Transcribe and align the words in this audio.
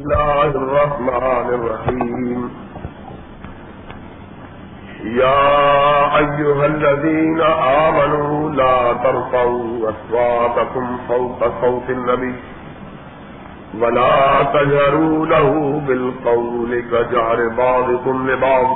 الله 0.00 0.44
الرحمن 0.44 1.46
الرحيم 1.58 2.50
يا 5.04 6.18
أيها 6.18 6.66
الذين 6.66 7.40
آمنوا 7.86 8.50
لا 8.50 8.92
ترفعوا 8.92 9.90
أصواتكم 9.90 10.98
فوق 11.08 11.40
صوت 11.60 11.90
النبي 11.90 12.34
ولا 13.80 14.42
تجهروا 14.42 15.26
له 15.26 15.82
بالقول 15.88 16.80
كجعر 16.92 17.48
بعضكم 17.48 18.30
لبعض 18.30 18.66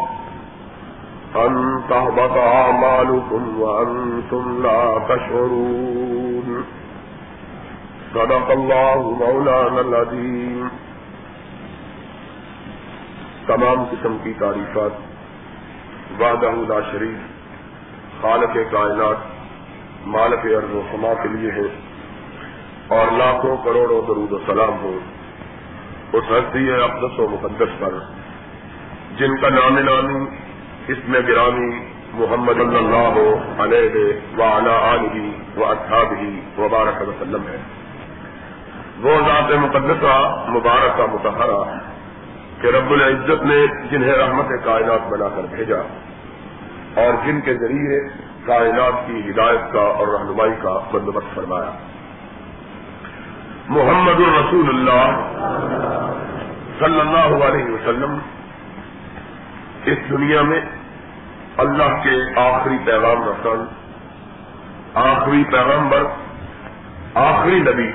أن 1.36 1.82
تهبط 1.90 2.36
أعمالكم 2.36 3.60
وأنتم 3.60 4.62
لا 4.62 4.98
تشعرون 5.08 6.64
صدق 8.14 8.50
الله 8.50 9.00
مولانا 9.20 9.80
العظيم 9.80 10.70
تمام 13.46 13.84
قسم 13.84 14.16
کی 14.22 14.32
تعریفات 14.38 14.92
وعدہ 16.20 16.50
لا 16.68 16.80
شریف 16.92 18.20
خالق 18.22 18.56
کائنات، 18.70 19.18
مالک 20.06 20.46
ارض 20.46 20.74
و 20.74 20.82
سما 20.90 21.12
کے 21.22 21.28
لیے 21.28 21.50
ہے 21.50 21.66
اور 22.96 23.12
لاکھوں 23.18 23.56
کروڑوں 23.64 24.00
درود 24.02 24.32
و 24.32 24.38
سلام 24.46 24.74
ہو 24.82 24.98
اس 26.12 26.30
ہستی 26.30 26.70
اقدس 26.72 27.18
و 27.18 27.28
مقدس 27.28 27.78
پر، 27.80 27.98
جن 29.18 29.36
کا 29.36 29.48
نام 29.48 29.78
نامی 29.78 30.24
اس 30.88 30.98
میں 31.08 31.20
گرامی 31.28 31.70
محمد 32.14 32.54
صلی 32.54 32.76
اللہ 32.76 33.18
علیہ 33.62 33.94
و 34.38 34.42
علی 34.42 34.70
علیہ 34.70 35.58
و 35.58 35.64
اصحابہ 35.64 36.22
وبارک 36.58 37.02
وسلم 37.08 37.46
ہے۔ 37.48 37.58
وہ 39.02 39.14
ذات 39.26 39.52
مقدسہ، 39.60 40.16
مبارکہ 40.48 41.06
متحرہ 41.12 41.62
کہ 42.60 42.66
رب 42.66 42.90
العزت 42.90 43.42
نے 43.42 43.66
جنہیں 43.90 44.12
رحمت 44.12 44.64
کائنات 44.64 45.08
بنا 45.08 45.28
کر 45.28 45.42
بھیجا 45.50 45.78
اور 46.94 47.26
جن 47.26 47.40
کے 47.40 47.54
ذریعے 47.54 48.08
کائنات 48.46 49.06
کی 49.06 49.30
ہدایت 49.30 49.72
کا 49.72 49.80
اور 49.80 50.08
رہنمائی 50.08 50.52
کا 50.62 50.78
بندوبست 50.92 51.34
فرمایا۔ 51.34 51.70
محمد 53.68 54.20
الرسول 54.20 54.68
اللہ 54.68 55.06
صلی 56.78 57.00
اللہ 57.00 57.44
علیہ 57.44 57.64
وسلم 57.64 58.18
اس 59.84 59.98
دنیا 60.10 60.42
میں 60.42 60.60
اللہ 61.56 62.02
کے 62.02 62.40
آخری 62.40 62.76
پیغام 62.84 63.24
رسان 63.24 63.64
آخری 64.94 65.44
پیغمبر، 65.44 66.02
آخری 67.14 67.60
نبی 67.60 67.90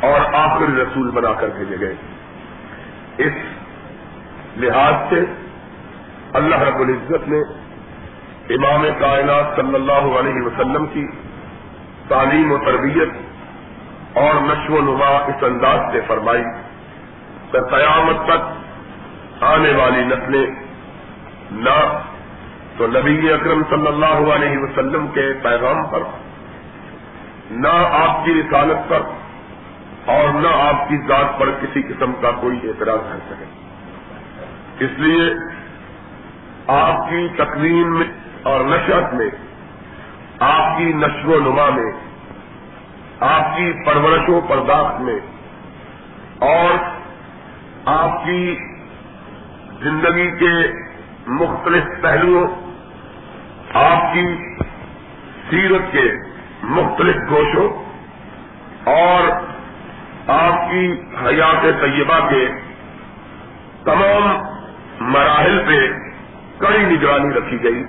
اور 0.00 0.34
آخری 0.34 0.82
رسول 0.82 1.10
بنا 1.10 1.32
کر 1.32 1.48
بھیجے 1.56 1.76
گئے۔ 1.80 1.94
اس 3.18 3.32
لحاظ 4.56 4.94
سے 5.10 5.24
اللہ 6.32 6.62
رب 6.62 6.80
العزت 6.80 7.28
نے 7.28 7.40
امام 8.54 8.86
کائنات 8.98 9.56
صلی 9.56 9.74
اللہ 9.74 10.08
علیہ 10.18 10.42
وسلم 10.46 10.86
کی 10.86 11.06
تعلیم 12.08 12.52
و 12.52 12.58
تربیت 12.58 13.08
اور 14.16 14.34
نشو 14.34 14.74
و 14.74 14.80
نما 14.80 15.10
اس 15.28 15.42
انداز 15.42 15.80
سے 15.92 16.00
فرمائی 16.06 16.44
کہ 17.52 17.60
قیامت 17.60 18.26
تک 18.26 19.42
آنے 19.44 19.72
والی 19.72 20.04
نسلیں 20.04 20.46
نہ 21.50 21.78
تو 22.76 22.86
نبی 22.86 23.32
اکرم 23.32 23.62
صلی 23.70 23.86
اللہ 23.86 24.32
علیہ 24.32 24.58
وسلم 24.58 25.06
کے 25.06 25.32
پیغام 25.42 25.86
پر، 25.86 26.02
نہ 27.50 27.74
آپ 27.90 28.24
کی 28.24 28.34
رسالت 28.34 28.88
پر 28.88 29.02
اور 30.06 30.28
نہ 30.28 30.48
آپ 30.48 30.88
کی 30.88 30.96
ذات 30.96 31.38
پر 31.38 31.50
کسی 31.50 31.82
قسم 31.82 32.12
کا 32.20 32.30
کوئی 32.30 32.58
اعتراض 32.64 32.98
کر 33.12 33.18
سکے۔ 33.30 33.65
اس 34.80 34.98
لیے 34.98 35.34
آپ 36.66 37.08
کی 37.10 37.28
تقویم 37.36 37.98
میں 37.98 38.06
اور 38.42 38.60
نشت 38.60 39.14
میں، 39.14 39.28
آپ 40.40 40.78
کی 40.78 40.92
نشو 40.92 41.32
و 41.32 41.40
نما 41.40 41.68
میں، 41.70 41.92
آپ 43.20 43.56
کی 43.56 43.72
پرورش 43.86 44.28
و 44.28 44.40
پرداخت 44.40 45.00
میں، 45.00 45.18
اور 46.38 46.70
آپ 47.84 48.24
کی 48.24 48.56
زندگی 49.80 50.30
کے 50.38 50.52
مختلف 51.26 51.84
پہلوؤں، 52.02 52.46
آپ 53.74 54.12
کی 54.14 54.26
سیرت 55.50 55.92
کے 55.92 56.10
مختلف 56.62 57.16
گوشوں، 57.30 57.68
اور 58.84 59.30
آپ 60.28 60.70
کی 60.70 61.02
حیات 61.26 61.62
طیبہ 61.80 62.18
کے 62.28 62.46
تمام 63.84 64.55
مراحل 65.00 65.58
پہ 65.66 65.80
کڑی 66.58 66.78
نگرانی 66.78 67.34
رکھی 67.34 67.62
گئی 67.62 67.82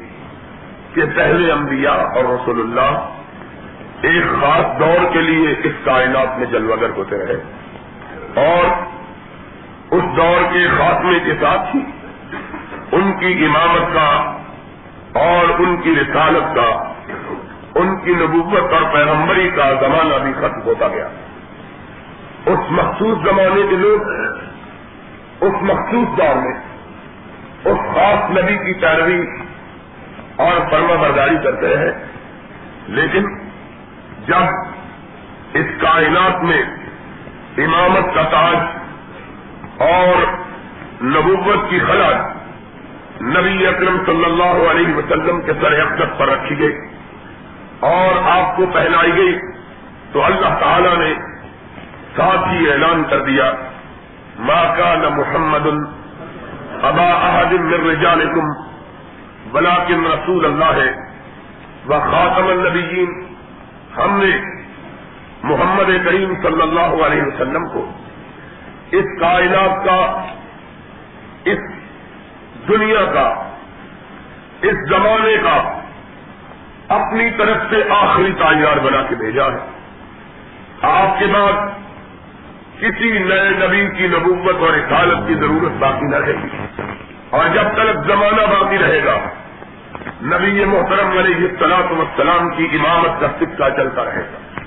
کہ 0.94 1.02
پہلے 1.16 1.52
انبیاء 1.52 1.98
اور 1.98 2.24
رسول 2.24 2.60
اللہ 2.60 3.10
ایک 4.02 4.24
خاص 4.42 4.80
دور 4.80 5.14
کے 5.14 5.22
لیے 5.22 5.56
اس 5.64 5.74
کائنات 5.84 6.38
میں 6.38 6.46
جلوگر 6.46 6.90
ہوتے 6.90 7.18
رہے 7.18 7.38
اور 8.36 8.66
اس 9.92 10.04
دور 10.18 10.54
کے 10.54 10.68
خاتمے 10.78 11.20
کے 11.20 11.34
ساتھ 11.42 11.76
ہی 11.76 11.82
ان 12.92 13.12
کی 13.20 13.46
امامت 13.46 13.94
کا 13.94 14.34
اور 15.14 15.60
ان 15.60 15.78
کی 15.78 15.96
رسالت 15.96 16.56
کا، 16.56 16.94
ان 17.76 17.96
کی 18.00 18.14
نبوت 18.14 18.74
اور 18.74 18.94
پیغمبری 18.94 19.50
کا 19.50 19.74
زمانہ 19.82 20.24
بھی 20.24 20.34
ختم 20.34 20.62
ہوتا 20.66 20.88
گیا۔ 20.88 21.08
اس 22.46 22.60
مخصوص 22.72 23.18
زمانے 23.24 23.62
کے 23.70 23.76
لوگ، 23.76 24.02
اس 25.42 25.54
مخصوص 25.62 26.18
دور 26.18 26.36
میں 26.36 26.67
اس 27.68 27.96
خاص 27.96 28.32
نبی 28.32 28.58
کی 28.58 28.74
پیروی 28.74 29.26
اور 30.36 30.72
فرما 30.72 30.96
برداری 30.96 31.38
کرتے 31.44 31.78
ہیں 31.78 31.92
لیکن 32.88 33.26
جب 34.28 34.44
اس 35.54 35.66
کائنات 35.78 36.44
میں 36.44 36.62
امامت 37.58 38.16
کا 38.16 38.24
تاج 38.24 38.56
اور 39.82 40.16
نبوت 41.04 41.70
کی 41.70 41.80
خلط 41.80 42.38
نبی 43.22 43.68
اکرم 43.68 43.98
صلی 44.06 44.26
اللہ 44.26 44.72
علیہ 44.72 44.96
وسلم 44.96 45.42
کے 45.42 45.54
سر 45.62 45.80
اقدت 45.80 46.20
پر 46.20 46.28
رکھی 46.28 46.60
گئی 46.60 46.78
اور 47.80 48.38
آپ 48.38 48.58
کو 48.58 48.66
پہنائی 48.74 49.16
گئی، 49.16 49.40
تو 50.12 50.24
اللہ 50.24 50.58
تعالی 50.60 50.96
نے 50.98 51.14
ساتھ 52.16 52.48
ہی 52.48 52.72
اعلان 52.72 53.04
کر 53.04 53.20
دیا 53.22 53.52
ماں 54.40 54.78
کا 54.78 54.96
نہ 54.96 55.10
محمد 55.10 55.68
ابا 56.84 57.08
احد 57.14 57.54
من 57.54 57.90
رجالکم 57.90 58.52
بلاکن 59.52 60.08
رسول 60.08 60.46
اللہ 60.46 60.82
ہے 60.82 60.92
وہ 61.86 62.00
خاتم 62.12 62.48
النبیین 62.48 63.28
ہم 63.98 64.22
نے 64.24 64.38
محمد 65.44 66.06
کریم 66.06 66.34
صلی 66.44 66.62
اللہ 66.62 67.06
علیہ 67.06 67.24
وسلم 67.24 67.70
کو 67.70 67.92
اس 68.92 69.06
کائنات 69.20 69.86
کا، 69.86 70.26
اس 71.44 71.58
دنیا 72.68 73.06
کا، 73.14 73.44
اس 74.62 74.90
زمانے 74.90 75.38
کا 75.44 75.80
اپنی 76.96 77.30
طرف 77.38 77.58
سے 77.70 77.84
آخری 77.90 78.32
تاجار 78.40 78.78
بنا 78.78 79.02
کے 79.02 79.16
بھیجا 79.16 79.46
ہے۔ 79.46 79.60
آپ 80.82 81.20
کے 81.20 81.26
بعد 81.26 81.54
کسی 82.80 83.20
نئے 83.20 83.50
نبی 83.50 83.98
کی 83.98 84.08
نبوت 84.08 84.56
اور 84.56 84.74
اخالت 84.74 85.28
کی 85.28 85.34
ضرورت 85.34 85.72
باقی 85.80 86.06
نہ 86.06 86.16
رہے 86.16 86.34
گی۔ 86.34 86.82
اور 87.30 87.46
جب 87.54 87.64
تک 87.74 88.08
زمانہ 88.08 88.42
باقی 88.42 88.78
رہے 88.78 89.06
گا، 89.06 89.18
نبی 90.22 90.66
محترم 90.66 91.18
علیہ 91.18 91.36
السلاط 91.36 91.92
وسلام 91.92 92.50
کی 92.50 92.68
امامت 92.74 93.22
کا 93.22 93.28
سکہ 93.40 93.70
چلتا 93.70 94.06
رہے 94.06 94.22
گا۔ 94.22 94.60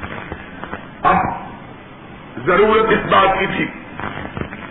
اب 1.09 1.17
ضرورت 2.47 2.93
اس 2.93 3.11
بات 3.11 3.39
کی 3.39 3.47
تھی 3.47 3.67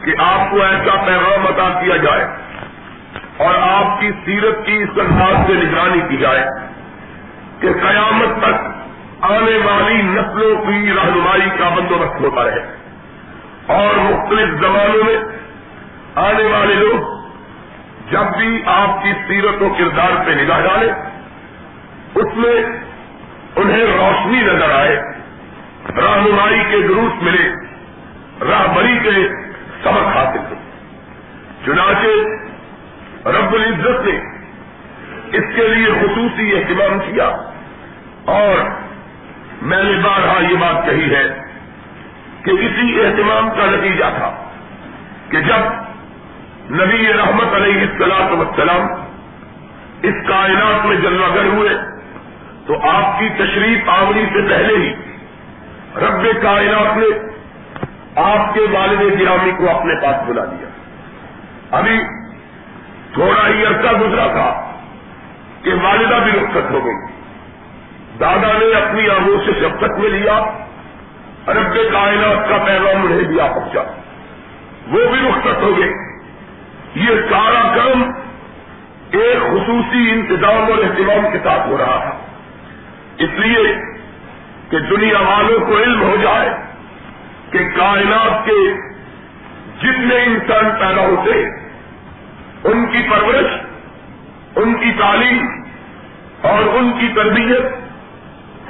کہ 0.04 0.22
آپ 0.22 0.52
کو 0.52 0.62
ایسا 0.62 1.04
پیغام 1.06 1.48
عطا 1.48 1.82
کیا 1.82 1.98
جائے 1.98 2.28
اور 3.38 3.56
آپ 3.62 4.02
کی 4.02 4.12
سیرت 4.26 4.66
کی 4.66 4.78
اس 4.78 5.00
انداز 5.00 5.48
سے 5.48 5.54
نگرانی 5.54 6.02
کی 6.10 6.18
جائے 6.18 6.46
کہ 7.60 7.74
قیامت 7.74 8.44
تک 8.44 8.68
آنے 9.22 9.58
والی 9.66 10.02
نسلوں 10.02 10.66
کی 10.66 10.92
رہنمائی 10.94 11.50
کا 11.58 11.70
بندوبست 11.70 12.22
ہوتا 12.22 12.44
رہے۔ 12.44 12.79
اور 13.70 13.96
مختلف 13.96 14.62
زمانوں 14.62 15.04
میں 15.04 15.18
آنے 16.16 16.44
والے 16.44 16.74
لوگ 16.74 17.20
جب 18.12 18.38
بھی 18.38 18.64
آپ 18.66 19.04
کی 19.04 19.14
سیرت 19.28 19.62
و 19.62 19.70
کردار 19.70 20.26
پہ 20.26 20.32
نگاہ 20.32 20.62
ڈالے 20.62 20.92
اس 22.16 22.38
میں 22.38 22.56
انہیں 23.56 23.86
روشنی 23.86 24.42
نظر 24.42 24.72
آئے، 24.72 24.96
رہنمائی 25.98 26.64
کے 26.72 26.88
دروس 26.88 27.24
ملے 27.24 27.50
راہبری 28.50 29.00
کے 29.04 29.30
سبق 29.84 30.18
حاصل 30.18 30.40
ہو۔ 30.40 30.56
چنانچہ 31.66 32.08
رب 33.28 33.54
العزت 33.54 34.06
نے 34.06 34.20
اس 35.38 35.44
کے 35.56 35.68
لیے 35.68 35.86
خصوصی 35.86 36.56
اہتمام 36.56 37.00
کیا 37.00 37.26
اور 38.26 38.70
میں 39.62 39.84
نے 39.84 39.92
بارہا 40.04 40.42
یہ 40.50 40.56
بات 40.56 40.86
کہی 40.86 41.16
ہے 41.16 41.49
کہ 42.44 42.52
اسی 42.52 43.06
اہتمام 43.06 43.50
کا 43.50 43.66
نتیجہ 43.66 44.06
تھا 44.18 44.30
کہ 45.30 45.42
جب 45.42 45.62
نبی 46.72 47.14
رحمت 47.14 47.56
علیہ 47.56 47.82
السلام 47.82 48.40
وسلام 48.40 48.88
اس 50.02 50.28
کائنات 50.28 50.86
میں 50.86 50.96
جلوہ 50.96 51.36
گر 51.36 51.46
ہوئے، 51.46 51.70
تو 52.66 52.76
آپ 52.90 53.20
کی 53.20 53.30
تشریف 53.38 53.90
آوری 53.90 54.26
سے 54.34 54.42
پہلے 54.50 54.78
ہی 54.78 54.94
رب 55.96 56.42
کائنات 56.42 56.98
نے 56.98 57.06
آپ 58.16 58.54
کے 58.54 58.62
والد 58.72 59.20
گرامی 59.20 59.52
کو 59.58 59.70
اپنے 59.70 59.96
پاس 60.02 60.16
بلا 60.28 60.46
دیا 60.46 60.70
ابھی 61.78 62.00
تھوڑا 63.14 63.48
ہی 63.48 63.66
عرصہ 63.66 63.94
گزرا 64.02 64.28
تھا 64.28 64.50
کہ 65.62 65.74
والدہ 65.82 66.20
بھی 66.24 66.32
رخصت 66.32 66.72
ہو 66.72 66.86
گئی۔ 66.86 66.96
دادا 68.20 68.54
نے 68.58 68.74
اپنی 68.80 69.10
آنکھوں 69.10 69.38
سے 69.46 69.52
شفقت 69.60 70.00
میں 70.00 70.10
لیا 70.10 70.40
رب 71.50 71.94
کائنات 71.94 72.50
کا 72.50 72.58
پیغام 72.66 73.02
انہیں 73.04 73.22
دیا 73.22 73.48
پہنچا۔ 73.48 73.82
وہ 74.88 75.00
بھی 75.12 75.30
رخصت 75.30 75.62
ہو 75.62 75.78
گئی 75.78 75.92
یہ 76.96 77.22
سارا 77.30 77.76
کرم 77.76 78.04
ایک 79.12 79.38
خصوصی 79.38 80.12
انتظام 80.12 80.58
اور 80.58 80.84
اہتمام 80.84 81.32
کے 81.32 81.38
ساتھ 81.44 81.68
ہو 81.68 81.78
رہا 81.78 82.00
تھا۔ 82.00 82.12
اس 83.18 83.30
لیے 83.34 83.76
کہ 84.70 84.80
دنیا 84.80 85.20
والوں 85.20 85.60
کو 85.60 85.78
علم 85.78 86.02
ہو 86.02 86.16
جائے 86.22 86.50
کہ 87.52 87.60
کائنات 87.78 88.46
کے 88.46 88.74
جتنے 89.78 90.24
انسان 90.24 90.70
پیدا 90.80 91.02
ہوتے، 91.02 91.46
ان 92.64 92.86
کی 92.86 93.10
پرورش، 93.10 93.62
ان 94.56 94.74
کی 94.74 94.92
تعلیم 95.00 95.48
اور 96.42 96.76
ان 96.76 96.92
کی 97.00 97.08
تربیت، 97.16 97.62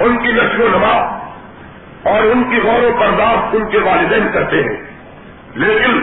ان 0.00 0.16
کی 0.16 0.32
نشو 0.32 0.62
و 0.62 0.68
نما 0.68 1.19
اور 2.02 2.22
ان 2.22 2.44
کی 2.50 2.60
غور 2.60 2.82
و 2.82 2.96
پرداخت 3.00 3.54
ان 3.54 3.70
کے 3.70 3.78
والدین 3.78 4.28
کرتے 4.32 4.56
ہیں۔ 4.56 4.90
لیکن 5.54 5.96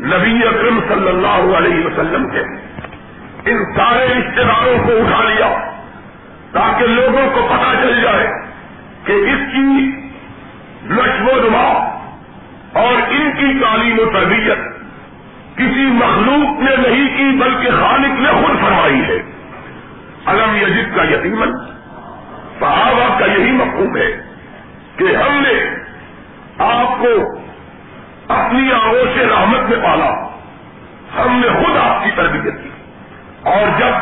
نبی 0.00 0.46
اکرم 0.48 0.80
صلی 0.88 1.08
اللہ 1.08 1.56
علیہ 1.56 1.86
وسلم 1.86 2.28
کے 2.28 2.40
ان 3.50 3.64
سارے 3.76 4.08
رشتے 4.08 4.44
داروں 4.44 4.78
کو 4.84 4.92
اٹھا 4.92 5.24
لیا 5.24 5.58
تاکہ 6.52 6.86
لوگوں 6.86 7.30
کو 7.34 7.48
پتا 7.50 7.72
چل 7.82 8.02
جائے 8.02 8.26
کہ 9.04 9.12
اس 9.12 9.52
کی 9.52 9.90
نشو 10.84 11.36
و 11.36 11.48
نما 11.48 12.00
اور 12.72 12.92
ان 13.10 13.30
کی 13.38 13.60
تعلیم 13.64 13.98
و 13.98 14.10
تربیت 14.10 14.58
کسی 15.56 15.86
مخلوق 15.86 16.60
نے 16.60 16.88
نہیں 16.88 17.16
کی 17.16 17.38
بلکہ 17.38 17.70
خالق 17.70 18.20
نے 18.20 18.28
خود 18.28 18.60
فرمائی 18.60 19.02
ہے۔ 19.04 19.22
علم 20.26 20.56
یزید 20.56 20.96
کا 20.96 21.02
یتیمن، 21.04 21.52
صحابہ 22.60 23.18
کا 23.18 23.24
یہی 23.24 23.52
مقوم 23.52 23.96
ہے۔ 23.96 24.23
کہ 24.96 25.16
ہم 25.16 25.42
نے 25.42 25.74
آپ 26.58 27.02
کو 27.02 27.38
اپنی 28.28 28.72
آغوش 28.72 29.18
رحمت 29.18 29.70
میں 29.70 29.84
پالا۔ 29.84 30.10
ہم 31.22 31.40
نے 31.44 31.48
خود 31.48 31.76
آپ 31.76 32.04
کی 32.04 32.10
تربیت 32.10 32.54
کی۔ 32.62 32.68
اور 33.42 33.80
جب 33.80 33.92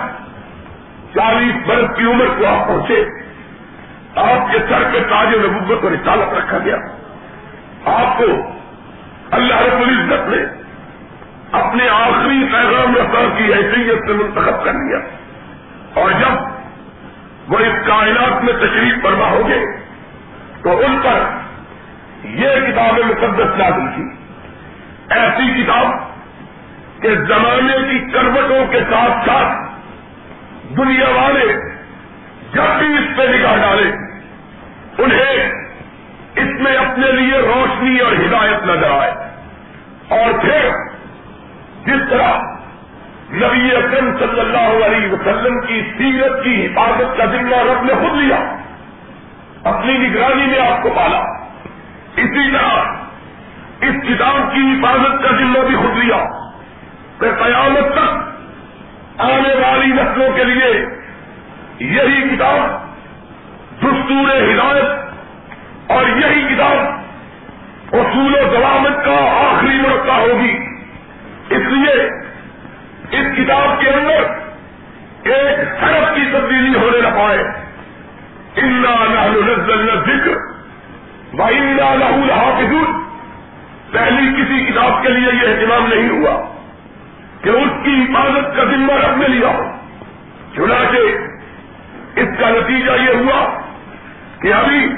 چالیس 1.15 1.67
برس 1.67 1.97
کی 1.97 2.05
عمر 2.05 2.25
کو 2.39 2.47
آپ 2.47 2.69
پہنچے، 2.69 3.05
آپ 4.17 4.53
کے 4.53 4.59
سر 4.69 4.83
کے 4.93 5.01
تاج 5.01 5.29
نبوت 5.35 5.85
اور 5.85 5.93
رسالت 5.93 6.35
رکھا 6.35 6.59
گیا۔ 6.59 6.77
آپ 7.85 8.19
کو 8.19 8.25
اللہ 9.31 9.55
رب 9.55 9.81
العزت 9.81 10.29
نے 10.29 10.45
اپنے 11.53 11.89
آخری 11.89 12.47
پیغام 12.53 12.97
رسا 12.97 13.39
کی 13.39 13.55
حیثیت 13.55 13.99
سے 14.07 14.13
منتخب 14.13 14.65
کر 14.65 14.73
لیا۔ 14.73 14.99
اور 15.95 16.11
جب 16.11 16.43
وہ 17.49 17.59
اس 17.59 17.87
کائنات 17.87 18.45
میں 18.45 18.53
تشریف 18.53 19.03
فرما 19.03 19.31
ہو 19.31 19.49
گئے 19.49 19.82
تو 20.63 20.79
ان 20.79 21.01
پر 21.03 21.23
یہ 22.25 22.49
کتاب 22.49 22.99
مقدس 22.99 23.59
نازل 23.59 23.87
تھی 23.95 24.05
ایسی 25.11 25.63
کتاب 25.63 26.13
کہ 27.03 27.09
زمانے 27.15 27.73
کی 27.73 28.11
کروٹوں 28.11 28.67
کے 28.71 28.81
ساتھ 28.91 29.29
ساتھ 29.29 29.73
دنیا 30.77 31.09
والے 31.09 31.47
جب 32.53 32.79
بھی 32.79 32.87
اس 32.87 33.17
پہ 33.17 33.23
نگاہ 33.23 33.57
ڈالے، 33.57 33.93
انہیں 34.99 35.53
اس 36.37 36.61
میں 36.61 36.77
اپنے 36.77 37.13
لیے 37.13 37.39
روشنی 37.39 37.99
اور 37.99 38.13
ہدایت 38.13 38.67
نظر 38.67 38.91
آئے۔ 38.91 39.13
اور 40.09 40.41
پھر 40.41 40.69
جس 41.85 42.11
طرح 42.11 42.39
نبی 43.33 43.77
اکرم 43.77 44.19
صلی 44.19 44.41
اللہ 44.41 44.87
علیہ 44.87 45.13
وسلم 45.13 45.61
کی 45.61 45.83
سیرت 45.99 46.45
کی 46.45 46.67
حفاظت 46.67 47.19
کا 47.19 47.25
ذمہ 47.25 47.57
رب 47.57 47.85
نے 47.85 47.93
خود 47.95 48.23
لیا 48.23 48.57
اپنی 49.65 49.99
نگرانی 49.99 50.47
میں 50.47 50.71
آپ 50.71 50.83
کو 50.83 50.91
پالا۔ 50.91 51.19
اسی 52.17 52.51
طرح 52.51 52.81
اس 53.81 53.95
کتاب 54.09 54.55
کی 54.55 54.61
حفاظت 54.61 55.23
کا 55.23 55.37
ذمہ 55.37 55.59
بھی 55.59 55.77
خود 55.77 55.97
لیا۔ 55.97 56.25
کہ 57.21 57.45
قیامت 57.45 57.93
تک 57.93 58.33
آنے 59.21 59.55
والی 59.55 59.87
نسلوں 59.87 60.37
کے 60.37 60.45
لیے 60.45 60.87
یہی 61.79 62.37
کتاب، 62.37 62.87
دستور 63.79 64.29
ہدایت 64.29 65.13
اور 65.91 66.05
یہی 66.09 66.55
کتاب 66.55 66.77
اصول 67.95 68.35
و 68.35 68.51
ضوابط 68.53 69.05
کا 69.05 69.49
آخری 69.51 69.77
مرتبہ 69.77 70.13
ہوگی۔ 70.13 70.57
اس 71.51 71.63
لیے 71.71 72.07
اس 73.11 73.37
کتاب 73.37 73.81
کے 73.81 73.91
اندر 73.91 74.23
ایک 75.33 75.85
حرف 75.85 76.15
کی 76.15 76.23
تبدیلی 76.33 76.79
ہونے 76.79 77.01
نہ 77.01 77.09
پائے۔ 77.09 77.62
نزل 78.57 79.89
ذکر 80.07 80.37
و 81.35 81.51
لہو 81.51 82.23
الحافظون 82.23 83.03
پہلی 83.93 84.43
کسی 84.43 84.73
کتاب 84.73 85.03
کے 85.03 85.09
لیے 85.09 85.29
یہ 85.43 85.49
اہتمام 85.49 85.87
نہیں 85.87 86.11
ہوا 86.11 86.43
کہ 87.43 87.49
اس 87.49 87.85
کی 87.85 88.03
حفاظت 88.03 88.57
کا 88.57 88.65
ذمہ 88.65 88.93
رکھ 88.93 89.19
میں 89.19 89.29
لیا 89.29 89.53
چنانچہ 90.57 90.97
اس 92.17 92.29
کا 92.41 92.49
نتیجہ 92.49 92.91
یہ 92.91 93.15
ہوا 93.15 93.61
کہ 94.43 94.53
ابھی 94.53 94.89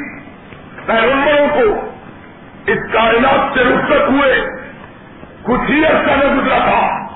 پیغمبروں 0.86 1.48
کو 1.48 1.90
اس 2.66 2.78
کائنات 2.92 3.54
سے 3.54 3.64
رخصت 3.64 4.08
ہوئے 4.08 4.46
کچھ 5.42 5.70
ہی 5.70 5.84
عرصہ 5.84 6.10
میں 6.10 6.34
گزرا 6.36 6.58
تھا 6.58 7.06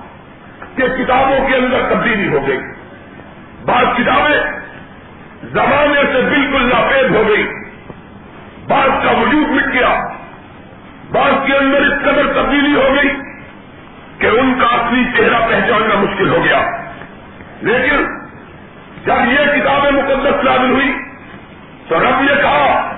کہ 0.77 1.05
کتابوں 1.05 1.49
کے 1.49 1.57
اندر 1.57 1.95
تبدیلی 1.95 2.29
ہو 2.29 2.47
گئی۔ 2.47 2.59
بعض 3.65 3.85
کتابیں 3.97 4.68
زمانے 5.43 6.01
سے 6.13 6.23
بالکل 6.23 6.69
ناپید 6.69 7.17
ہو 7.17 7.29
گئی۔ 7.29 7.49
بعض 8.69 9.05
کا 9.05 9.11
وجود 9.11 9.49
مٹ 9.49 9.73
گیا۔ 9.73 10.01
بعض 11.13 11.47
کے 11.47 11.57
اندر 11.57 11.81
اس 11.81 12.03
قدر 12.03 12.43
تبدیلی 12.43 12.75
ہو 12.75 12.95
گئی 12.95 13.11
کہ 14.19 14.27
ان 14.27 14.55
کا 14.61 14.67
اپنی 14.67 15.05
چہرہ 15.17 15.49
پہچاننا 15.49 15.95
مشکل 15.95 16.29
ہو 16.29 16.45
گیا۔ 16.45 16.71
لیکن 17.61 18.05
جب 19.05 19.33
یہ 19.33 19.61
کتابیں 19.61 19.91
مقدس 19.91 20.45
نازل 20.45 20.71
ہوئی 20.71 20.95
تو 21.89 22.01
رب 22.01 22.21
نے 22.21 22.35
کہا 22.43 22.95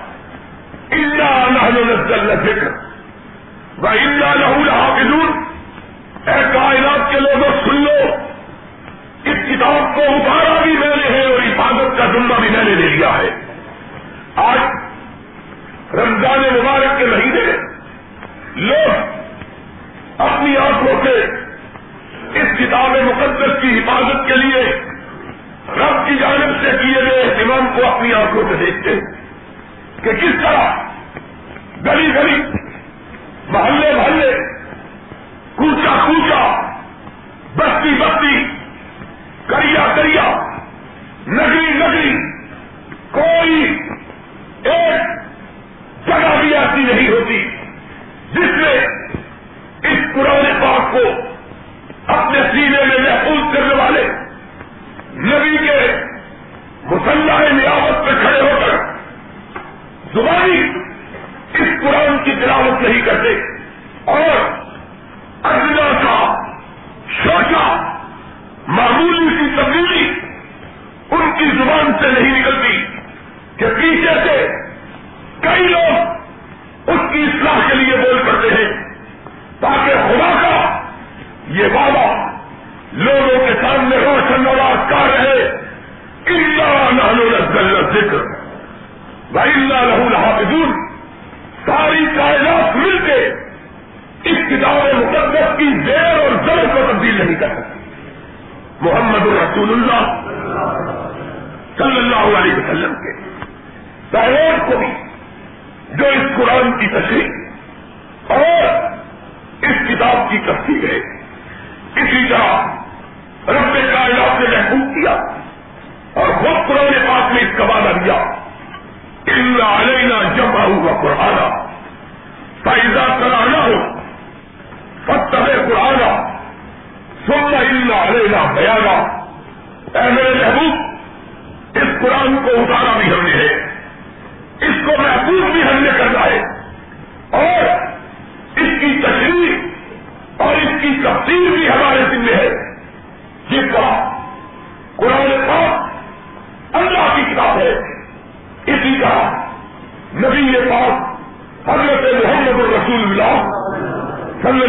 نہ 0.91 2.33
ذکر 2.45 2.67
وہ 3.77 3.87
اللہ 3.87 4.25
لہو 4.25 4.69
حافظون 4.69 5.43
اے 6.29 6.43
کائنات 6.53 7.11
کے 7.11 7.19
لوگوں، 7.19 7.51
سن 7.65 7.75
لو، 7.75 8.15
اس 9.23 9.37
کتاب 9.49 9.95
کو 9.95 10.01
اتارا 10.01 10.61
بھی 10.63 10.77
میں 10.77 10.95
نے 10.95 11.17
ہے۔ 11.17 11.30
کا 12.01 12.11
ذمہ 12.11 12.33
بھی 12.39 12.49
میں 12.49 12.63
نے 12.63 12.75
لے 12.75 12.87
لیا 12.87 13.17
ہے۔ 13.17 13.29
آج 14.35 14.57
رمضان 15.95 16.39
مبارک 16.39 16.99
کے 16.99 17.05
مہینے 17.05 17.57
لوگ 18.55 19.21
اپنی 20.17 20.57
آنکھوں 20.57 21.03
سے 21.03 21.23
اس 22.39 22.57
کتاب 22.59 22.89
مقدس 22.89 23.61
کی 23.61 23.79
حفاظت 23.79 24.27
کے 24.27 24.35
لیے 24.35 24.63
رب 25.69 26.07
کی 26.07 26.15
جانب 26.15 26.63
سے 26.63 26.71
کیے 26.81 27.03
گئے 27.05 27.21
اہتمام 27.21 27.67
کو 27.75 27.85
اپنی 27.85 28.13
آنکھوں 28.13 28.43
سے 28.49 28.55
دیکھتے 28.65 28.99
کہ 30.03 30.11
کس 30.13 30.35
طرح 30.43 30.73
گلی 31.85 32.15
گلی 32.15 32.50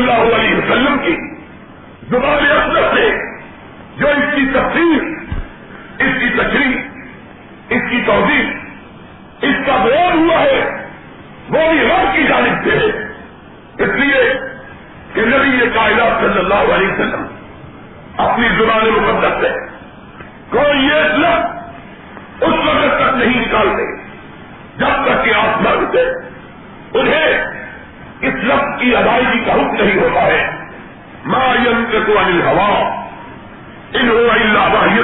اللہ 0.03 0.37
علیہ 0.37 0.57
وسلم 0.57 0.99
کی 0.99 1.17
زبان 2.09 2.51
اصل 2.51 2.97
سے 2.97 3.11
جو 3.97 4.09
اس 4.09 4.35
کی 4.35 4.47
تفصیل 4.55 5.15
اس 5.99 6.15
کی 6.21 6.29
تشریح، 6.29 6.77
اس 7.69 7.91
کی 7.91 8.03
توضیح، 8.07 8.51
اس 9.43 9.67
کا 9.67 9.77
بیان 9.85 10.19
ہوا 10.19 10.41
ہے، 10.41 10.89
وہ 11.49 11.73
بھی 11.73 11.91
ہر 11.91 12.05
کی 12.13 12.25
جانب 12.25 12.65
سے 12.65 12.71
ہے۔ 12.71 13.13
اس 13.85 13.89
لیے 13.95 14.33
کہ 15.15 15.21
نبی 15.21 15.65
یہ 15.65 15.71
کائنات 15.75 16.21
صلی 16.21 16.39
اللہ 16.39 16.75
علیہ 16.75 16.93
وسلم 16.93 17.27
اپنی 18.19 18.49
زبان 18.49 18.89
مقدس 18.89 19.41
سے 19.41 19.53
کوئی 20.51 20.87
یہ 20.87 20.95
لفظ 20.95 22.43
اس 22.43 22.55
وقت 22.67 22.97
تک 22.97 23.17
نہیں 23.17 23.41
نکالتے، 23.41 23.85
جب 24.77 25.05
تک 25.05 25.25
کہ 25.25 25.35
آپ 25.35 25.63
مرتے، 25.63 26.03
انہیں 26.95 27.62
اس 28.23 28.35
لفظ 28.35 28.81
کی 28.81 28.97
ادائیگی 28.97 29.45
کا 29.45 29.53
حکم 29.53 29.75
نہیں 29.75 29.99
ہوتا 29.99 30.23
ہے۔ 30.23 30.51
ما 31.25 31.45
ینت 31.67 32.07
کو 32.07 32.19
انل 32.19 32.43
ہوا 32.43 32.69
ان 33.93 34.09
ہو 34.09 34.31
اللہ 34.31 34.99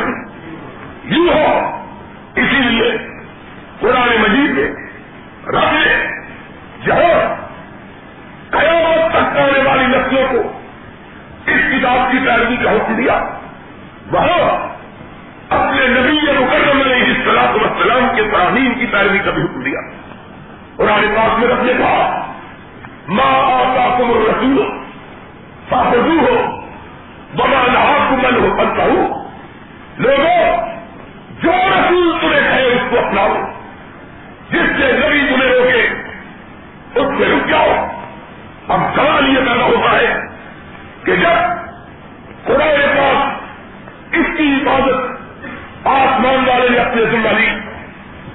یوں 1.05 1.29
ہو، 1.35 1.81
اسی 2.35 2.57
لیے 2.57 2.97
قرآن 3.81 4.09
مجید 4.21 4.51
میں 4.51 4.71
رب 5.47 5.73
نے 5.73 5.95
جہاں 6.87 7.21
قیامت 8.51 9.13
تک 9.13 9.39
آنے 9.39 9.63
والی 9.65 9.87
نسلوں 9.87 10.27
کو 10.31 10.53
اس 11.47 11.61
کتاب 11.73 12.13
کی 12.13 12.19
پیروی 12.25 12.57
کا 12.57 12.71
حکم 12.71 12.95
دیا، 12.95 13.19
وہاں 14.11 14.69
اپنے 15.51 15.87
نبی 15.87 16.19
مقرر 16.41 16.87
علیہ 16.87 17.05
السلام 17.05 17.55
وسلام 17.55 18.09
کے 18.17 18.23
تعلیم 18.33 18.75
کی 18.75 18.87
پیروی 18.87 19.19
کا 19.19 19.31
بھی 19.31 19.43
حکم 19.43 19.63
دیا۔ 19.63 19.81
قرآن 20.77 21.07
پاک 21.17 21.39
میں 21.39 21.49
رب 21.49 21.63
نے 21.63 21.73
کہا 21.79 22.35
ماں 23.09 23.43
آتا 23.43 23.99
تم 23.99 24.11
رسول 24.11 24.71
فاخذو 25.69 26.19
ہو 26.21 26.63
بنا 27.35 27.67
نہا 27.73 28.09
کمن 28.11 28.45
ہو 28.45 28.57
بنتا 28.57 28.83
ہوں 28.83 29.29
لوگوں 29.99 30.57
جو 31.43 31.51
رسول 31.51 32.19
تمہیں 32.21 32.41
کہے 32.41 32.67
اس 32.67 32.91
کو 32.91 32.99
اپناؤ، 32.99 33.35
جس 34.51 34.77
سے 34.79 34.93
نبی 34.93 35.27
تمہیں 35.29 35.53
روکے، 35.53 35.89
اس 36.95 37.07
سے 37.19 37.25
رک 37.25 37.49
جاؤ۔ 37.49 37.87
اب 38.69 38.81
سوال 38.95 39.29
یہ 39.29 39.39
پیدا 39.39 39.65
ہوتا 39.65 39.97
ہے 39.97 40.21
کہ 41.05 41.17
جب 41.17 41.59
قرآن 42.45 42.97
پاس 42.97 43.43
اس 44.15 44.27
کی 44.37 44.55
حفاظت 44.55 45.87
آسمان 45.87 46.49
والے 46.49 46.69
نے 46.69 46.79
اپنے 46.79 47.05
ذمہ 47.05 47.29
لی، 47.29 47.51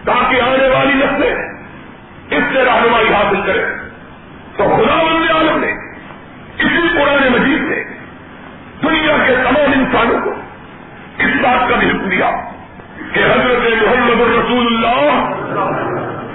تاکہ 0.05 0.41
آنے 0.41 0.67
والی 0.67 0.93
نسلیں 0.93 1.35
اس 2.29 2.43
سے 2.53 2.63
رہنمائی 2.63 3.13
حاصل 3.13 3.41
کرے 3.45 3.82
تو 4.57 4.63
خدا 4.63 5.03
بند 5.03 5.31
عالم 5.31 5.59
نے، 5.59 5.71
اسی 6.59 6.87
پرانے 6.93 7.29
مجید 7.29 7.61
نے 7.61 7.83
دنیا 8.83 9.17
کے 9.27 9.35
تمام 9.35 9.71
انسانوں 9.75 10.21
کو 10.21 10.29
اس 11.17 11.41
بات 11.41 11.69
کا 11.69 11.75
بھی 11.75 11.89
حکم 11.89 12.09
دیا 12.09 12.31
کہ 13.13 13.19
حضرت 13.19 13.83
محمد 13.83 14.21
الرسول 14.21 14.67
اللہ 14.67 15.29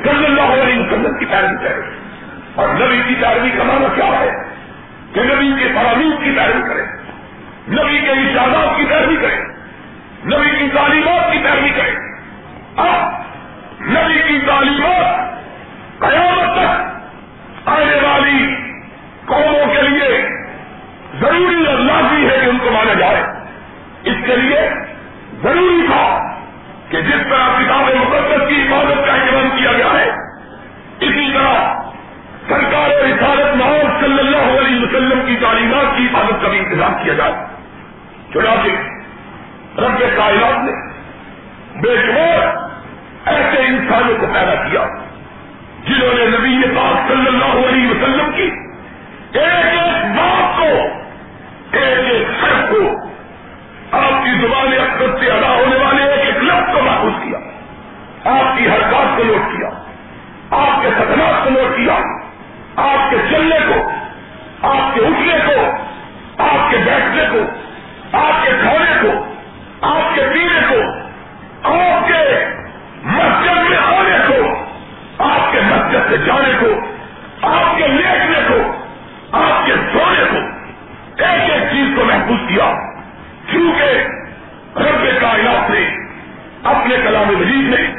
صلی 0.05 0.25
اللہ 0.25 0.43
علیہ 0.43 0.79
وسلم 0.81 1.19
کی 1.19 1.25
پیروی 1.25 1.69
کرے۔ 1.69 1.81
اور 2.55 2.69
نبی 2.69 3.03
کی 3.09 3.15
پیروی 3.15 3.51
کا 3.51 3.65
معنی 3.65 3.87
کیا 3.95 4.21
ہے؟ 4.21 4.31
کہ 5.13 5.21
نبی 5.21 5.63
کے 5.63 5.69
فراہمی 5.75 6.17
کی 6.25 6.31
پیروی 6.37 6.63
کرے، 6.69 6.83
نبی 7.69 8.01
کے 8.01 8.11
اشادات 8.11 8.77
کی 8.77 8.85
پیروی 8.85 9.17
کرے، 9.17 9.37
نبی 10.25 10.51
کی 10.59 10.69
تعلیمات 10.75 11.33
کی 11.33 11.39
پیروی 11.39 11.71
کرے۔ 11.71 11.91
اب 12.77 13.13
نبی 13.81 14.23
کی 14.29 14.39
تعلیمات 14.47 15.29
قیامت 16.01 16.57
تک 16.57 16.98
آنے 17.69 18.07
والی 18.07 18.55
قوموں 19.27 19.75
کے 19.75 19.83
لیے 19.83 20.29
ضروری 21.21 21.67
اور 21.67 21.79
لازمی 21.79 22.29
ہے 22.29 22.39
کہ 22.45 22.51
ان 22.51 22.59
کو 22.59 22.71
مانا 22.71 22.95
جائے۔ 22.95 23.23
اس 24.05 24.15
کے 24.27 24.37
لیے 24.37 24.61
ضروری 25.43 25.87
تھا 25.87 26.19
کہ 26.89 27.01
جس 27.01 27.27
طرح 27.31 27.49
کتاب 27.59 27.81
مقدس 27.81 28.49
کی 28.49 28.63
حفاظت 28.63 29.07
کا 29.07 29.13
اہتمام 29.13 29.49
کیا 29.59 29.73
گیا 29.73 30.01
ہے، 30.01 30.11
اسی 31.01 31.33
طرح 31.35 31.83
سرکار 32.49 32.91
رسالت 32.91 33.57
محمد 33.57 34.01
صلی 34.01 34.19
اللہ 34.19 34.61
علیہ 34.61 34.83
وسلم 34.83 35.21
کی 35.27 35.37
تعلیمات 35.37 35.97
کی 35.97 36.05
حفاظت 36.05 36.43
کا 36.43 36.49
بھی 36.49 36.59
انتظام 36.59 36.95
کیا 37.05 37.15
جائے۔ 37.15 37.33
چنانچہ 38.35 39.81
رب 39.81 39.99
کائنات 40.17 40.65
نے 40.65 40.73
بے 41.81 41.97
شمار 42.07 42.69
ایسے 43.25 43.63
انسانوں 43.63 44.15
کو 44.21 44.27
پیدا 44.27 44.55
کیا۔ 44.55 45.08
جنہوں 45.88 46.14
نے 46.14 46.25
نبی 46.26 46.76
پاک 46.76 47.09
صلی 47.09 47.26
اللہ 47.26 47.68
علیہ 47.68 47.90
وسلم 47.90 48.30
کی 48.37 48.50
ایک 49.33 49.66
ایک 49.66 50.04
بات 50.16 50.57
کو، 50.59 50.68
ایک 51.73 51.99
ایک 51.99 52.26
سر 52.40 52.66
کو 52.71 53.09
آپ 53.92 54.25
کی 54.25 54.30
زبان 54.40 54.73
اکثر 54.80 55.18
سے 55.21 55.30
ادا 55.30 55.49
ہونے 55.49 55.76
والے 55.76 56.02
ایک 56.02 56.26
ایک 56.26 56.42
لفظ 56.42 56.75
کو 56.75 56.83
محفوظ 56.83 57.12
کیا، 57.23 57.38
آپ 58.25 58.59
کی 58.59 58.68
حرکات 58.68 59.16
کو 59.16 59.25
نوٹ 59.25 59.57
کیا، 59.57 59.68
آپ 60.50 60.83
کے 60.83 60.88
سکنات 60.99 61.45
کو 61.45 61.50
نوٹ 61.50 61.76
کیا، 61.76 61.95
آپ 62.76 63.11
کے 63.11 63.16
چلنے 63.30 63.57
کو، 63.68 63.90
آپ 64.68 64.95
کے 64.95 65.00
اٹھنے 65.00 65.38
کو، 65.47 65.66
آپ 66.38 66.71
کے 66.71 66.76
بیٹھنے 66.76 67.25
کو، 67.33 67.38
آپ 68.18 68.45
کے 68.45 68.50
کھانے 68.62 69.00
کو، 69.02 69.25
آپ 69.83 70.14
کے 70.14 70.21
پینے 70.35 70.61
کو، 70.68 70.80
آپ 71.71 72.09
کے 72.09 72.47
مسجد 73.04 73.71
میں 73.71 73.78
آنے 73.78 74.18
کو 74.28 74.38
آپ 75.19 75.53
کے 75.53 75.61
مسجد 75.61 76.11
سے 76.11 76.17
جانے 76.17 76.53
کو، 76.61 76.67
آپ 77.49 77.79
کے 77.79 77.89
لیٹنے 77.89 78.41
کو، 78.49 78.87
آپ 79.33 79.67
کے 79.67 79.73
سونے 79.73 80.25
کو، 80.31 80.37
ایک 81.25 81.51
ایک 81.51 81.63
چیز 81.73 81.97
کو 81.97 82.05
محفوظ 82.05 82.49
کیا۔ 82.49 82.73
کیونکہ 83.47 84.07
رب 84.79 85.21
کائنات 85.21 85.71
نے 85.71 85.97
اپنے 86.63 86.97
کلام 87.05 87.39
مجید 87.39 87.69
میں 87.69 87.95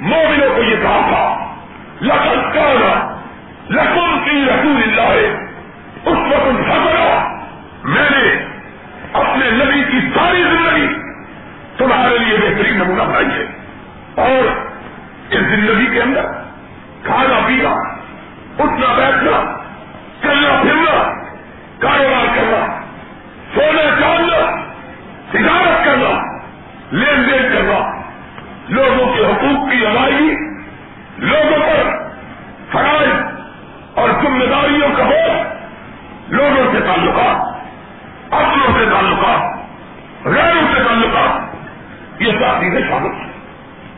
مومنوں 0.00 0.54
کو 0.56 0.62
یہ 0.62 0.76
کہا 0.76 1.06
تھا 1.08 1.54
لقل 2.00 2.40
کرنا 2.52 3.16
لکن 3.70 4.24
کی 4.24 4.44
رسول 4.44 4.82
اللہ 4.82 5.00
ہے 5.00 5.46
اس 6.04 6.18
وقت 6.32 6.68
خبر 6.68 7.16
میں 7.84 8.10
نے 8.10 8.44
اپنے 9.12 9.50
نبی 9.50 9.82
کی 9.90 10.08
ساری 10.14 10.42
زندگی 10.42 10.94
تمہارے 11.76 12.18
لیے 12.18 12.38
بہترین 12.38 12.74
نمونہ 12.74 13.02
بنائی 13.02 13.26
ہے۔ 13.26 13.44
اور 14.14 14.48
اس 15.30 15.40
زندگی 15.40 15.86
کے 15.86 16.02
اندر 16.02 16.45
کھانا 17.06 17.46
پینا، 17.46 17.70
اٹھنا 18.58 18.94
بیٹھنا، 18.96 19.58
چلنا 20.22 20.62
پھرنا، 20.62 21.12
کاروبار 21.78 22.26
کرنا، 22.36 22.80
سونا 23.54 24.00
چاندنا، 24.00 24.66
تجارت 25.30 25.84
کرنا، 25.84 26.38
لین 26.92 27.16
دین 27.16 27.42
کرنا۔ 27.52 28.02
لوگوں 28.68 29.14
کے 29.14 29.20
حقوق 29.20 29.70
کی 29.70 29.86
ادائیگی، 29.86 30.34
لوگوں 31.18 31.58
پر 31.58 32.06
فرائض 32.72 33.22
اور 33.94 34.08
ذمہ 34.22 34.44
داریوں 34.44 34.88
کا 34.96 35.04
ہو 35.04 35.42
لوگوں 36.28 36.72
سے 36.72 36.80
تعلقات 36.80 37.56
غیروں 38.32 38.78
سے 38.78 38.90
تعلقات، 38.90 39.58
غیروں 40.26 40.74
سے 40.74 40.82
تعلقات، 40.82 41.56
یہ 42.22 42.32
سب 42.32 42.60
چیزیں 42.60 42.80
شامل 42.88 43.14
ہیں۔ 43.14 43.32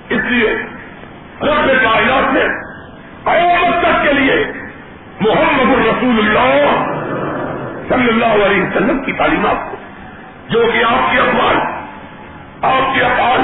اس 0.08 0.24
لیے 0.24 0.50
رب 1.40 1.66
کائنات 1.66 2.32
نے 2.32 2.67
قیامت 3.28 3.82
تک 3.82 4.02
کے 4.02 4.12
لیے 4.12 4.52
محمد 5.20 5.72
الرسول 5.72 6.18
اللہ 6.18 6.84
صلی 7.88 8.08
اللہ 8.08 8.46
علیہ 8.46 8.62
وسلم 8.62 9.04
کی 9.04 9.12
تعلیمات 9.12 9.70
کو، 9.70 9.76
جو 10.48 10.62
کہ 10.72 10.84
آپ 10.84 11.12
کے 11.12 11.18
اخبار 11.20 11.78
آپ 12.62 12.94
کے 12.94 13.00
افعال، 13.04 13.40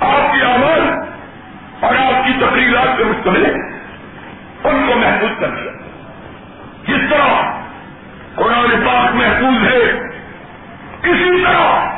آپ 0.00 0.32
کے 0.32 0.42
عمل 0.42 0.90
اور 1.80 1.94
آپ 1.94 2.26
کی 2.26 2.32
تقریرات 2.40 2.98
پہ 2.98 3.04
مشتمل 3.04 3.46
ہے 3.46 3.50
ان 4.64 4.86
کو 4.88 4.98
محفوظ 4.98 5.40
کر 5.40 5.48
دیا۔ 5.48 5.72
جس 6.88 7.10
طرح 7.10 7.42
قرآن 8.34 8.86
پاک 8.86 9.14
محفوظ 9.14 9.68
ہے 9.68 10.10
کسی 11.02 11.44
طرح 11.44 11.88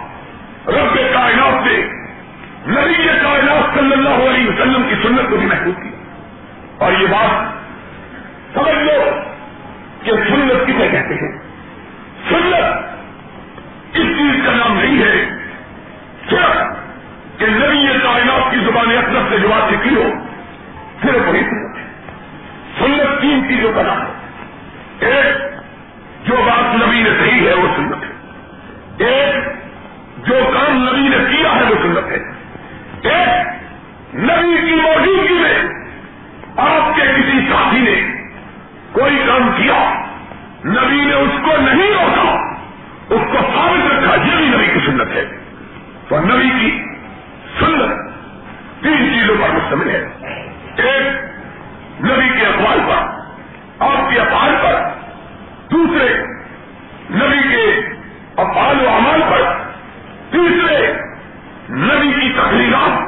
رب 0.68 0.96
کائنات 1.14 1.68
سے 1.68 1.88
نبی 2.66 3.08
کائنات 3.22 3.78
صلی 3.78 3.92
اللہ 3.92 4.30
علیہ 4.30 4.48
وسلم 4.48 4.82
کی 4.88 4.94
سنت 5.02 5.30
کو 5.30 5.36
بھی 5.36 5.46
محفوظ 5.46 5.74
کیا۔ 5.82 5.91
اور 6.82 6.92
یہ 6.92 7.06
بات 7.06 7.52
سمجھ 8.54 8.84
لو 8.84 9.10
کہ 10.02 10.10
سنت 10.10 10.66
کسے 10.66 10.88
کہتے 10.92 11.14
ہیں؟ 11.14 11.38
سنت 12.28 12.64
اس 13.92 14.06
چیز 14.18 14.46
کا 14.46 14.52
نام 14.52 14.78
نہیں 14.78 15.02
ہے۔ 15.02 15.24
صرف 16.30 16.56
کہ 17.38 17.46
نبی 17.46 17.98
کائنات 18.02 18.50
کی 18.50 18.56
زبان 18.56 18.96
اکثر 18.96 19.22
سے 19.30 19.38
جو 19.38 19.48
بات 19.48 19.84
کی 19.84 19.94
ہو 19.94 20.10
صرف 21.02 21.28
وہی 21.28 21.40
سنت 21.40 21.78
ہے۔ 21.78 21.84
سنت 22.78 23.20
تین 23.20 23.48
چیزوں 23.48 23.72
کا 23.72 23.82
نام 23.82 24.00
ہے۔ 24.00 24.12
ایک 25.08 25.36
جو 26.28 26.34
بات 26.36 26.86
نبی 26.86 27.02
نے 27.02 27.10
کہی 27.24 27.48
ہے 27.48 27.54
وہ 27.54 27.68
سنت 27.76 28.04
ہے۔ 28.04 28.10
ایک 29.06 29.34
جو 30.26 30.50
کام 30.54 30.88
نبی 30.88 31.08
نے 31.08 31.16
کیا 31.30 31.56
ہے 31.56 31.62
وہ 31.62 31.74
سنت 31.82 32.12
ہے۔ 32.12 32.16
ایک 33.10 33.46
نبی 34.14 34.68
کی 34.68 34.74
موجودگی 34.74 35.34
میں 35.34 35.81
آپ 36.56 36.96
کے 36.96 37.02
کسی 37.02 37.40
ساتھی 37.52 37.78
نے 37.78 38.22
کوئی 38.92 39.22
کام 39.26 39.50
کیا؟ 39.56 40.04
نبی 40.64 41.04
نے 41.04 41.12
اس 41.12 41.30
کو 41.42 41.50
نہیں 41.60 41.90
روکا۔ 41.90 42.52
اس 43.14 43.20
کو 43.32 43.38
ثابت 43.54 43.92
رکھا، 43.92 44.14
یہ 44.14 44.36
بھی 44.36 44.46
نبی 44.46 44.66
کی 44.66 44.86
سنت 44.86 45.10
ہے۔ 45.10 45.24
تو 46.08 46.20
نبی 46.20 46.50
کی 46.60 46.82
سنت 47.60 48.12
تین 48.82 49.14
چیزوں 49.14 49.36
پر 49.40 49.48
مشتمل 49.48 49.90
ہے۔ 49.90 50.08
ایک، 50.76 51.06
نبی 52.04 52.38
کے 52.38 52.46
اخبار 52.46 52.78
پر، 52.88 53.20
آپ 53.78 54.10
کے 54.10 54.20
افعال 54.20 54.54
پر۔ 54.62 54.88
دوسرے، 55.70 56.24
نبی 57.10 57.48
کے 57.48 57.80
افعال 58.36 58.86
و 58.86 58.88
اعمال 58.88 59.22
پر۔ 59.30 59.42
تیسرے، 60.30 60.92
نبی 61.70 62.12
کی 62.12 62.32
تقریرات 62.32 62.98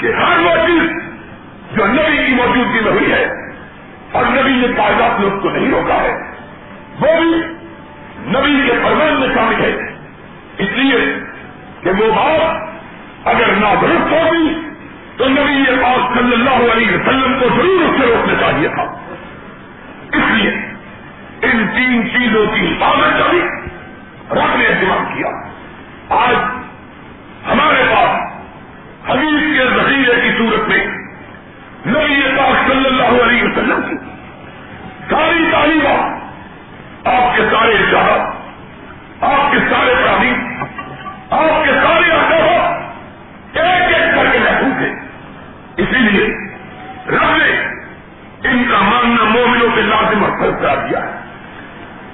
کہ 0.00 0.06
ہر 0.06 0.38
وہ 0.38 0.66
چیز 0.66 1.01
جو 1.76 1.86
نبی 1.86 2.26
کی 2.26 2.32
موجودگی 2.32 2.80
میں 2.80 2.92
ہوئی 2.92 3.12
ہے 3.12 3.24
اور 4.12 4.24
نبی 4.24 4.50
نے 4.50 4.66
کاغذات 4.76 5.20
میں 5.20 5.30
اس 5.30 5.42
کو 5.42 5.50
نہیں 5.50 5.70
روکا 5.70 5.94
ہے، 5.94 6.12
وہ 7.00 7.20
بھی 7.20 7.42
نبی 8.26 8.68
کے 8.68 8.72
فرمان 8.82 9.20
میں 9.20 9.28
شامل 9.34 9.64
ہے۔ 9.64 9.76
اس 10.58 10.68
لیے 10.72 11.18
کہ 11.82 11.90
وہ 11.90 12.12
بات 12.14 12.72
اگر 13.24 13.46
نہ 13.46 13.74
درست 13.80 14.12
ہوگی 14.12 14.58
تو 15.16 15.28
نبی 15.28 15.52
یہ 15.52 15.76
بات 15.82 16.18
صلی 16.18 16.32
اللہ 16.32 16.72
علیہ 16.72 16.96
وسلم 16.96 17.38
کو 17.40 17.48
ضرور 17.48 17.82
اس 17.82 18.00
سے 18.00 18.06
روکنا 18.06 18.34
چاہیے 18.40 18.68
تھا۔ 18.68 18.82
اس 20.12 20.32
لیے 20.34 20.50
ان 21.42 21.66
تین 21.76 22.10
چیزوں 22.10 22.46
کی 22.46 22.66
حفاظت 22.66 23.18
کا 23.18 23.26
بھی 23.30 23.38
رب 24.30 24.56
نے 24.56 24.66
اہتمام 24.66 25.04
کیا۔ 25.14 25.28
آج 26.08 26.34
ہمارے 27.52 27.82
پاس 27.90 28.32
حدیث 29.10 29.58
کے 29.58 29.64
ذخیرے 29.64 30.20
کی 30.20 30.30
صورت 30.38 30.68
میں 30.68 30.91
نبی 31.86 32.22
پاک 32.38 32.70
صلی 32.70 32.86
اللہ 32.86 33.22
علیہ 33.22 33.42
وسلم 33.42 33.82
کی 33.82 33.94
ساری 35.10 35.48
تعلیمات 35.52 37.06
آپ 37.06 37.36
کے 37.36 37.42
سارے 37.42 37.72
اشارات 37.72 38.42
آپ 39.22 39.52
کے 39.52 39.58
سارے 39.70 39.94
تعلیم، 40.04 40.64
آپ 41.30 41.64
کے 41.64 41.70
سارے 41.70 42.10
احساس 42.10 42.82
ایک 43.56 43.94
ایک 43.94 44.14
کر 44.14 44.26
کے 44.32 44.38
محفوظ 44.38 44.82
ہے 44.82 44.92
اسی 45.76 45.98
لیے 45.98 46.26
رب 47.08 47.36
نے 47.36 47.50
ان 48.48 48.64
کا 48.70 48.80
ماننا 48.80 49.24
مومنوں 49.24 49.68
کے 49.74 49.82
لازم 49.82 50.24
اور 50.24 50.30
فرض 50.38 50.60
کرا 50.60 50.74
دیا۔ 50.74 50.98
ہے 50.98 51.10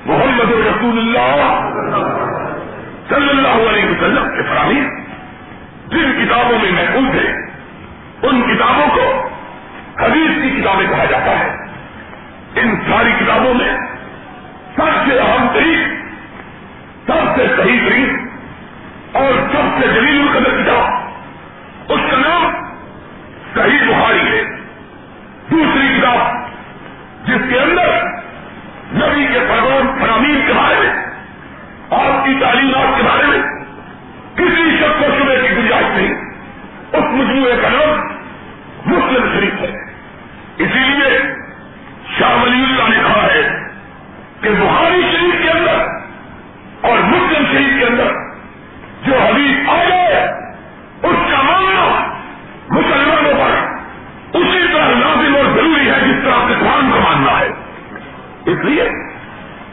محمد 0.06 0.52
رسول 0.52 0.98
اللہ 0.98 1.70
صلی 3.08 3.28
اللہ 3.28 3.70
علیہ 3.70 3.84
وسلم 3.84 4.28
کے 4.36 4.42
فراہمی 4.42 4.80
جن 5.86 6.24
کتابوں 6.24 6.58
میں 6.58 6.72
محفوظ 6.72 7.14
ہے 7.20 7.32
ان 8.22 8.42
کتابوں 8.42 8.86
کو 8.96 9.27
حدیث 10.00 10.42
کی 10.42 10.60
کتابیں 10.60 10.86
کہا 10.86 11.04
جاتا 11.04 11.38
ہے۔ 11.38 11.56
ان 12.54 12.76
ساری 12.76 13.12
کتابوں 13.20 13.54
میں 13.54 13.76
سب 14.76 15.08
سے 15.08 15.18
اہم 15.18 15.46
ترین 15.52 15.94
سب 17.06 17.36
سے 17.36 17.46
صحیح 17.56 17.80
ترین 17.88 18.28
اور 19.12 19.32
سب 19.52 19.80
سے 19.80 19.88
جلیل 19.94 20.20
القدر 20.20 20.62
کتاب، 20.62 21.10
اس 21.92 22.00
کا 22.10 22.18
نام 22.18 22.52
صحیح 23.54 23.78
بخاری 23.88 24.28
ہے۔ 24.28 24.44
دوسری 25.50 25.98
کتاب 25.98 26.48
جس 27.26 27.50
کے 27.50 27.60
اندر 27.60 28.04
نبی 28.92 29.26
کے 29.32 29.38
پیغام 29.38 29.98
فرامین 30.00 30.40
کے 30.46 30.52
بارے 30.52 30.74
میں، 30.80 30.90
آپ 31.90 32.26
کی 32.26 32.34
تعلیمات 32.40 32.96
کے 32.96 33.02
بارے 33.02 33.26
میں 33.26 33.38
کسی 34.34 34.76
شخص 34.76 35.00
کو 35.00 35.06
شبے 35.18 35.48
کی 35.48 35.56
گنجائش 35.56 35.86
نہیں، 35.96 36.14
اس 36.92 37.04
مجموعے 37.04 37.56
کا 37.62 37.68
نام 37.68 38.18
مسلم 38.86 39.34
شریف 39.34 39.54
ہے۔ 39.60 39.87
اسی 40.58 40.78
لیے 40.78 41.18
شاہ 42.18 42.42
ولی 42.42 42.64
اللہ 42.64 42.88
نے 42.88 42.96
کہا 42.96 43.22
ہے 43.22 43.68
کہ 44.40 44.50
بخاری 44.50 45.02
شریف 45.02 45.34
کے 45.42 45.50
اندر 45.50 45.84
اور 46.80 46.98
مسلم 46.98 47.44
شریف 47.52 47.78
کے 47.78 47.84
اندر 47.84 48.12
جو 49.02 49.18
حدیث 49.18 49.68
آ 49.68 49.84
جائے، 49.88 50.28
اس 51.02 51.30
کا 51.30 51.42
ماننا 51.42 52.14
مسلمانوں 52.70 53.32
پر 53.34 53.78
اسی 54.38 54.64
طرح 54.72 54.88
لازم 54.88 55.36
اور 55.36 55.44
ضروری 55.44 55.90
ہے 55.90 56.00
جس 56.00 56.24
طرح 56.24 56.34
قرآن 56.60 56.90
کو 56.90 57.00
ماننا 57.00 57.40
ہے۔ 57.40 57.48
اس 58.46 58.64
لیے 58.64 58.88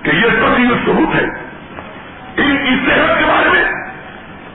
کہ 0.02 0.10
یہ 0.10 0.30
سبھی 0.30 0.68
ثبوت 0.86 1.16
ہے۔ 1.16 1.24
ان 2.38 2.58
کی 2.58 2.90
صحت 2.90 3.20
کے 3.20 3.26
بارے 3.26 3.50
میں، 3.50 3.64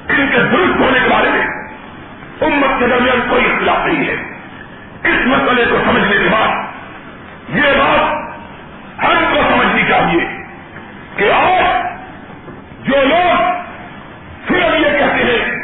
ان 0.09 0.29
کے 0.31 0.37
درست 0.37 0.81
ہونے 0.81 0.99
کے 1.01 1.09
بارے 1.11 1.31
میں 1.31 1.47
امت 2.41 2.81
کے 2.81 2.87
درمیان 2.89 3.21
کوئی 3.31 3.45
اختلاف 3.45 3.87
نہیں 3.87 4.09
ہے۔ 4.09 4.30
اس 5.05 5.27
مسئلے 5.27 5.65
کو 5.71 5.77
سمجھنے 5.85 6.17
کے 6.17 6.29
بعد 6.31 6.49
یہ 7.57 7.73
بات 7.79 8.21
ہر 9.03 9.35
کو 9.35 9.41
سمجھنی 9.51 9.83
چاہیے 9.89 10.27
کہ 11.17 11.33
آج 11.33 11.87
جو 12.89 12.97
لوگ 13.05 13.43
صرف 14.49 14.75
یہ 14.75 14.99
کہتے 14.99 15.25
ہیں، 15.25 15.59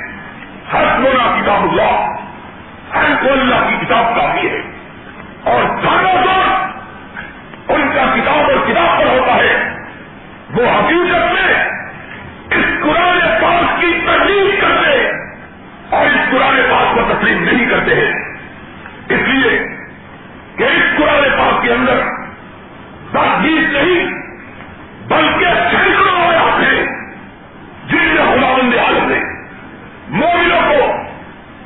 ہر 0.73 0.85
کونا 0.97 1.41
کتاب 1.41 1.63
اللہ، 1.63 2.17
ہر 2.95 3.23
کو 3.23 3.33
اللہ 3.33 3.55
کی 3.55 3.87
کتاب 3.87 4.17
کافی 4.17 4.51
ہے۔ 4.51 4.61
اور 5.43 5.63
سارا 5.63 6.21
دور 6.25 6.67
ان 7.75 7.91
کا 7.95 8.05
کتاب 8.15 8.39
اور 8.39 8.67
کتاب 8.67 8.99
پر 8.99 9.07
ہوتا 9.07 9.35
ہے، 9.35 9.77
وہ 10.55 10.63
حقیقت 10.63 11.33
میں 11.33 11.65
اس 12.51 12.65
قرآن 12.83 13.19
پاک 13.21 13.81
کی 13.81 14.01
تکلیف 14.07 14.61
کرتے 14.61 15.11
اور 15.91 16.07
اس 16.07 16.31
قرآن 16.31 16.61
پاک 16.71 16.95
کو 16.95 17.01
تسلیم 17.15 17.43
نہیں 17.45 17.71
کرتے۔ 17.71 17.95
ہیں 17.95 18.27
اس 19.09 19.29
لیے 19.29 19.59
کہ 20.57 20.65
اس 20.65 20.99
قرآن 20.99 21.23
پاک 21.39 21.63
کے 21.63 21.66
اندر 21.77 22.01
تحقیق 23.13 23.71
نہیں، 23.71 24.07
بلکہ 25.09 25.47
سینکڑوں 25.47 26.21
آیات 26.21 26.61
ہیں 26.61 26.87
جن 27.89 28.15
میں 28.15 28.25
خداوند 28.25 28.75
عالم 28.75 29.09
نے 29.09 29.21
مومنوں 30.09 30.61
کو 30.71 30.93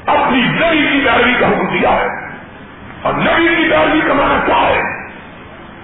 اپنی 0.07 0.41
نبی 0.41 0.87
کی 0.93 1.05
پیروی 1.05 1.35
کا 1.41 1.49
حکم 1.49 1.79
دیا 1.79 1.91
ہے۔ 1.91 2.07
اور 3.03 3.15
نبی 3.15 3.49
کی 3.49 3.69
پیروی 3.71 4.01
کا 4.01 4.13
مانا 4.13 4.41
کیا 4.47 4.57
ہے؟ 4.57 5.09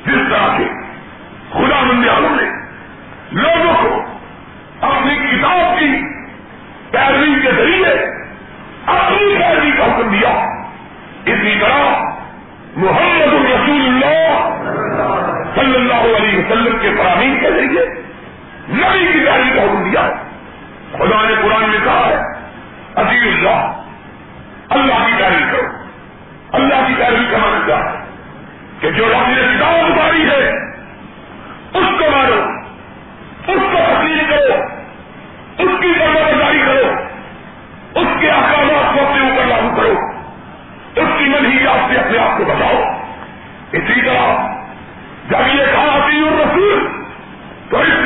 جس 0.07 0.31
طرح 0.31 0.57
سے 0.57 0.65
خدا 1.53 1.83
مند 1.83 2.09
عالم 2.09 2.37
نے 2.41 2.51
لوگوں 3.33 3.75
کو 3.83 4.03
اپنی 4.81 5.15
کتاب 5.15 5.81
کی 5.81 6.03
پیروی 6.91 7.41
کے 7.43 7.53
ذریعے 7.53 8.17
اپنی 8.87 9.39
پیروی 9.39 9.71
کا 9.71 9.85
حکم 9.85 10.11
دیا۔ 10.11 10.47
اسی 11.25 11.59
طرح 11.61 12.16
محمد 12.77 13.35
الرسول 13.35 13.87
اللہ 13.87 14.49
صلی 15.55 15.75
اللہ 15.75 16.17
علیہ 16.17 16.39
وسلم 16.39 16.77
کے 16.81 16.91
فراہمی 16.97 17.39
کے 17.41 17.51
ذریعے 17.51 17.87
نبی 18.69 19.13
کی 19.13 19.21
جاری 19.21 19.51
کا 19.57 19.63
حکم 19.63 19.91
دیا 19.91 20.05
ہے۔ 20.05 20.13
خدا 20.93 21.29
نے 21.29 21.35
قرآن 21.43 21.71
میں 21.71 21.79
کہا 21.85 22.09
ہے، 22.09 22.21
عزیز 22.95 23.23
اللہ 23.27 23.83
اللہ 24.69 25.07
کی 25.07 25.13
تعریف 25.19 25.53
کرو۔ 25.53 25.69
اللہ 26.53 26.75
کی 26.87 26.95
تعریف 26.99 27.33
کا 27.33 27.39
مانا 27.39 27.67
کیا 27.67 27.79
ہے؟ 27.79 28.05
کہ 28.81 28.91
جو 28.91 29.05
رب 29.05 29.27
نے 29.27 29.43
کتاب 29.57 29.75
اتاری 29.75 30.23
ہے، 30.23 30.49
اس 31.75 32.01
کو 32.01 32.11
مانو، 32.11 32.51
اس 33.53 33.61
کو 33.73 33.79
تسلیم 33.87 34.25
کرو، 34.29 34.65
اس 35.59 35.81
کی 35.81 35.93
ضرورت 35.99 36.39
جاری 36.39 36.59
کرو، 36.67 36.93
اس 38.01 38.07
کے 38.21 38.31
احکامات 38.31 38.95
کو 38.95 39.16
سے 42.17 42.23
آپ 42.23 42.39
کو 42.39 42.45
بچاؤ 42.45 42.83
اسی 43.73 44.01
طرح 44.01 44.53
جب 45.31 45.55
یہ 45.55 45.73
کہا 45.73 45.99
کہ 46.01 46.21
رسول 46.35 46.87
تو 47.71 47.79
اس 47.81 48.05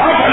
اب 0.00 0.29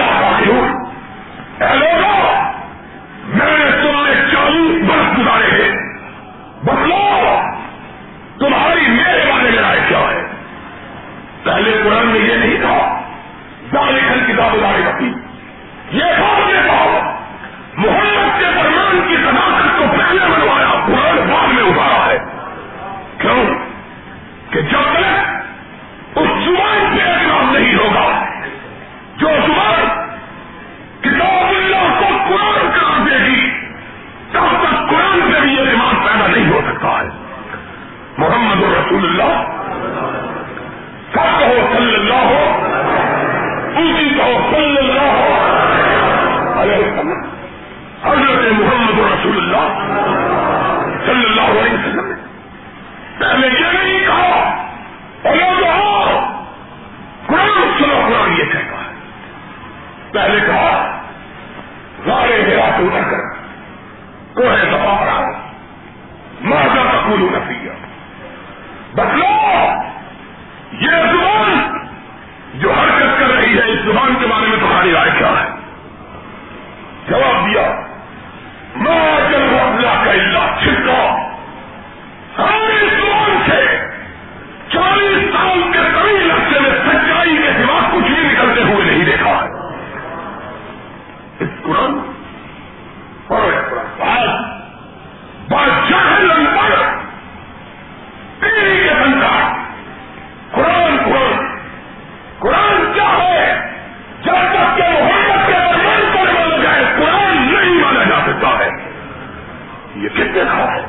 یہ 109.98 110.10
کس 110.10 110.20
نے 110.20 110.44
کہا 110.44 110.74
ہے؟ 110.74 110.86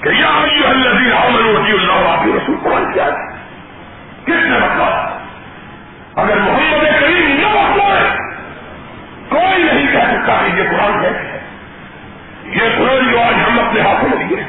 کہ 0.00 0.08
یہ 0.08 0.66
الذین 0.66 1.12
آمنوا 1.12 1.60
وطی 1.60 1.72
اللہ 1.72 1.92
آپ 1.92 2.26
رسول 2.26 2.56
قرآن 2.62 2.92
کیا 2.92 3.04
ہے؟ 3.04 3.36
کس 4.24 4.44
نے 4.44 4.58
رکھا 4.58 5.18
اگر 6.14 6.36
محمد 6.36 7.00
کریم 7.00 7.36
نہ 7.40 7.46
بتلائے 7.46 8.10
کوئی 9.28 9.62
نہیں 9.62 9.92
کہہ 9.92 9.98
سکتا 9.98 10.46
کہ 10.46 10.60
یہ 10.60 10.64
قرآن 10.70 11.04
ہے۔ 11.04 11.40
یہ 12.44 12.60
قرآن 12.78 13.12
جو 13.12 13.20
آج 13.20 13.34
ہم 13.34 13.60
اپنے 13.60 13.80
ہاتھوں 13.80 14.18
میں 14.18 14.26
لیے 14.26 14.44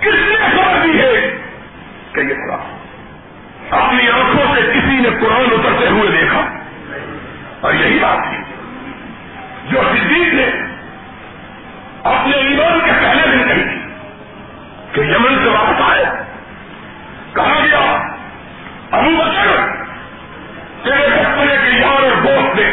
کس 0.00 0.14
نے 0.14 0.36
خبر 0.36 0.82
دی 0.84 1.00
ہے 1.00 1.38
کہ 2.12 2.20
یہ 2.20 2.34
قرآن 2.34 2.78
اپنی 3.70 4.08
آنکھوں 4.08 4.54
سے 4.54 4.60
کسی 4.62 4.96
نے 5.00 5.08
قرآن 5.20 5.44
اترتے 5.52 5.88
ہوئے 5.88 6.10
دیکھا۔ 6.10 6.40
اور 7.60 7.72
یہی 7.72 7.98
بات 7.98 8.18
تھی۔ 8.28 8.54
جو 9.64 9.80
صدیق 9.92 10.34
نے 10.34 10.73
اپنے 12.04 12.36
ایمان 12.36 12.80
کے 12.84 12.92
پہلے 12.92 13.22
دن 13.32 13.48
کہی 13.48 13.62
تھی 13.62 13.80
کہ 14.92 15.00
یمن 15.00 15.38
سے 15.42 15.48
واپس 15.48 15.92
آئے؟ 15.92 16.04
کہا 17.32 17.64
گیا؟ 17.64 18.02
ابو 18.90 19.10
بکر 19.16 19.66
تیرے 20.84 21.08
بچپنے 21.08 21.56
کے 21.64 21.70
یار 21.70 22.02
اور 22.02 22.22
دوست 22.22 22.56
نے 22.56 22.70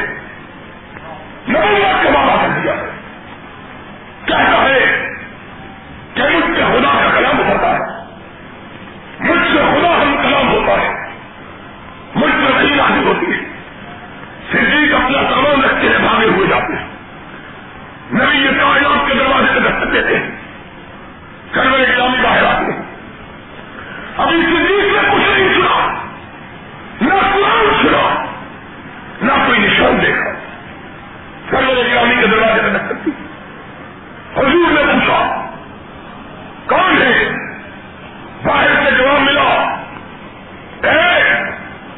نبوت 1.50 2.04
کا 2.04 2.20
وعدہ 2.20 2.42
کر 2.42 2.60
دیا۔ 2.60 2.74
ہے 2.74 2.90
کہتا 4.26 4.64
ہے 4.64 5.08
کہ 6.14 6.24
مجھ 6.24 6.58
سے 6.58 6.64
خدا 6.64 7.00
کا 7.04 7.12
کلام 7.16 7.40
ہوتا 7.40 7.74
ہے۔ 7.74 7.80
مجھ 9.20 9.48
سے 9.48 9.58
خدا 9.58 10.02
ہم 10.02 10.16
کلام 10.24 10.48
ہوتا 10.52 10.82
ہے۔ 10.82 10.90
مجھ 12.16 12.32
سے 12.32 12.68
نہیں 12.68 13.06
ہوتی 13.06 13.32
ہے۔ 13.32 13.40
صدیق 14.52 14.96
اپنا 14.96 15.24
سامان 15.30 15.64
رکھتے 15.64 15.90
ہیں 15.90 16.00
بھاگے 16.00 16.26
ہوئے 16.26 16.48
جاتے 16.48 16.74
ہیں 16.74 16.92
نبی 18.14 18.38
یہ 18.38 18.50
کائنات 18.50 19.08
کے 19.08 19.14
دروازے 19.14 19.54
سے 19.54 19.60
دستک 19.60 19.94
دیتے 19.94 20.20
ہیں 20.20 20.32
کرنے 21.52 21.78
کے 21.78 21.96
نام 21.98 22.12
باہر 22.24 22.44
آتے 22.44 22.72
ہیں 22.72 22.82
ابھی 24.18 24.42
صدیق 24.42 25.04
نے 25.04 25.10
کچھ 25.14 25.40
نہیں 25.40 25.54
سنا۔ 25.54 25.94
نہ 27.02 27.14
قرآن 27.34 27.84
سنا، 27.84 28.26
نہ 29.22 29.46
کوئی 29.46 29.60
نشان 29.60 30.02
دیکھا۔ 30.02 30.32
کرنے 31.50 31.74
گرامی 31.74 32.16
کے 32.22 32.28
دروازے 32.28 32.62
سے 32.62 32.70
دستک 32.70 33.06
دی 33.06 33.12
حضور 34.36 34.72
نے 34.72 34.94
پوچھا، 34.94 35.46
کون 36.66 37.02
ہے؟ 37.02 37.30
باہر 38.44 38.68
سے 38.68 38.92
جواب 38.92 39.22
ملا، 39.22 39.76
اے 40.90 41.22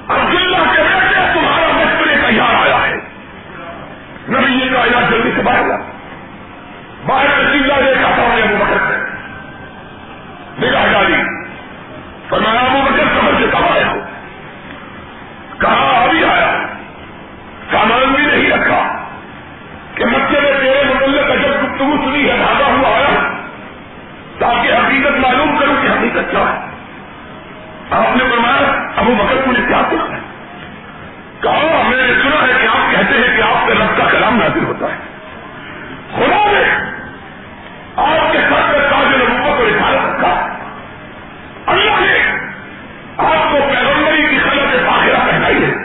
عبداللہ 0.08 0.58
کے 0.58 0.82
بیٹے، 0.82 1.34
تمہارا 1.34 1.67
بچپنے 1.67 2.13
کا 2.21 2.28
یار 2.30 2.67
آیا 2.67 2.88
ہے۔ 2.88 2.95
نبی 4.30 4.54
یہ 4.54 4.76
کائنات 4.76 5.12
جلدی 5.12 5.32
سے 5.36 5.41
باہر 5.41 5.63
لا 5.63 5.83
باہر 7.06 7.28
سے 7.28 7.58
دیکھا 7.58 8.12
تھا 8.16 8.24
انہیں 8.24 8.42
ابو 8.42 8.66
بکر 8.66 8.78
سے 8.88 8.98
نگاہ 10.66 10.94
ڈالی 10.94 11.16
فرمایا، 12.30 12.60
ابو 12.60 12.80
بکر 12.86 13.04
سمجھ 13.20 13.36
سے 13.42 13.48
کب 13.52 13.63
آیا 13.72 13.88
ہو 13.88 14.00
کہا 15.58 16.04
ابھی 16.04 16.24
آیا؟ 16.24 16.66
سامان 17.72 18.13
بھی 18.13 18.26
نہیں 18.26 18.52
رکھا۔ 18.52 19.06
کہ 19.96 20.06
مچھر 20.06 20.42
نے 20.42 20.52
تیرے 20.62 20.84
متعلق 20.84 21.32
اجب 21.32 21.63
گفتگو 21.63 21.96
سنی 22.04 22.30
ہے 22.30 22.36
بھاگا 22.38 22.66
ہوا 22.66 22.98
آیا، 22.98 23.32
تاکہ 24.39 24.74
حقیقت 24.74 25.20
معلوم 25.20 25.58
کروں 25.58 25.76
کہ 25.82 25.88
حقیقت 25.88 26.32
کیا 26.32 26.39
ہے۔ 26.39 26.70
آپ 27.92 28.18
نے 28.18 28.24
فرمایا، 28.30 28.89
ابو 28.96 29.16
بکر 29.16 29.36
کو 29.46 29.52
نے 29.52 29.60
کیا 29.68 29.82
سنا 29.89 30.16
ہے۔ 30.16 30.20
کہا 31.42 31.82
میں 31.89 32.08
نے 32.08 32.13
سنا 32.13 32.48
ہے 32.48 32.54
کہ 32.62 32.68
آپ 32.68 32.92
کہتے 32.92 33.28
ہیں 33.28 33.38
کہ 33.38 33.42
آپ 33.42 33.68
کے 33.68 33.74
رب 33.74 33.98
کا 33.98 34.04
کلام 34.12 34.36
نازل 34.36 34.63
ہوتا 34.63 34.86
ہے۔ 34.86 35.13
خدا 36.16 36.52
نے 36.52 36.92
آپ 37.95 38.32
کے 38.32 38.38
ساتھ 38.38 38.77
میں 38.77 38.89
تاج 38.89 39.15
نبوت 39.15 39.58
کو 39.58 39.63
اشارہ 39.63 40.06
رکھا 40.06 40.58
اللہ 41.65 41.91
نے 41.91 42.47
آپ 43.17 43.51
کو 43.51 43.58
پیغمبری 43.71 44.27
کی 44.29 44.39
خلط 44.39 44.88
باخرہ 44.88 45.32
پہنائی 45.32 45.63
ہے۔ 45.63 45.75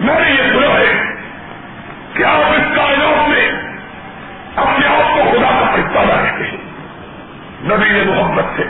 میں 0.00 0.20
نے 0.20 0.30
یہ 0.30 0.42
سنا 0.52 0.66
ہے 0.66 1.02
کہ 2.12 2.24
آپ 2.24 2.50
اس 2.50 2.76
کائنات 2.76 3.28
میں 3.28 3.50
اپنے 4.56 4.86
آپ 4.86 5.14
کو 5.14 5.30
خدا 5.30 5.60
کا 5.60 5.76
پرتالا 5.76 6.14
رہتے 6.14 6.44
ہیں۔ 6.44 6.56
نبی 7.62 7.90
نے 7.90 8.02
محبت 8.02 8.44
سے 8.56 8.62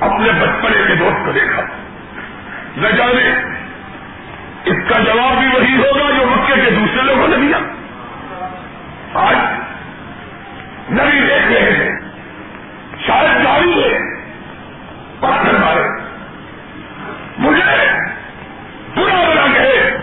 اپنے 0.00 0.32
بچپنے 0.32 0.82
کے 0.88 0.94
دوست 0.94 1.26
کو 1.26 1.32
دیکھا۔ 1.32 1.62
نہ 2.76 2.88
جانے 2.88 3.52
اس 4.64 4.76
کا 4.88 4.98
جواب 4.98 5.38
بھی 5.38 5.46
وہی 5.46 5.76
ہوگا 5.76 6.10
جو 6.10 6.26
مکے 6.26 6.60
کے 6.64 6.70
دوسرے 6.70 7.02
لوگوں 7.02 7.28
نے 7.28 7.36
دیا۔ 7.36 7.58
آج 9.14 9.36
نبی 10.90 11.20
دیکھ 11.20 11.52
رہے 11.52 11.72
ہیں۔ 11.72 12.00
شاید 13.06 13.44
جاری 13.44 13.84
ہے۔ 13.84 13.98
پتھر 15.20 15.52
مارے۔ 15.52 16.02
مجھے 17.38 17.62
برا 18.96 19.28
بنا 19.28 19.46
کہے 19.54 19.98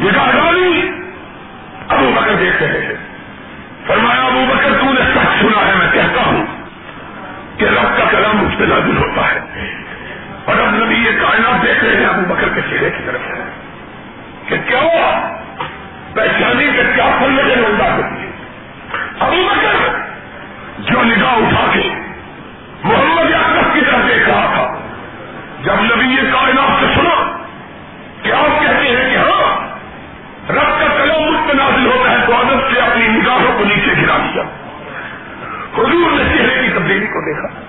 نگاہداری 0.00 0.90
ابو 1.88 2.10
بکر 2.14 2.34
دیکھ 2.34 2.62
رہے 2.62 2.80
ہیں۔ 2.80 2.94
فرمایا، 3.86 4.22
ابو 4.22 4.44
بکر، 4.48 4.78
تو 4.80 4.92
نے 4.92 5.00
سچ 5.00 5.40
سنا 5.40 5.66
ہے، 5.66 5.74
میں 5.74 5.92
کہتا 5.92 6.22
ہوں 6.26 6.46
کہ 7.56 7.64
رب 7.64 7.98
کا 7.98 8.04
کلام 8.10 8.36
مجھ 8.36 8.56
پہ 8.58 8.64
نازل 8.64 8.96
ہوتا 8.96 9.34
ہے۔ 9.34 9.40
اور 10.44 10.56
اب 10.56 10.74
نبی 10.74 10.94
یہ 10.94 11.10
کائنات 11.20 11.66
دیکھ 11.66 11.84
رہے 11.84 11.96
ہیں، 11.96 12.06
ابو 12.06 12.34
بکر 12.34 12.48
کے 12.48 12.60
چہرے 12.60 12.90
کی 12.90 13.02
طرف۔ 13.06 13.20
ہے 13.20 13.44
کہ 14.48 14.56
کیا؟ 14.66 15.36
پہچانی 16.14 16.66
کے 16.76 16.82
کیا 16.94 17.16
پھل 17.18 17.32
لگے 17.32 17.54
انداز 17.54 17.92
ہوتی 17.92 18.19
ہے 18.19 18.19
ابو 19.20 19.48
بکر 19.50 19.98
جو 20.78 21.02
نگاہ 21.02 21.34
اٹھا 21.34 21.70
کے 21.72 21.90
محمد 22.84 23.32
اکبر 23.32 23.62
کی 23.72 23.80
طرف 23.80 24.08
دیکھ 24.08 24.28
رہا 24.28 24.50
تھا، 24.54 24.78
جب 25.62 25.80
نبی 25.80 26.04
یہ 26.04 26.32
کائنات 26.32 26.80
سے 26.80 26.86
سنا 26.94 27.36
کہ 28.22 28.32
آپ 28.32 28.60
کہتے 28.60 28.88
ہیں 28.88 29.10
کہ 29.10 29.16
ہاں 29.16 29.60
رب 30.52 30.80
کا 30.80 30.86
کلام 30.98 31.22
مجھ 31.22 31.48
پہ 31.48 31.62
نازل 31.62 31.86
ہوتا 31.86 32.10
ہے 32.10 32.16
تو 32.26 32.34
عادت 32.34 32.72
سے 32.72 32.80
اپنی 32.80 33.08
نگاہوں 33.08 33.58
کو 33.58 33.64
نیچے 33.64 34.02
گرا 34.02 34.16
دیا۔ 34.16 34.42
حضور 35.78 36.10
نے 36.10 36.36
چہرے 36.36 36.62
کی 36.62 36.68
تبدیلی 36.74 37.06
کو 37.06 37.20
دیکھا۔ 37.20 37.60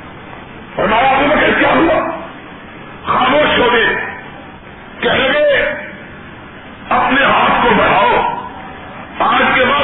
اور 0.75 0.87
مارا 0.87 1.09
ابو 1.09 1.25
بکر 1.27 1.59
کیا 1.59 1.69
ہوا؟ 1.69 2.09
خاموش 3.05 3.59
ہو 3.59 3.73
گئے۔ 3.73 4.05
کہہ 4.99 5.09
لگے، 5.09 5.71
اپنے 6.89 7.23
ہاتھ 7.23 7.63
کو 7.63 7.69
بڑھاؤ، 7.77 8.37
آج 9.19 9.43
کے 9.55 9.65
بعد 9.65 9.80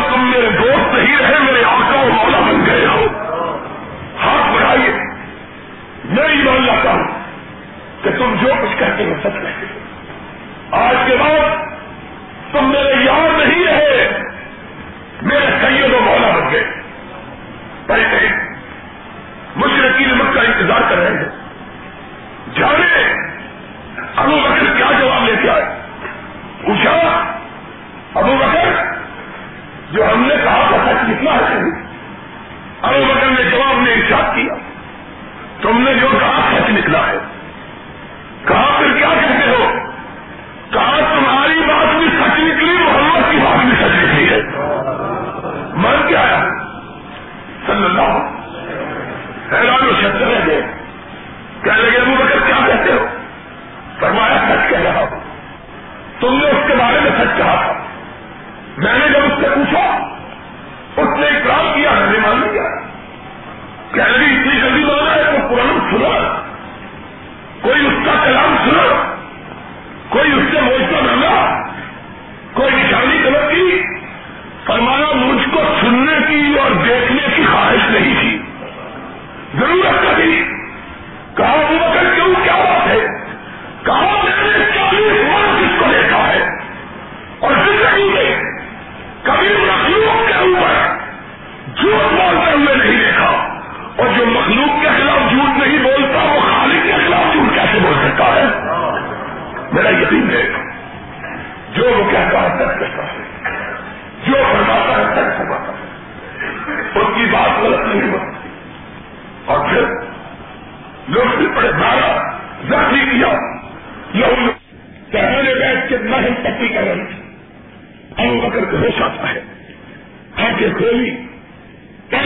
میں 6.21 6.35
یہ 6.35 6.59
لاتا 6.65 6.91
ہوں 6.91 7.03
کہ 8.03 8.09
تم 8.17 8.35
جو 8.41 8.47
کچھ 8.47 8.79
کہتے 8.79 9.03
ہو 9.03 9.13
سچ 9.19 9.41
کہتے 9.41 9.65
ہو۔ 9.65 9.79
آج 10.71 10.95
کے 11.07 11.15
بعد 11.19 11.66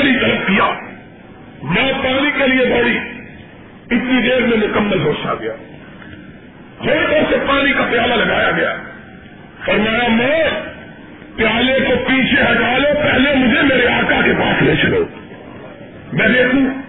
پانی 0.01 0.19
طرف 0.19 0.47
کیا۔ 0.47 0.79
میں 1.63 1.93
پانی 2.03 2.31
کے 2.37 2.47
لیے 2.47 2.65
دوڑی۔ 2.65 2.97
اتنی 3.91 4.21
دیر 4.21 4.41
میں 4.41 4.57
مکمل 4.57 5.01
ہوش 5.01 5.25
آ 5.25 5.33
گیا۔ 5.33 5.53
ہوٹوں 6.79 7.21
سے 7.29 7.35
پانی 7.47 7.73
کا 7.73 7.85
پیالہ 7.91 8.13
لگایا 8.13 8.51
گیا۔ 8.51 8.75
فرمایا 9.65 10.07
میں 10.07 10.43
پیالے 11.35 11.79
کو 11.79 11.93
پیچھے 12.07 12.41
ہٹا 12.43 12.77
لو، 12.77 12.89
پہلے 13.03 13.35
مجھے 13.35 13.61
میرے 13.61 13.87
آقا 13.87 14.21
کے 14.25 14.33
پاس 14.33 14.61
لے 14.61 14.75
چلو۔ 14.81 15.05
میں 16.13 16.27
دیکھوں 16.27 16.81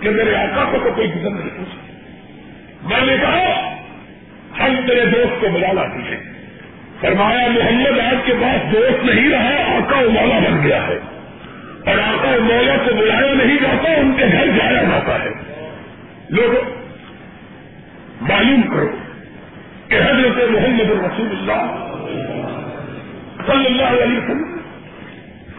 کہ 0.00 0.10
میرے 0.10 0.34
آقا 0.34 0.64
کو 0.64 0.78
تو 0.84 0.92
کوئی 0.92 1.08
گزر 1.08 1.30
نہیں 1.30 1.50
پوچھا 1.56 1.86
میں 2.82 3.06
نے 3.06 3.16
کہا، 3.20 3.76
ہم 4.60 4.86
تیرے 4.86 5.06
دوست 5.06 5.40
کو 5.40 5.48
بلا 5.48 5.72
لاتی 5.72 6.12
ہے 6.12 6.20
فرمایا، 7.00 7.48
محمد 7.48 7.98
آج 7.98 8.16
کے 8.24 8.32
پاس 8.32 8.72
دوست 8.72 9.04
نہیں 9.04 9.28
رہا، 9.28 9.76
آقا 9.76 9.98
و 9.98 10.10
مولا 10.10 10.38
بن 10.38 10.62
گیا 10.64 10.86
ہے۔ 10.86 11.17
اور 11.88 11.98
آقا 11.98 12.28
و 12.28 12.40
مولا 12.40 12.76
کو 12.76 12.94
بلایا 12.94 13.34
نہیں 13.34 13.56
جاتا 13.62 13.92
ان 13.92 14.12
کے 14.16 14.24
گھر 14.32 14.46
جایا 14.46 14.82
جاتا 14.82 15.24
ہے۔ 15.24 15.28
لوگ، 16.30 16.54
معلوم 18.20 18.62
کرو 18.62 18.96
کہ 19.88 19.94
حضرت 19.94 20.50
محمد 20.50 20.90
رسول 20.90 21.28
اللہ 21.30 21.84
صلی 23.46 23.66
اللہ 23.66 24.02
علیہ 24.02 24.18
وسلم 24.18 24.58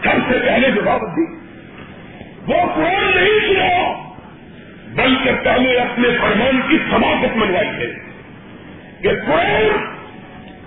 سب 0.03 0.31
سے 0.31 0.39
پہلے 0.45 0.71
جو 0.71 0.81
بات 0.85 1.01
دی 1.01 1.35
وہ 2.47 2.57
قرآن 2.75 3.11
نہیں 3.15 3.39
سنا، 3.47 3.93
بلکہ 4.95 5.31
پہلے 5.43 5.77
اپنے 5.77 6.09
فرمان 6.21 6.61
کی 6.67 6.77
سماپت 6.89 7.37
منوائی 7.37 7.67
ہے 7.67 7.91
کہ 9.01 9.09
قرآن 9.25 9.67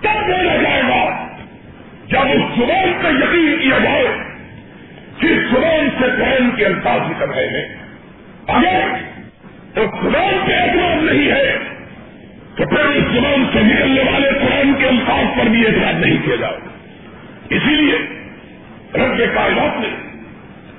تب 0.01 0.27
بولا 0.27 0.55
جائے 0.55 0.81
گا 0.81 1.27
جب 2.07 2.19
اس 2.19 2.57
زبان 2.57 2.93
کا 3.01 3.09
یقین 3.09 3.59
کیا 3.61 3.79
جائے۔ 3.79 4.32
پھر 5.23 5.47
زبان 5.51 5.89
سے 5.99 6.05
قرآن 6.17 6.51
کے 6.55 6.65
الفاظ 6.65 6.99
نکل 7.01 7.29
رہے 7.29 7.47
ہیں۔ 7.47 7.75
اگر 8.47 8.79
اس 9.79 9.89
زبان 10.03 10.37
پہ 10.45 10.53
اعتماد 10.53 11.03
نہیں 11.03 11.31
ہے، 11.31 11.57
تو 12.55 12.65
پھر 12.65 12.85
اس 12.85 13.03
زبان 13.03 13.45
سے 13.53 13.59
نکلنے 13.61 14.01
والے 14.11 14.29
قرآن 14.29 14.73
کے 14.79 14.87
الفاظ 14.87 15.39
پر 15.39 15.45
بھی 15.45 15.67
اعتماد 15.67 16.05
نہیں 16.05 16.17
کیا 16.25 16.35
جائے۔ 16.35 16.57
اسی 17.49 17.69
لیے 17.69 17.97
رب 18.95 19.17
کائنات 19.17 19.79
نے 19.79 19.89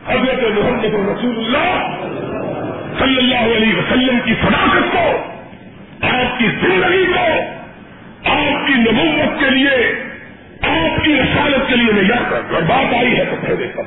حضرت 0.06 0.58
محمد 0.58 0.84
رسول 0.84 1.36
اللہ 1.36 1.96
صلی 2.98 3.18
اللہ 3.18 3.56
علیہ 3.56 3.74
وسلم 3.74 4.18
کی 4.24 4.34
صداقت 4.42 4.92
کو، 4.92 5.22
آپ 6.06 6.38
کی 6.38 6.44
زندگی 6.44 7.04
کو، 7.04 7.40
آپ 8.30 8.66
کی 8.66 8.74
نبوت 8.74 9.40
کے 9.40 9.50
لیے، 9.50 10.04
آپ 10.60 11.04
کی 11.04 11.14
رسالت 11.14 11.68
کے 11.68 11.76
لیے 11.76 11.92
نہیں 11.92 12.30
کر 12.30 12.54
اور 12.54 12.62
بات 12.62 12.94
آئی 12.94 13.18
ہے 13.18 13.24
تو 13.24 13.36
پھر 13.46 13.54
دیکھا 13.54 13.82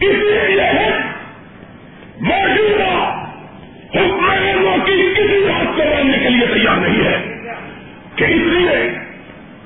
اس 0.00 0.16
لیے 0.16 0.44
یہ 0.50 0.60
ہے 0.74 0.90
موجودہ 2.20 2.92
حکمرانوں 3.94 4.76
کی 4.86 4.94
کسی 5.16 5.40
بات 5.40 5.76
کو 5.76 5.84
ماننے 5.84 6.18
کے 6.18 6.28
لیے 6.28 6.46
تیار 6.46 6.76
نہیں 6.76 7.04
ہے 7.04 7.18
کہ 8.16 8.24
اس 8.26 8.46
لیے 8.46 8.78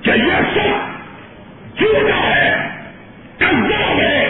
کہ 0.03 0.17
یہ 0.21 0.49
سب 0.55 1.79
جھوٹا 1.79 2.19
ہے 2.19 2.51
کنزاب 3.39 4.01
ہے 4.01 4.25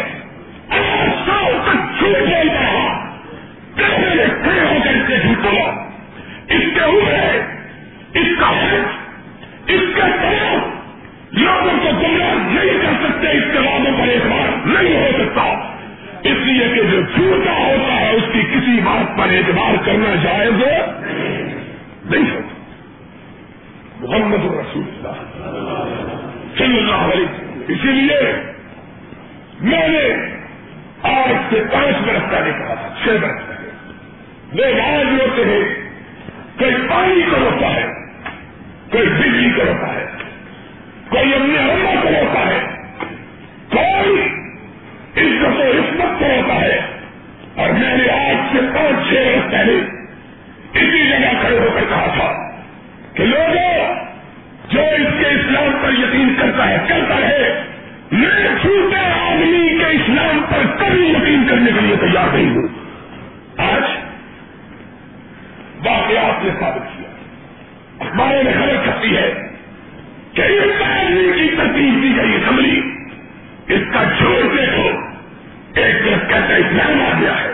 آج 0.72 1.08
سال 1.26 1.58
تک 1.64 1.98
جھوٹ 1.98 2.20
بول 2.20 2.48
رہا 2.48 2.84
کیسے 3.76 4.28
کھڑے 4.42 4.60
ہو 4.60 4.78
کر 4.84 5.00
کے 5.08 5.16
جھوٹ 5.18 5.46
اس 6.50 6.70
کے 6.74 6.80
اوپر 6.82 7.38
اس 8.14 8.38
کا 8.40 8.50
حق 8.52 9.70
اس 9.70 9.90
کے 9.94 10.12
خلاف 10.20 10.72
لوگوں 11.34 11.76
کو 11.82 11.92
گمراہ 11.92 12.34
نہیں 12.48 12.82
کر 12.82 13.04
سکتے 13.04 13.30
اس 13.30 13.52
کے 13.52 13.58
وعدوں 13.60 13.98
پر 13.98 14.08
اعتبار 14.08 14.56
نہیں 14.66 14.96
ہو 14.96 15.13
اس 16.44 16.50
لیے 16.50 16.68
کہ 16.74 16.82
جو 16.90 17.00
جھوٹا 17.00 17.52
ہوتا 17.52 18.00
ہے 18.00 18.16
اس 18.16 18.22
کی 18.32 18.42
کسی 18.42 18.80
بات 18.80 19.18
پر 19.18 19.32
اعتبار 19.32 19.74
کرنا 19.84 20.14
جائز 20.24 20.62
نہیں 22.10 22.30
ہوتا۔ 22.30 22.54
محمد 24.00 24.44
رسول 24.44 24.84
اللہ 24.86 25.16
صلی 26.58 26.78
اللہ 26.78 26.94
علیہ 26.94 27.26
اسی 27.68 27.88
لیے 27.88 28.18
میں 29.60 29.88
نے 29.88 30.04
آج 31.02 31.34
سے 31.50 31.62
پانچ 31.72 31.96
برس 32.06 32.30
پہلے 32.30 32.50
کہا 32.50 32.74
تھا، 32.74 32.88
چھ 33.02 33.08
برس 33.08 33.48
پہلے۔ 33.48 33.68
لوگ 34.52 34.80
آج 34.80 35.06
ہوتے 35.20 35.44
ہیں، 35.44 35.64
کوئی 36.58 36.74
پانی 36.88 37.22
کو 37.30 37.36
روکتا 37.40 37.74
ہے، 37.74 37.88
کوئی 38.90 39.08
بجلی 39.08 39.50
کو 39.50 39.62
روکا 39.66 39.94
ہے، 39.94 40.06
کوئی 41.08 41.34
اپنے 41.34 41.58
اللہ 41.58 42.00
کو 42.02 42.08
روکا 42.08 42.46
ہے، 42.46 42.60
کوئی 43.68 44.33
عزت 45.16 45.60
و 45.60 45.62
عصمت 45.62 46.18
کو 46.18 46.24
روکا 46.36 46.54
ہے۔ 46.54 46.80
اور 47.54 47.70
میں 47.70 47.96
نے 47.96 48.10
آج 48.10 48.36
سے 48.52 48.58
پانچ 48.74 49.08
چھ 49.08 49.12
برس 49.12 49.50
پہلے 49.50 49.72
اسی 50.72 51.08
جگہ 51.10 51.40
کھڑے 51.40 51.58
ہو 51.58 51.68
کر 51.74 51.80
کہا 51.88 52.06
تھا 52.16 52.50
کہ 53.14 53.24
لوگوں، 53.24 53.94
جو 54.68 54.80
اس 54.80 55.20
کے 55.20 55.26
اسلام 55.26 55.78
پر 55.82 55.92
یقین 55.92 56.34
کرتا 56.40 56.68
ہے 56.68 56.76
کرتا 56.88 57.28
ہے، 57.28 57.62
میں 58.12 58.48
چھوٹے 58.62 58.96
آدمی 59.20 59.78
کے 59.78 59.84
اسلام 59.84 60.44
پر 60.50 60.84
کبھی 60.84 61.08
یقین 61.08 61.46
کرنے 61.48 61.70
کے 61.74 61.80
لیے 61.80 61.96
تیار 61.96 62.34
نہیں 62.34 62.56
ہوں۔ 62.56 62.68
آج 63.56 63.82
واقعات 65.86 66.44
نے 66.44 66.50
ثابت 66.60 66.96
کیا۔ 66.96 67.08
اخباروں 67.98 68.44
میں 68.44 68.52
خبر 68.52 68.76
کرتی 68.84 69.16
ہے 69.16 69.34
کہ 70.32 70.42
اس 70.42 70.82
آدمی 70.82 71.32
کی 71.36 71.48
تکلیف 71.48 72.02
دی 72.02 72.16
گئی 72.16 72.34
اسمبلی 72.34 72.80
اس 73.68 73.80
کا 73.92 74.02
جھوٹ 74.18 74.58
دیکھو۔ 74.58 74.90
ایک 75.74 76.04
طرف 76.04 76.28
کہتا 76.30 76.54
اسلام 76.54 77.00
آ 77.02 77.12
گیا 77.20 77.34
ہے، 77.40 77.52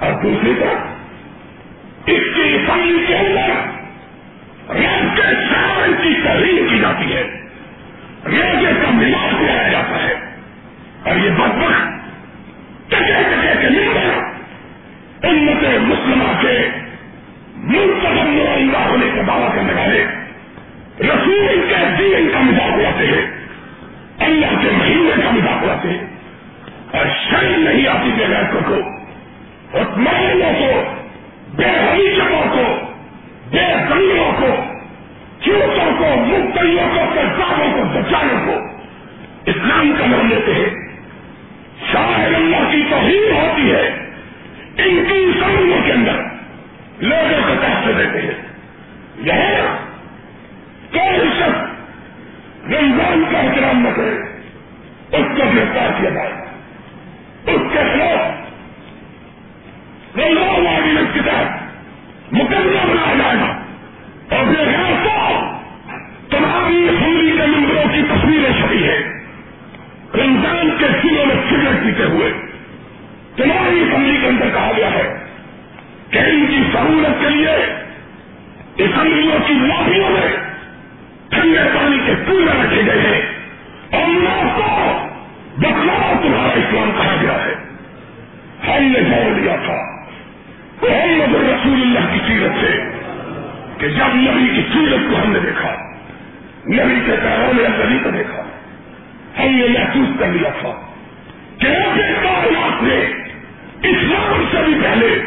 اور 0.00 0.12
دوسری 0.22 0.52
طرف 0.60 2.10
اس 2.10 2.24
کی 2.34 2.42
اسمبلی 2.54 3.04
کے 3.06 3.16
اندر 3.16 3.50
رب 4.74 5.16
کے 5.16 5.30
سال 5.48 5.92
کی 6.02 6.14
تحریر 6.24 6.68
کی 6.68 6.78
جاتی 6.78 7.12
ہے۔ 7.14 7.22
روزے 8.26 8.72
کا 8.82 8.90
ملاپ 8.92 9.32
کرایا 9.32 9.68
جاتا 9.68 10.02
ہے، 10.02 10.14
اور 11.04 11.16
یہ 11.16 11.30
بدبخت 11.30 12.90
ٹکے 12.90 13.22
ٹکے 13.24 13.52
کے 13.60 13.68
ممبر 13.70 14.22
امت 15.24 15.64
مسلمہ 15.82 16.32
کے 16.40 16.56
منتظم 17.66 18.30
نمائندہ 18.30 18.78
ہونے 18.78 19.10
کا 19.14 19.22
دعویٰ 19.26 19.54
کرنے 19.54 19.72
والے 19.72 20.04
رسول 21.02 21.60
کے 21.68 21.84
دین 21.98 22.28
کا 22.32 22.40
مذاق 22.40 22.72
اڑاتے 22.72 23.06
ہیں، 23.06 23.26
اللہ 24.26 24.60
کے 24.62 24.70
مہینے 24.72 25.22
کا 25.22 25.30
مذاق 25.30 25.62
اڑاتے 25.62 25.88
ہیں۔ 25.88 26.12
اور 26.94 27.06
شرم 27.06 27.62
نہیں 27.62 27.88
آتی 27.88 28.10
بے 28.16 28.26
غیرتوں 28.26 28.60
کو 28.68 28.74
عثمانوں 29.78 30.52
کو، 30.58 30.94
بے 31.56 31.64
حقیقتوں 31.64 32.44
کو، 32.52 32.80
بے 33.50 33.74
زمینوں 33.88 34.32
کو 34.40 34.74
چوٹوں 35.40 35.90
کو 35.98 36.16
مختلفوں 36.16 36.88
کو 36.94 37.14
سرکاروں 37.14 37.72
کو 37.72 37.84
بچانوں 37.84 38.46
کو 38.46 38.66
اسلام 39.46 39.92
کا 39.98 40.06
نام 40.06 40.28
لیتے 40.28 40.54
ہیں۔ 40.54 40.94
شاہ 41.92 42.24
اللہ 42.24 42.70
کی 42.70 42.82
توہین 42.90 43.36
ہوتی 43.36 43.72
ہے 43.72 43.88
ان 44.76 45.04
کی 45.08 45.32
زمینوں 45.40 45.86
کے 45.86 45.92
اندر، 45.92 46.22
لوگوں 47.00 47.48
کو 47.48 47.54
تحفے 47.62 47.92
دیتے 47.92 48.20
ہیں۔ 48.22 48.42
یہاں 49.16 49.76
کوئی 50.92 51.28
شخص 51.38 51.58
رمضان 52.70 53.24
کا 53.32 53.38
احترام 53.38 53.82
نہ 53.82 53.88
کرے، 53.96 54.18
اس 55.16 55.26
کو 55.36 55.42
گرفتار 55.56 56.00
کیا 56.00 56.10
جائے۔ 56.10 56.43
کے 57.74 57.80
خلاف 57.92 58.44
رمضان 60.18 60.66
والی 60.66 61.04
کے 61.14 61.20
تحت 61.24 61.64
مقدمہ 62.32 62.92
بنایا 62.92 63.14
جائے 63.14 63.36
گا۔ 63.40 63.64
اور 64.36 64.44
پھر 64.44 64.64
تو 65.04 65.40
تمہاری 66.30 66.88
ہولی 66.88 67.36
کے 67.36 67.46
ممبروں 67.46 67.84
کی 67.92 68.02
تصویریں 68.02 68.62
چھپی 68.62 68.88
ہے 68.88 68.98
رمضان 70.14 70.70
کے 70.78 70.86
دنوں 70.88 71.26
میں 71.26 71.36
سگریٹ 71.50 71.84
پیتے 71.84 72.04
ہوئے 72.04 72.32
تمہاری 73.36 73.80
اسمبلی 73.80 74.18
کے 74.20 74.26
اندر 74.26 74.50
کہا 74.54 74.72
گیا 74.76 74.90
ہے 74.90 75.24
کہ 76.10 76.18
ان 76.18 76.46
کی 76.50 76.58
سہولت 76.72 77.20
کے 77.20 77.30
لیے 77.30 77.50
اسمبلیوں 78.76 79.38
کی 79.46 79.54
لابیوں 79.54 80.10
میں 80.10 80.36
ٹھنڈے 81.28 81.58
پانی 81.74 81.98
کے 82.06 82.12
کولر 82.26 82.64
رکھے 82.64 82.82
گئے 82.86 83.00
ہیں۔ 83.00 83.22
اور 84.00 84.08
نہ 84.08 84.48
کو 84.54 84.94
تمہارا 86.22 86.52
اسلام 86.52 86.90
کہا 86.96 87.14
گیا 87.22 87.44
ہے۔ 87.44 87.63
ہم 88.68 88.82
نے 88.82 89.00
جوڑ 89.00 89.40
دیا 89.40 89.56
تھا۔ 89.64 89.94
محمد 90.82 91.34
رسول 91.34 91.82
اللہ 91.82 92.12
کی 92.12 92.18
سیرت 92.26 92.52
سے 92.60 92.82
کہ 93.78 93.88
جب 93.88 94.14
نبی 94.14 94.48
کی 94.54 94.62
سیرت 94.72 95.10
کو 95.10 95.16
ہم 95.24 95.32
نے 95.32 95.38
دیکھا، 95.38 95.74
نبی 96.68 97.00
کے 97.06 97.12
پیغام 97.22 97.82
ابھی 97.82 97.98
کو 98.02 98.10
دیکھا، 98.10 98.42
ہم 99.42 99.54
نے 99.54 99.66
محسوس 99.68 100.08
کر 100.18 100.26
لیا 100.26 100.50
تھا 100.60 100.70
کہ 101.58 101.68
کائنات 102.22 102.82
نے 102.82 103.00
اسلام 103.82 104.44
سے 104.50 104.56
بھی 104.64 104.74
پہلے، 104.82 105.18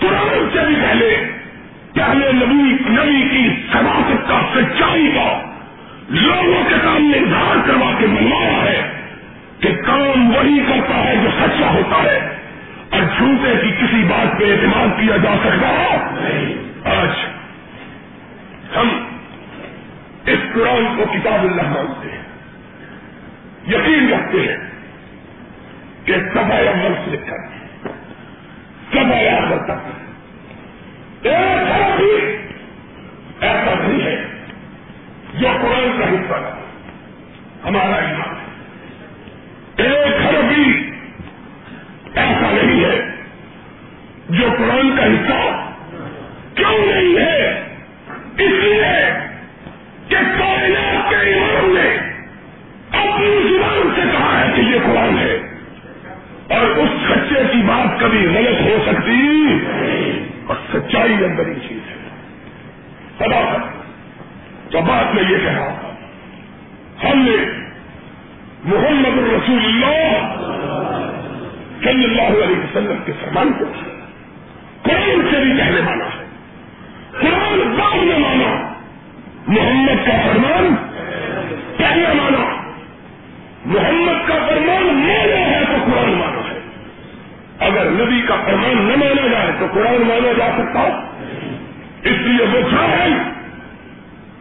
قرآن 0.00 0.48
سے 0.52 0.66
بھی 0.66 0.74
پہلے 0.82 1.30
پہلے 1.94 2.32
نبی 2.32 2.76
نبی 2.90 3.28
کی 3.28 3.62
سماجت 3.72 4.28
کا 4.28 4.40
سچائی 4.54 5.10
کا 5.14 5.40
لوگوں 6.08 6.64
کے 6.68 6.74
سامنے 6.84 7.18
اظہار 7.18 7.68
کروا 7.68 7.92
کے 7.98 8.06
منوایا 8.06 8.62
ہے 8.64 8.90
کہ 9.60 9.68
کام 9.86 10.34
وہی 10.36 10.60
کرتا 10.68 11.04
ہے 11.04 11.16
جو 11.22 11.28
سچا 11.40 11.70
ہوتا 11.70 12.02
ہے۔ 12.02 12.33
اور 12.94 13.02
جھوٹے 13.02 13.52
کی 13.62 13.70
کسی 13.70 14.02
بات 14.02 14.38
پہ 14.38 14.52
اعتماد 14.52 15.00
کیا 15.00 15.16
جا 15.16 15.34
سکتا 15.44 15.68
آج 16.84 17.08
ہم 18.76 18.88
اس 20.26 20.38
قرآن 20.54 20.96
کو 20.96 21.04
کتاب 21.14 21.44
اللہ 21.44 21.62
مانتے 21.62 22.10
ہیں۔ 22.10 22.22
یقین 23.66 24.12
رکھتے 24.12 24.40
ہیں 24.40 24.56
کہ 26.04 26.14
سب 26.34 26.52
اول 26.52 26.94
سے 27.04 27.10
لکھا 27.10 27.36
سب 28.92 29.12
آخر 29.12 29.58
تک 29.64 29.88
ایک 31.26 31.96
بھی 31.96 32.36
ایسا 33.40 33.74
نہیں 33.80 34.02
ہے 34.02 34.24
جو 35.34 35.48
قرآن 35.62 35.98
کا 35.98 36.04
حصہ 36.04 36.56
ہمارا 37.68 37.96
ایمان 37.96 38.34
ہے۔ 38.34 38.44
ایک 39.76 40.22
گھر 40.22 40.42
بھی 40.48 40.90
ایسا 42.14 42.50
نہیں 42.50 42.84
ہے۔ 42.84 43.10
جو 44.28 44.46
قرآن 44.58 44.96
کا 44.96 45.04
حصہ 45.04 45.70
کیوں 46.54 46.86
نہیں 46.86 47.18
ہے؟ 47.18 47.60
اس 48.38 48.50
لیے 48.50 49.12
کہ 50.08 50.16
کائنات 50.38 51.10
کے 51.10 51.16
ایمان 51.16 51.74
نے 51.74 51.96
اپنی 52.98 53.56
زبان 53.56 53.92
سے 53.94 54.00
کہا 54.12 54.40
ہے 54.40 54.52
کہ 54.56 54.60
یہ 54.60 54.78
قرآن 54.84 55.18
ہے۔ 55.18 55.38
اور 56.50 56.66
اس 56.66 56.88
سچے 57.08 57.42
کی 57.52 57.58
بات 57.66 58.00
کبھی 58.00 58.26
غلط 58.26 58.60
ہو 58.60 58.76
سکتی 58.86 59.58
اور 60.46 60.56
سچائی 60.72 61.24
اندر 61.24 61.46
ہی 61.46 61.54
چیز 61.54 61.78
ہے۔ 61.90 61.94
سدا 63.18 63.56
تو 64.70 64.80
بات 64.80 65.14
میں 65.14 65.22
یہ 65.22 65.36
کہہ 65.36 65.52
رہا 65.52 65.74
تھا 65.80 65.90
ہم 67.08 67.18
نے 67.18 67.36
محمد 68.64 69.18
الرسول 69.18 69.64
اللہ 69.64 70.34
صلی 71.84 72.04
اللہ 72.04 72.44
علیہ 72.44 72.56
وسلم 72.56 72.96
کے 73.04 73.12
فرمان 73.20 73.52
کو 73.52 73.64
قرآن 74.82 75.28
سے 75.30 75.40
بھی 75.40 75.58
پہلے 75.58 75.82
مانا 75.82 76.04
ہے۔ 76.04 76.24
قرآن 77.20 77.76
بعد 77.78 78.04
میں 78.04 78.18
مانا۔ 78.18 78.72
محمد 79.46 80.06
کا 80.06 80.12
فرمان 80.24 80.74
پہلے 81.76 82.06
مانا۔ 82.14 82.62
محمد 83.64 84.28
کا 84.28 84.34
فرمان 84.34 84.84
مانا 84.84 85.50
ہے 85.50 85.62
تو 85.66 85.76
قرآن 85.84 86.12
مانا 86.12 86.50
ہے۔ 86.50 86.58
اگر 87.58 87.84
نبی 87.90 88.22
کا 88.28 88.34
فرمان 88.44 88.76
نہ 88.76 88.96
مانا 88.96 89.26
جائے 89.26 89.50
تو 89.58 89.66
قرآن 89.72 90.02
مانا 90.02 90.32
جا 90.32 90.50
سکتا 90.58 90.80
اس 92.02 92.16
لیے 92.20 92.46
وہ 92.46 92.60
جاہل 92.60 93.12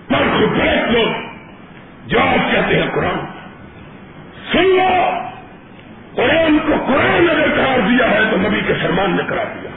پر 0.08 0.24
خبرت 0.38 0.92
لوگ 0.92 1.30
جواب 2.08 2.52
کہتے 2.52 2.76
ہیں 2.76 2.90
قرآن۔ 2.92 3.26
سن 4.52 4.64
لو 4.64 5.33
قرآن 6.16 6.58
کو 6.68 6.74
قرآن 6.88 7.30
اگر 7.30 7.50
قرار 7.56 7.80
دیا 7.90 8.10
ہے 8.12 8.20
تو 8.32 8.38
نبی 8.38 8.62
کے 8.68 8.74
فرمان 8.74 9.16
نے 9.16 9.24
قرار 9.28 9.46
دیا 9.46 9.70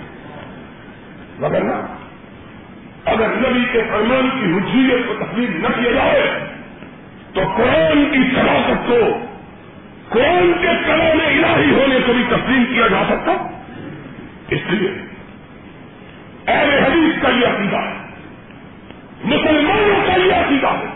مگر 1.38 1.60
نہ، 1.60 1.76
اگر 3.04 3.26
نبی 3.28 3.64
کے 3.72 3.82
فرمان 3.90 4.28
کی 4.30 4.46
حجیت 4.52 5.08
کو 5.08 5.24
تقریب 5.24 5.50
نہ 5.50 5.68
کیا 5.68 5.92
جائے، 5.92 6.38
تو 7.34 7.40
قرآن 7.56 8.04
کی 8.12 8.18
صلاحت 8.34 8.88
کو، 8.88 9.18
قرآن 10.08 10.52
کے 10.60 10.68
کلام 10.86 11.18
الہی 11.26 11.72
ہونے 11.72 11.98
کو 12.06 12.12
بھی 12.12 12.24
تسلیم 12.28 12.64
کیا 12.74 12.86
جا 12.86 13.02
سکتا۔ 13.08 13.32
اس 14.48 14.60
لیے 14.68 14.90
اہل 16.46 16.84
حدیث 16.84 17.22
کا 17.22 17.28
یہ 17.28 17.46
عقیدہ 17.46 17.76
ہے، 17.76 17.94
مسلمانوں 19.24 20.06
کا 20.06 20.16
یہ 20.16 20.32
عقیدہ 20.32 20.66
ہے 20.66 20.94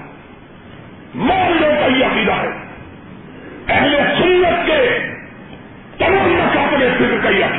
مولوں 1.14 1.72
کا 1.80 1.86
یہ 1.86 2.05
عقیدہ 2.05 2.32
ہے۔ 2.32 2.51
اہل 3.68 3.95
سنت 4.18 4.66
کے 4.66 4.99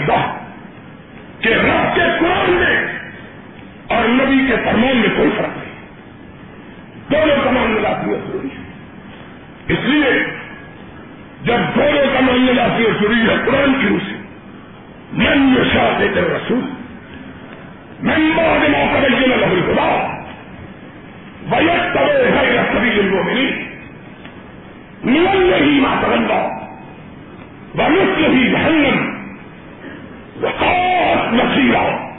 فکر 0.06 0.14
عقیدہ 0.14 0.34
کہ 1.40 1.50
رب 1.50 1.96
کے 1.96 2.02
قرآن 2.20 2.52
میں 2.52 2.88
اور 3.88 4.08
نبی 4.08 4.48
کے 4.48 4.56
فرمان 4.56 4.98
میں 4.98 5.10
کوئی 5.16 5.30
فرق 5.38 5.58
نہیں۔ 5.58 5.82
دونوں 7.12 7.44
کا 7.44 7.50
تمام 7.50 7.72
ملاتی 7.72 8.12
ضروری۔ 8.12 8.48
ہے 8.48 8.74
اس 9.74 9.80
لیے 9.84 10.24
جب 11.44 11.58
دونوں 11.76 12.14
کا 12.14 12.20
ماننے 12.20 12.54
لاتی 12.54 12.84
ہے 12.84 12.90
ضروری 12.90 13.22
ہے 13.22 13.36
قرآن 13.46 13.74
کی 13.82 13.88
روسی۔ 13.88 14.16
من 15.14 15.56
یہ 15.58 15.74
شاہ 15.74 16.00
دیتے 16.00 16.22
رسول۔ 16.22 16.60
من 18.02 18.32
بعد 18.36 18.70
ما 18.70 19.00
تبين 19.00 19.30
له 19.30 19.48
الهدى۔ 19.52 20.22
ويتبع 21.52 22.06
غير 22.08 22.76
سبيل 22.76 23.00
المؤمنين 23.00 23.72
نوله 25.04 25.82
ما 25.82 26.02
تولى 26.02 26.48
ونصله 27.76 28.58
جهنم 28.58 29.11
وقاس 31.40 32.12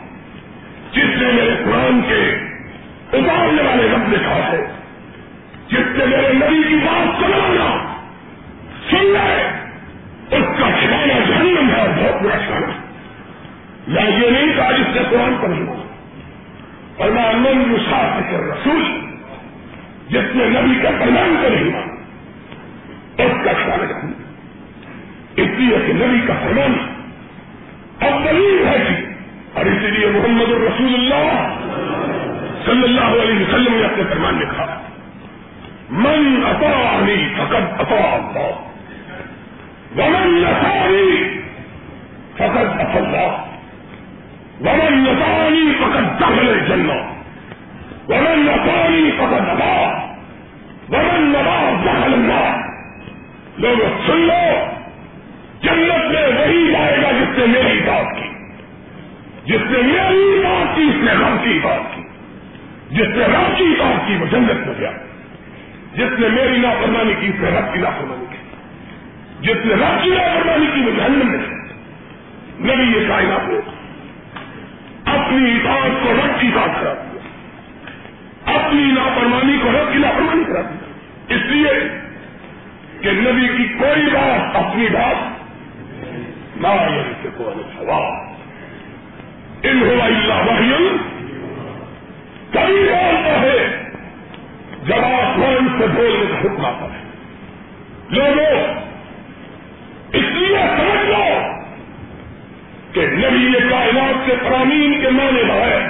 جس 0.92 1.22
نے 1.22 1.32
میرے 1.32 1.54
قرآن 1.64 2.00
کے 2.08 2.20
اتارنے 3.12 3.62
والے 3.62 3.88
رب 3.88 4.08
نے 4.08 4.16
کہا 4.18 4.52
ہے، 4.52 4.66
جس 5.68 5.96
نے 5.96 6.06
میرے 6.06 6.32
نبی 6.32 6.62
کی 6.68 6.74
بات 6.74 7.22
سنانا 7.22 7.86
سن 8.90 9.04
لے، 9.04 9.42
اس 10.36 10.44
کا 10.58 10.70
ٹھکانا 10.70 11.18
جہنم 11.28 11.70
ہے، 11.70 11.86
بہت 11.96 12.22
برا 12.22 12.36
ٹھکانا 12.36 12.72
یا 13.86 14.08
یہ 14.08 14.30
نہیں 14.30 14.56
کہا 14.56 14.72
جس 14.72 14.96
نے 14.96 15.02
قرآن 15.10 15.34
پر 15.42 15.48
ہوا 15.48 15.76
اور 16.96 17.10
میں 17.10 17.24
امن 17.24 17.58
مساف 17.58 18.30
کر 18.30 18.40
رسول، 18.40 18.82
جس 20.08 20.34
نے 20.34 20.44
نبی 20.44 20.74
کا 20.82 20.90
پرمان 21.00 21.36
کو 21.42 21.48
نہیں 21.48 21.70
اس 23.18 23.44
کا 23.44 23.52
ٹھکانا 23.52 23.84
جہنم 23.84 24.12
اس 25.36 25.48
لیے 25.58 25.76
کہ 25.86 25.92
نبی 25.92 26.26
کا 26.26 26.34
فرمان 26.42 26.91
اب 28.06 28.24
دلیل 28.24 28.66
ہے 28.66 28.76
کہ 28.78 28.94
اور 29.58 29.66
اسی 29.66 29.90
لیے 29.90 30.06
محمد 30.10 30.52
الرسول 30.52 30.94
اللہ 30.94 31.58
صلی 32.64 32.82
اللہ 32.82 33.22
علیہ 33.22 33.40
وسلم 33.40 33.74
نے 33.74 33.84
اپنے 33.84 34.02
فرمان 34.10 34.34
میں 34.34 34.46
کہا، 34.46 34.80
من 35.90 36.44
اطاعنی 36.46 37.16
فقد 37.36 37.80
اطاع 37.80 38.12
اللہ، 38.12 38.52
ومن 39.96 40.34
نسانی 40.42 41.22
فقد 42.36 42.80
اطاع 42.80 43.02
اللہ، 43.02 43.32
ومن 44.60 45.02
نسانی 45.04 45.72
فقد 45.80 46.20
دخل 46.20 46.48
الجنہ، 46.48 47.00
ومن 48.08 48.46
نسانی 48.46 49.10
فقد 49.18 49.48
اطاع 49.48 50.12
ومن 50.90 51.22
نبا 51.24 51.58
دخل 51.84 52.12
اللہ 52.12 52.56
لوگ 53.58 53.78
سن 54.06 54.18
لو 54.18 54.81
جنت 55.62 56.12
میں 56.12 56.28
وہی 56.28 56.72
جائے 56.72 57.02
گا 57.02 57.10
جس 57.10 57.38
نے 57.38 57.46
میری 57.46 57.80
بات 57.86 58.16
کی۔ 58.16 58.28
جس 59.44 59.60
نے 59.70 59.78
میری 59.82 60.42
بات 60.44 60.76
کی، 60.76 60.82
اس 60.82 61.04
نے 61.04 61.12
رب 61.12 61.44
کی 61.44 61.58
بات 61.62 61.96
کی۔ 61.96 62.02
جس 62.90 63.08
نے 63.08 63.24
رب 63.24 63.58
کی 63.58 63.74
بات 63.78 64.08
کی، 64.08 64.16
وہ 64.16 64.26
جنت 64.30 64.66
میں 64.66 64.74
گیا 64.78 64.90
جس 65.94 66.18
نے 66.18 66.28
میری 66.28 66.56
لاپرمانی 66.56 67.14
کی، 67.20 67.26
اس 67.26 67.34
نے 67.40 67.50
رب 67.50 67.74
کی 67.74 67.78
لاپرمانی 67.78 68.24
کی۔ 68.30 68.36
جس 69.40 69.66
نے 69.66 69.74
رب 69.74 70.04
کی 70.04 70.10
لاپرمانی 70.10 70.66
کی، 70.74 70.80
وہ 70.80 70.90
جہنم 70.96 71.26
میں 71.26 71.38
گیا 71.38 71.62
نبی 72.60 72.98
یہ 72.98 73.08
کائنات 73.08 73.48
نے 73.48 73.58
اپنی 75.04 75.58
بات 75.64 76.02
کو 76.02 76.12
رب 76.12 76.40
کی 76.40 76.48
بات 76.54 76.80
کرا 76.80 76.94
دیا۔ 76.94 77.20
اپنی 78.54 78.82
لاپرمانی 78.82 79.58
کو 79.62 79.68
رب 79.72 79.92
کی 79.92 79.98
لاپرمانی 79.98 80.44
کرا 80.44 80.60
دیا۔ 80.60 80.92
اس 81.36 81.42
لیے 81.46 81.88
کہ 83.00 83.10
نبی 83.12 83.48
کی 83.56 83.64
کوئی 83.78 84.06
بات 84.12 84.56
اپنی 84.56 84.86
بات 84.92 85.31
نہ 86.62 87.02
سے 87.22 87.28
کوئی 87.36 87.62
سوال 87.76 88.32
ان 89.62 89.82
ہوا 89.82 90.04
اللہ 90.04 90.50
وحی 90.50 90.96
کبھی 92.50 92.74
بولتا 92.74 93.40
ہے. 93.40 93.82
جب 94.84 94.96
آپ 94.96 95.22
آسمان 95.22 95.68
سے 95.78 95.86
بولنے 95.86 96.24
کا 96.30 96.40
حکم 96.40 96.64
آتا 96.64 96.84
ہے. 96.84 97.02
لوگوں 98.10 98.82
اس 100.12 100.24
لیے 100.24 100.56
سمجھ 100.58 101.06
لو 101.06 101.40
کہ 102.92 103.06
نبی 103.06 103.68
کائنات 103.70 104.26
کے 104.26 104.32
فرامین 104.42 105.00
کے 105.00 105.10
معنی 105.10 105.44
بغیر 105.44 105.80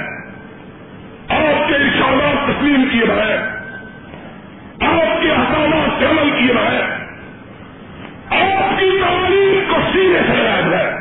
آپ 1.29 1.69
کے 1.69 1.75
اشارات 1.75 2.47
تسلیم 2.47 2.85
کیے 2.91 3.05
بغیر 3.05 3.37
آپ 4.79 5.21
کے 5.21 5.31
احکامات 5.31 6.03
عمل 6.03 6.29
کیے 6.39 6.53
بغیر 6.53 7.02
سینے 9.91 10.19
سے 10.27 10.33
بغیر 10.33 10.93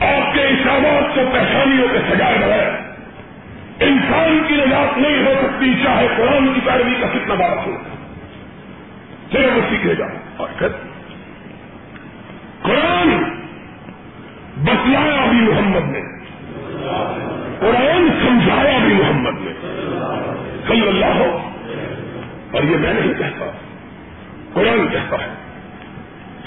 آپ 0.00 0.34
کے 0.34 0.40
اشارات 0.40 1.14
کو 1.14 1.20
پہچانیوں 1.32 1.88
کے 1.92 1.98
سجائے 2.10 2.38
بغیر 2.38 2.86
انسان 3.80 4.42
کی 4.48 4.54
نجات 4.54 4.98
نہیں 4.98 5.26
ہو 5.26 5.34
سکتی 5.42 5.74
چاہے 5.84 6.06
قرآن 6.16 6.54
کی 6.54 6.60
پیروی 6.64 6.94
کا 7.00 7.06
کتنا 7.06 7.34
بڑا 7.34 7.62
ہو۔ 7.66 7.76
صرف 9.32 9.56
وہ 9.56 9.60
سیکھے 9.70 9.94
گا 9.98 10.06
اور 10.36 10.48
پھر 10.58 10.68
قرآن 12.62 13.22
بتلایا 14.56 15.26
بھی 15.30 15.40
محمد 15.40 15.90
نے۔ 15.90 16.00
قرآن 17.60 18.08
سمجھایا 18.26 18.78
بھی 18.84 18.94
محمد 18.94 19.40
نے۔ 19.40 19.52
صلی 20.68 20.88
اللہ 20.88 21.06
ہو 21.06 21.50
اور 22.52 22.62
یہ 22.62 22.76
میں 22.76 22.94
نہیں 22.94 23.14
کہتا۔ 23.14 23.46
قرآن 24.52 24.86
کہتا 24.92 25.16
ہے۔ 25.16 25.45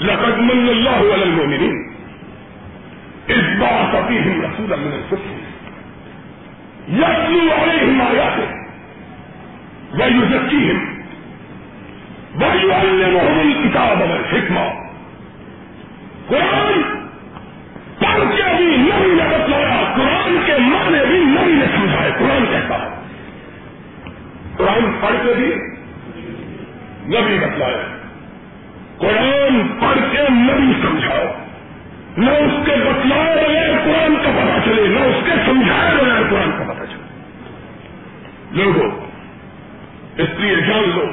لقد 0.00 0.38
من 0.38 0.68
اللہ 0.68 1.00
علی 1.14 1.22
المؤمنین 1.22 1.74
اس 3.34 3.48
بات 3.58 3.94
فیہم 4.08 4.40
رسول 4.44 4.70
من 4.78 4.92
الفسر 4.92 5.38
یتلو 7.00 7.40
علیہم 7.56 8.00
آیاتہ 8.00 8.46
ویزکیہم 10.00 10.80
ویعلمہم 12.42 13.38
الکتاب 13.40 14.00
والحکمہ 14.00 14.64
قرآن 16.28 16.82
پڑھ 18.00 18.24
کے 18.36 18.42
بھی 18.56 18.66
نبی 18.76 19.14
نے 19.14 19.28
بتلایا 19.30 19.80
قرآن 19.96 20.36
کے 20.46 20.56
معنی 20.58 21.06
بھی 21.08 21.18
نبی 21.24 21.54
نے 21.54 21.66
سمجھائے. 21.76 22.10
قرآن 22.18 22.44
کہتا 22.50 22.82
ہے 22.82 22.88
قرآن 24.56 24.90
پڑھ 25.00 25.16
کے 25.24 25.34
بھی 25.34 25.50
نبی 27.16 27.38
بتلایا 27.38 27.99
قرآن 29.00 29.68
پڑھ 29.80 29.98
کے 30.12 30.22
نبی 30.30 30.72
سمجھاؤ۔ 30.82 31.24
نہ 32.16 32.30
اس 32.30 32.66
کے 32.66 32.72
بتلائے 32.76 33.36
بغیر 33.36 33.70
قرآن 33.84 34.14
کا 34.24 34.30
پتا 34.30 34.58
چلے، 34.64 34.88
نہ 34.88 35.00
اس 35.00 35.24
کے 35.24 35.30
سمجھائے 35.46 35.94
بغیر 35.94 36.22
قرآن 36.30 36.50
کا 36.58 36.72
پتا 36.72 36.86
چلے۔ 36.86 37.00
لوگوں 38.50 38.90
اس 40.16 40.28
لیے 40.38 40.56
جان 40.56 40.82
لو 40.94 41.04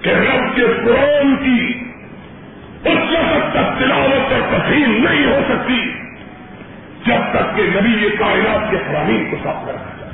کہ 0.00 0.08
رب 0.08 0.56
کے 0.56 0.62
قرآن 0.84 1.36
کی 1.36 1.84
اس 2.84 2.98
وقت 3.10 3.52
تک 3.52 3.78
تلاوت 3.78 4.32
اور 4.32 4.58
تفہیم 4.58 5.06
نہیں 5.10 5.26
ہو 5.26 5.40
سکتی 5.48 5.92
جب 7.06 7.30
تک 7.30 7.56
کہ 7.56 7.62
نبی 7.62 8.04
یہ 8.04 8.08
کائنات 8.18 8.70
کے 8.70 8.76
فرامین 8.76 9.30
کو 9.30 9.36
صاف 9.44 9.66
کرنا 9.66 9.92
جائے۔ 10.00 10.12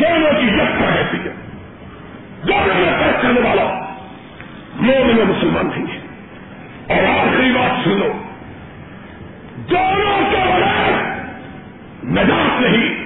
دونوں 0.00 0.40
کی 0.40 0.46
یکا 0.46 0.94
ہے 0.94 1.02
دونوں 2.48 2.74
میں 2.74 2.98
پیش 2.98 3.22
کرنے 3.22 3.40
والا۔ 3.40 3.81
مومن 4.76 5.16
میں 5.16 5.24
مسلمان 5.24 5.66
نہیں 5.66 5.94
ہے۔ 5.94 6.00
اور 6.94 7.26
آخری 7.26 7.52
بات 7.52 7.84
سن 7.84 7.90
لو 7.90 8.12
دونوں 9.70 10.30
کے 10.30 10.36
بغیر 10.36 10.92
نجات 12.04 12.60
نہیں۔ 12.60 13.01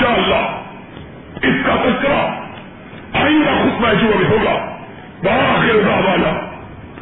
انشاءاللہ. 0.00 0.62
اس 1.42 1.66
کا 1.66 1.76
تذکرہ 1.76 2.40
آئندہ 3.12 3.50
خطبہ 3.50 3.92
جو 3.92 4.12
ابھی 4.14 4.26
ہوگا. 4.26 4.76
باخر 5.22 5.74
والا 5.86 6.40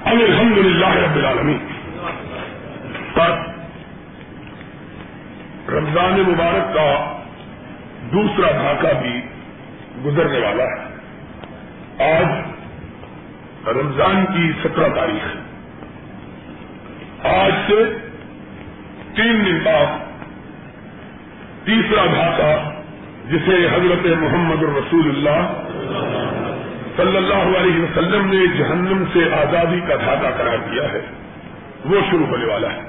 الحمد 0.05 0.59
للہ 0.59 0.89
رب 0.89 1.17
العالمین. 1.17 1.59
پر 3.15 3.31
رمضان 5.73 6.13
مبارک 6.13 6.75
کا 6.75 7.19
دوسرا 8.13 8.51
دھاکہ 8.53 9.01
بھی 9.03 9.21
گزرنے 10.05 10.39
والا 10.39 10.65
ہے. 10.65 10.89
آج 12.17 12.27
رمضان 13.69 14.27
کی 14.27 14.53
سترہ 14.63 14.89
تاریخ 14.95 15.37
ہے. 15.37 15.41
آج 17.31 17.53
سے 17.67 17.99
تین 19.15 19.47
دن 19.47 19.59
بعد 19.65 19.87
تیسرا 21.65 22.05
دھاکہ 22.05 22.78
جسے 23.29 23.67
حضرت 23.67 24.07
محمد 24.21 24.63
الرسول 24.63 25.09
اللہ 25.09 25.41
صلی 26.97 27.17
اللہ 27.17 27.59
علیہ 27.59 27.83
وسلم 27.83 28.27
نے 28.27 28.47
جہنم 28.59 29.05
سے 29.13 29.35
آزادی 29.35 29.81
کا 29.89 29.95
دھاگا 29.97 30.31
قرار 30.31 30.59
دیا 30.73 30.93
ہے، 30.93 31.01
وہ 31.85 32.01
شروع 32.11 32.27
ہونے 32.27 32.45
والا 32.45 32.73
ہے۔ 32.73 32.81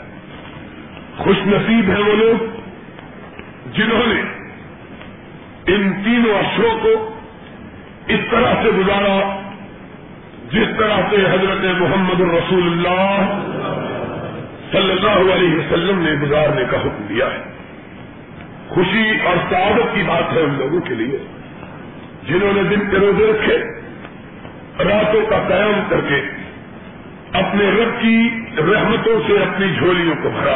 خوش 1.18 1.38
نصیب 1.46 1.90
ہیں 1.90 2.04
وہ 2.04 2.16
لوگ 2.16 2.60
جنہوں 3.74 4.08
نے 4.08 4.22
ان 5.74 5.94
تینوں 6.06 6.40
اشروں 6.40 6.80
کو 6.82 7.16
اس 8.08 8.20
طرح 8.32 8.54
سے 8.64 8.70
گزارا 8.78 9.40
جس 10.52 10.68
طرح 10.78 10.98
سے 11.10 11.16
حضرت 11.16 11.82
محمد 11.82 12.22
الرسول 12.22 12.64
اللہ 12.64 13.40
صلی 14.72 14.92
اللہ 14.92 15.34
علیہ 15.34 15.56
وسلم 15.56 16.00
نے 16.00 16.12
گزارنے 16.12 16.64
کا 16.72 16.78
حکم 16.82 17.06
دیا 17.10 17.26
ہے۔ 17.26 17.59
خوشی 18.70 19.12
اور 19.26 19.36
سعادت 19.50 19.96
کی 19.96 20.04
بات 20.08 20.34
ہے 20.34 20.42
ان 20.42 20.54
لوگوں 20.58 20.80
کے 20.80 20.96
لیے، 20.96 21.18
جنہوں 22.28 22.54
نے 22.54 22.64
دن 22.64 22.90
کے 22.92 22.98
روزے 22.98 23.32
رکھے، 23.32 23.58
راتوں 24.84 25.22
کا 25.30 25.44
قیام 25.48 25.82
کر 25.90 26.02
کے 26.10 26.22
اپنے 27.34 27.64
رب 27.70 28.02
کی 28.02 28.30
رحمتوں 28.58 29.20
سے 29.28 29.34
اپنی 29.34 29.76
جھولیوں 29.80 30.16
کو 30.24 30.30
بھرا 30.30 30.56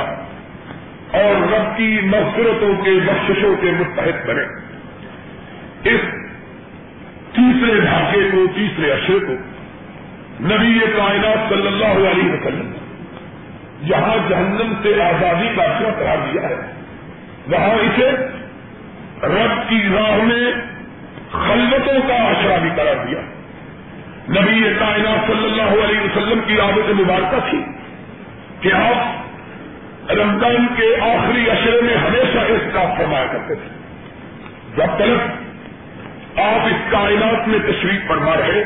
اور 1.12 1.54
رب 1.54 1.78
کی 1.78 2.00
مغفرتوں 2.04 2.86
کے 2.86 2.92
بخششوں 3.06 3.56
کے 3.62 3.72
متحد 3.80 4.28
بنے۔ 4.28 4.44
اس 5.90 6.02
تیسرے 7.36 7.80
ڈھاکے 7.80 8.30
کو، 8.32 8.46
تیسرے 8.56 8.92
اشرے 8.92 9.20
کو 9.20 9.34
نبی 10.44 10.80
کائنات 10.98 11.50
صلی 11.50 11.68
اللہ 11.68 12.10
علیہ 12.10 12.32
وسلم 12.32 12.72
جہاں 13.88 14.30
جہنم 14.30 14.74
سے 14.84 15.02
آزادی 15.02 15.48
کا 15.56 15.64
اشرا 15.64 15.90
قرار 16.00 16.18
دیا 16.34 16.50
ہے۔ 16.50 16.83
وہاں 17.48 17.70
اسے 17.70 18.12
رب 19.24 19.70
کی 19.70 19.82
راہ 19.94 20.24
میں 20.24 20.52
خلوتوں 21.32 22.08
کا 22.08 22.14
آشرا 22.14 22.58
بھی 22.58 22.70
قرار 22.76 23.06
دیا۔ 23.06 23.20
نبی 24.30 24.64
کائنات 24.80 25.28
صلی 25.28 25.46
اللہ 25.46 25.84
علیہ 25.84 26.00
وسلم 26.00 26.40
کی 26.48 26.60
عادت 26.60 26.90
مبارکہ 26.90 27.50
تھی 27.50 27.66
کہ 28.62 28.74
آپ 28.74 29.24
رمضان 30.12 30.68
کے 30.78 30.96
آخری 31.02 31.50
اشرے 31.50 31.82
میں 31.82 31.96
ہمیشہ 31.96 32.40
اس 32.40 32.74
کا 32.74 32.94
فرمایا 32.98 33.26
کرتے 33.26 33.56
تھے۔ 33.56 33.70
جب 34.76 34.96
تک 34.96 35.28
آپ 36.40 36.66
اس 36.66 36.92
کائنات 36.92 37.48
میں 37.48 37.60
تشریف 37.60 38.08
فرما 38.08 38.36
رہے، 38.36 38.64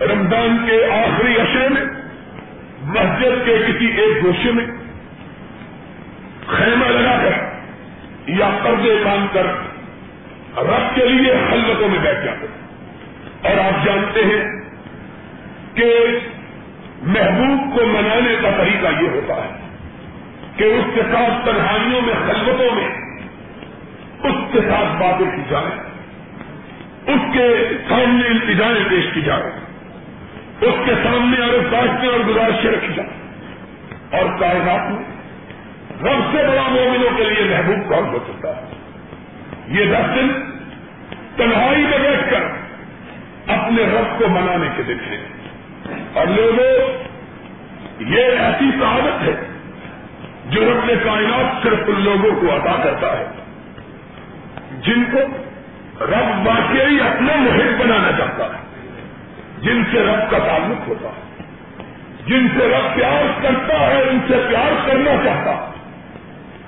رمضان 0.00 0.66
کے 0.66 0.84
آخری 0.84 1.40
اشرے 1.40 1.68
میں 1.68 1.82
مسجد 2.82 3.46
کے 3.46 3.58
کسی 3.66 3.86
ایک 3.86 4.24
گوشے 4.24 4.52
میں 4.52 4.66
خیمہ 6.46 6.84
لگا 6.84 7.20
کر 7.22 7.43
یا 8.26 8.50
قرضے 8.62 9.04
باندھ 9.04 9.34
کر 9.34 9.46
رب 10.64 10.94
کے 10.94 11.08
لیے 11.08 11.34
خلوتوں 11.50 11.88
میں 11.88 11.98
بیٹھ 11.98 12.24
جاتے 12.24 12.46
اور 13.48 13.58
آپ 13.58 13.84
جانتے 13.84 14.20
ہیں 14.24 14.44
کہ 15.74 16.18
محبوب 17.02 17.78
کو 17.78 17.86
منانے 17.86 18.36
کا 18.42 18.50
طریقہ 18.56 19.02
یہ 19.02 19.08
ہوتا 19.08 19.34
ہے 19.34 19.50
کہ 20.56 20.64
اس 20.64 20.84
کے 20.94 21.00
ساتھ 21.12 21.46
تنہائیوں 21.46 22.00
میں، 22.02 22.14
خلوتوں 22.26 22.74
میں 22.74 22.88
اس 24.22 24.52
کے 24.52 24.60
ساتھ 24.60 25.02
باتیں 25.02 25.36
کی 25.36 25.42
جائیں، 25.50 25.82
اس 27.06 27.20
کے 27.32 27.68
سامنے 27.88 28.26
التجائیں 28.28 28.84
پیش 28.90 29.04
کی 29.14 29.20
جائیں، 29.20 29.50
اس 30.60 30.74
کے 30.84 30.92
سامنے 31.04 31.44
عرض 31.44 31.72
باشتیں 31.72 32.08
اور 32.08 32.20
گزارشیں 32.20 32.70
رکھی 32.70 32.94
جائیں۔ 32.94 33.24
اور 34.10 34.38
کائنات 34.38 34.92
میں 34.92 35.13
رب 36.04 36.36
سے 36.36 36.38
بڑا 36.38 36.68
مومنوں 36.68 37.10
کے 37.16 37.24
لیے 37.24 37.56
محبوب 37.56 37.88
کون 37.88 38.08
ہو 38.08 38.18
سکتا 38.28 38.56
ہے؟ 38.56 38.62
یہ 39.66 39.84
دس 39.84 40.14
دن 40.14 40.28
تنہائی 41.36 41.82
میں 41.82 41.98
بیٹھ 41.98 42.30
کر 42.30 42.40
اپنے 43.52 43.82
رب 43.82 44.18
کو 44.18 44.28
منانے 44.28 44.68
کے 44.76 44.82
دن 44.82 44.96
ہیں۔ 45.00 45.24
اور 46.12 46.26
لوگوں، 46.26 46.88
یہ 48.00 48.24
ایسی 48.24 48.70
کہاوت 48.80 49.22
ہے 49.22 49.46
جو 50.46 50.60
رب 50.60 50.84
نے 50.84 50.94
کائنات 51.04 51.62
صرف 51.62 51.78
ان 51.86 52.00
لوگوں 52.00 52.40
کو 52.40 52.56
عطا 52.56 52.80
کرتا 52.84 53.18
ہے، 53.18 53.26
جن 54.80 55.04
کو 55.12 55.18
رب 56.04 56.46
واقعی 56.46 57.00
اپنا 57.00 57.32
محب 57.36 57.80
بنانا 57.80 58.12
چاہتا 58.18 58.44
ہے، 58.44 58.62
جن 59.60 59.82
سے 59.92 60.00
رب 60.00 60.30
کا 60.30 60.38
تعلق 60.38 60.88
ہوتا 60.88 61.08
ہے، 61.08 61.42
جن 62.26 62.46
سے 62.58 62.68
رب 62.68 62.94
پیار 62.94 63.42
کرتا 63.42 63.80
ہے، 63.80 64.02
ان 64.02 64.18
سے 64.28 64.46
پیار 64.48 64.88
کرنا 64.88 65.10
چاہتا 65.24 65.70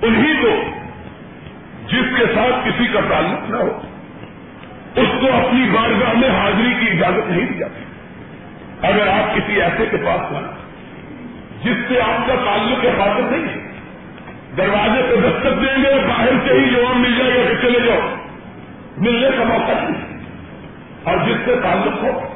انہی 0.01 0.33
کو 0.41 0.63
جس 1.87 2.17
کے 2.17 2.25
ساتھ 2.35 2.67
کسی 2.67 2.87
کا 2.87 2.99
تعلق 3.09 3.49
نہ 3.49 3.57
ہو، 3.57 3.81
اس 4.95 5.07
کو 5.21 5.27
اپنی 5.33 5.69
بارگاہ 5.69 6.13
میں 6.13 6.29
حاضری 6.29 6.73
کی 6.79 6.89
اجازت 6.91 7.31
نہیں 7.31 7.45
دی 7.45 7.57
جاتی۔ 7.57 7.83
اگر 8.87 9.07
آپ 9.07 9.35
کسی 9.35 9.61
ایسے 9.61 9.85
کے 9.91 9.97
پاس 9.97 10.31
جائیں 10.31 10.47
جس 11.63 11.77
سے 11.87 12.01
آپ 12.01 12.27
کا 12.27 12.35
تعلق 12.45 12.85
حفاظت 12.85 13.31
نہیں 13.31 13.43
ہے، 13.43 13.71
دروازے 14.57 15.01
پہ 15.09 15.15
دستک 15.15 15.61
دیں 15.61 15.83
گے 15.83 16.07
باہر 16.07 16.47
سے 16.47 16.53
ہی 16.53 16.69
جواب 16.69 16.95
مل 16.95 17.17
جائے 17.17 17.31
گا 17.31 17.49
کہ 17.49 17.67
چلے 17.67 17.79
جاؤ، 17.79 18.15
ملنے 18.97 19.27
کا 19.37 19.43
موقع 19.43 19.71
نہیں۔ 19.71 20.17
اور 21.03 21.17
جس 21.17 21.37
سے 21.45 21.55
تعلق 21.63 22.03
ہو، 22.03 22.35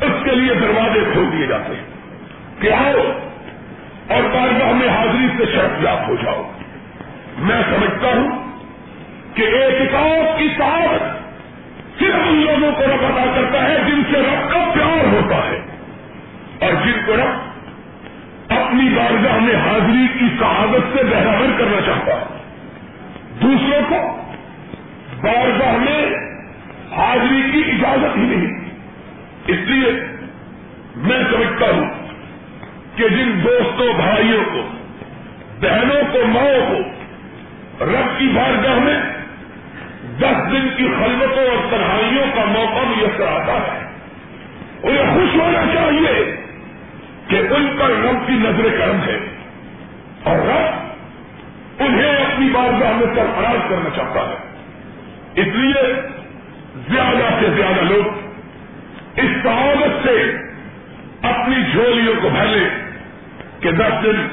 اس 0.00 0.24
کے 0.24 0.34
لیے 0.34 0.54
دروازے 0.54 1.00
کھول 1.12 1.32
دیے 1.32 1.46
جاتے 1.46 1.74
ہیں 1.74 1.84
کہ 2.60 2.72
آؤ 2.72 3.12
اور 4.08 4.22
بارگاہ 4.22 4.72
میں 4.72 4.88
حاضری 4.88 5.26
سے 5.38 5.44
شرط 5.52 5.84
یاب 5.84 6.08
ہو 6.08 6.14
جاؤ۔ 6.14 6.50
میں 7.38 7.62
سمجھتا 7.62 8.06
ہوں 8.06 8.52
کہ 9.34 9.42
ایک 9.42 9.90
کی 10.38 10.48
صاحب 10.58 11.24
صرف 11.98 12.14
ان 12.14 12.34
لوگوں 12.34 12.72
کو 12.72 12.82
رب 12.82 13.04
ادا 13.04 13.24
کرتا 13.34 13.68
ہے 13.68 13.76
جن 13.86 14.02
سے 14.12 14.20
رب 14.20 14.52
کا 14.52 14.70
پیار 14.74 15.04
ہوتا 15.04 15.36
ہے 15.36 15.60
اور 16.60 16.72
جن 16.84 17.00
کو 17.06 17.16
رب 17.16 17.54
اپنی 18.48 18.88
بارگاہ 18.88 19.38
میں 19.38 19.54
حاضری 19.54 20.18
کی 20.18 20.24
شہادت 20.38 20.96
سے 20.96 21.04
بہرور 21.04 21.58
کرنا 21.58 21.80
چاہتا 21.86 22.20
ہے۔ 22.20 22.24
دوسروں 23.42 23.80
کو 23.88 24.22
بارگاہ 25.22 25.72
میں 25.72 26.06
حاضری 26.96 27.42
کی 27.52 27.70
اجازت 27.70 28.16
ہی 28.16 28.22
نہیں۔ 28.22 28.64
اس 29.46 29.58
لیے 29.66 29.92
میں 30.96 31.18
سمجھتا 31.30 31.66
ہوں 31.66 31.90
کہ 32.96 33.08
جن 33.08 33.40
دوستوں، 33.44 33.94
بھائیوں 33.94 34.44
کو، 34.52 34.68
بہنوں 35.60 36.02
کو، 36.12 36.18
ماؤں 36.26 36.66
کو 36.68 36.93
رب 37.80 38.18
کی 38.18 38.26
بارگاہ 38.26 38.74
میں 38.74 39.00
دس 40.18 40.52
دن 40.52 40.68
کی 40.76 40.84
خلوتوں 40.86 41.46
اور 41.48 41.70
تنہائیوں 41.70 42.26
کا 42.34 42.44
موقع 42.44 42.88
میسر 42.88 43.26
آتا 43.26 43.52
ہے۔ 43.52 43.90
انہیں 44.82 45.14
خوش 45.14 45.40
ہونا 45.40 45.74
چاہیے 45.74 46.36
کہ 47.28 47.36
ان 47.36 47.76
پر 47.80 47.90
رب 47.90 48.26
کی 48.26 48.32
نظر 48.32 48.78
کرم 48.78 49.00
ہے۔ 49.06 49.18
اور 50.22 50.36
رب 50.38 50.84
انہیں 51.82 52.16
اپنی 52.16 52.50
بارگاہ 52.50 52.92
میں 52.92 53.06
سرفراز 53.14 53.68
کرنا 53.68 53.90
چاہتا 53.96 54.20
ہے۔ 54.20 54.34
اس 55.34 55.46
لیے 55.46 56.00
زیادہ 56.92 57.34
سے 57.40 57.46
زیادہ 57.56 57.80
لوگ 57.80 58.18
اس 59.16 59.42
سعادت 59.42 60.06
سے 60.06 60.36
اپنی 61.22 61.56
جھولیوں 61.72 62.14
کو 62.22 62.28
بھلے 62.28 62.68
کہ 63.60 63.72
دس 63.72 64.04
دن، 64.04 64.28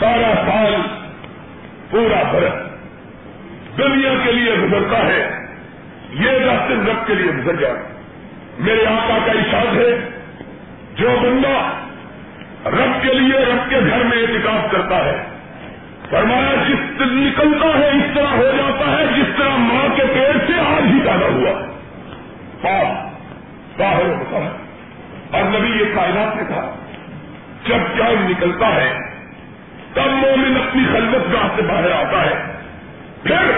سارا 0.00 0.34
سال 0.46 1.03
پورا 1.90 2.22
برس 2.32 2.74
دنیا 3.78 4.14
کے 4.24 4.32
لیے 4.32 4.54
گزرتا 4.54 4.98
ہے، 4.98 5.46
یہ 6.10 6.30
راستے 6.30 6.74
رب 6.74 7.06
کے 7.06 7.14
لیے 7.14 7.32
گزر 7.32 7.56
جائے۔ 7.56 7.74
میرے 8.58 8.86
آقا 8.86 9.18
کا 9.26 9.32
اشاد 9.32 9.76
ہے، 9.76 10.08
جو 10.94 11.16
بندہ 11.22 11.70
رب 12.68 13.02
کے 13.02 13.14
لیے، 13.14 13.38
رب 13.38 13.70
کے 13.70 13.76
گھر 13.80 14.04
میں 14.04 14.22
احتکاب 14.22 14.72
کرتا 14.72 14.96
ہے، 14.96 15.22
فرمایا 16.10 16.54
جس 16.68 17.00
نکلتا 17.00 17.78
ہے، 17.78 17.88
اس 17.88 18.14
طرح 18.14 18.36
ہو 18.36 18.50
جاتا 18.56 18.98
ہے، 18.98 19.06
جس 19.16 19.38
طرح 19.38 19.56
ماں 19.56 19.96
کے 19.96 20.02
پیڑ 20.14 20.46
سے 20.46 20.60
آج 20.60 20.82
ہی 20.94 20.98
پیدا 20.98 21.26
ہوا۔ 21.26 21.66
پاپ 22.62 23.14
باہر 23.80 24.02
ہوتا 24.02 24.36
ہے۔ 24.36 24.50
اور 25.30 25.42
نبی 25.42 25.68
یہ 25.68 25.84
کائنات 25.94 26.36
نے 26.36 26.42
کہا، 26.48 26.76
جب 27.66 27.98
چاند 27.98 28.30
نکلتا 28.30 28.74
ہے 28.74 29.03
تب 29.94 30.10
مومن 30.10 30.56
اپنی 30.56 30.82
خلوت 30.92 31.34
گاہ 31.34 31.48
سے 31.56 31.62
باہر 31.62 31.90
آتا 31.90 32.22
ہے۔ 32.22 32.52
پھر 33.22 33.50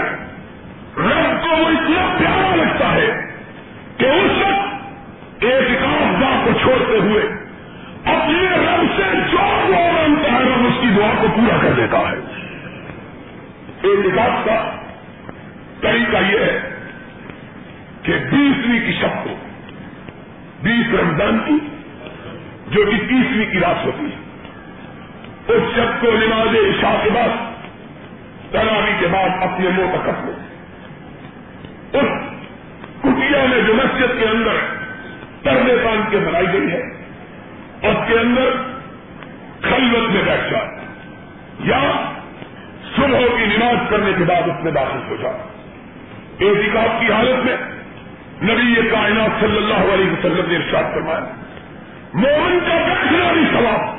رب 0.97 1.43
کو 1.43 1.49
وہ 1.49 1.67
اتنا 1.67 2.15
پیارا 2.17 2.55
لگتا 2.55 2.93
ہے 2.93 3.35
کہ 3.97 4.05
اس 4.05 4.31
وقت 4.41 4.67
ایک 5.43 5.81
گاہ 6.21 6.45
کو 6.45 6.51
چھوڑتے 6.61 6.97
ہوئے 6.97 7.21
اپنے 8.05 8.49
رب 8.49 8.85
سے 8.97 9.03
جو 9.31 9.37
مانتا 9.71 10.31
ہے، 10.31 10.39
رب 10.39 10.65
اس 10.65 10.73
کی 10.81 10.87
دعا 10.97 11.11
کو 11.21 11.27
پورا 11.35 11.57
کر 11.61 11.71
دیتا 11.77 11.99
ہے۔ 11.99 12.15
ایک 13.81 14.15
کا 14.45 14.75
طریقہ 15.81 16.17
یہ 16.17 16.39
ہے 16.39 16.59
کہ 18.03 18.13
بیسویں 18.13 18.79
کی 18.85 18.93
شب 19.01 19.23
کو، 19.23 19.35
بیس 20.63 20.93
رمضان 20.93 21.39
کی، 21.45 21.57
جو 22.67 22.85
کہ 22.85 22.97
تیسویں 23.07 23.51
کی 23.51 23.59
رات 23.59 23.85
ہوتی 23.85 24.05
ہے۔ 24.05 24.26
اس 25.55 25.75
شب 25.75 26.01
کو 26.01 26.11
نماز 26.11 26.55
عشاء 26.61 26.95
کے 27.03 27.09
بعد 27.13 27.35
تراوی 28.51 28.93
کے 28.99 29.07
بعد 29.11 29.43
اپنے 29.43 29.69
منہ 29.77 29.91
کا 29.93 30.01
کپ 30.05 30.25
لو 30.25 30.33
اس 31.99 32.09
کٹیا 33.03 33.45
میں 33.49 33.61
جو 33.67 33.73
مسجد 33.73 34.19
کے 34.19 34.27
اندر 34.29 34.57
پردے 35.43 35.75
پان 35.83 36.01
کے 36.09 36.17
بنائی 36.17 36.47
گئی 36.53 36.71
ہے، 36.71 36.81
اس 37.89 37.97
کے 38.07 38.19
اندر 38.19 38.49
خلوت 39.61 40.09
میں 40.11 40.23
بیٹھ 40.25 40.51
جائے 40.51 41.67
یا 41.69 41.81
صبح 42.95 43.25
کی 43.37 43.45
نماز 43.45 43.89
کرنے 43.89 44.11
کے 44.17 44.23
بعد 44.23 44.49
اس 44.49 44.63
میں 44.63 44.71
داخل 44.71 45.01
ہو 45.09 45.15
جائے 45.21 45.39
احتکاب 46.47 46.99
کی 46.99 47.11
حالت 47.11 47.45
میں 47.45 47.57
نبی 48.49 48.73
یہ 48.73 48.89
کائنات 48.91 49.39
صلی 49.41 49.57
اللہ 49.57 49.93
علیہ 49.93 50.11
وسلم 50.11 50.49
نے 50.49 50.55
ارشاد 50.55 50.93
فرمایا، 50.93 51.23
مومن 52.13 52.59
کا 52.67 52.75
بیٹھنا 52.87 53.31
بھی 53.33 53.45
سواب 53.53 53.95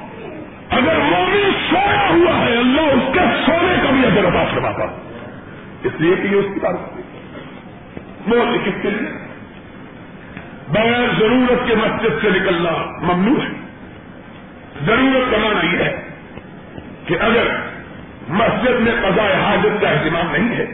اگر 0.70 0.96
مومن 0.98 1.50
سویا 1.70 2.08
ہوا 2.10 2.46
ہے، 2.46 2.58
اللہ 2.58 2.80
اس 2.80 3.14
کے 3.14 3.20
سونے 3.46 3.74
کا 3.82 3.90
بھی 3.90 4.06
اگر 4.06 4.24
اباس 4.24 4.48
کرواتا 4.54 4.84
اس 5.84 5.92
لیے 5.98 6.16
کہ 6.16 6.28
یہ 6.28 6.36
اس 6.36 6.46
کی 6.54 6.60
بات 6.60 6.74
موت 8.26 8.66
کس 8.66 8.72
کے 8.82 8.90
لیے؟ 8.90 9.08
بغیر 10.68 11.08
ضرورت 11.18 11.68
کے 11.68 11.74
مسجد 11.74 12.22
سے 12.22 12.30
نکلنا 12.30 12.70
ممنوع 13.00 13.42
ہے۔ 13.42 13.48
ضرورت 14.86 15.30
کرنا 15.30 15.66
یہ 15.66 15.84
ہے 15.84 16.02
کہ 17.06 17.16
اگر 17.20 17.46
مسجد 18.28 18.80
میں 18.80 18.92
قضاء 19.02 19.40
حاجت 19.44 19.80
کا 19.80 19.88
اہتمام 19.88 20.30
نہیں 20.32 20.56
ہے، 20.56 20.66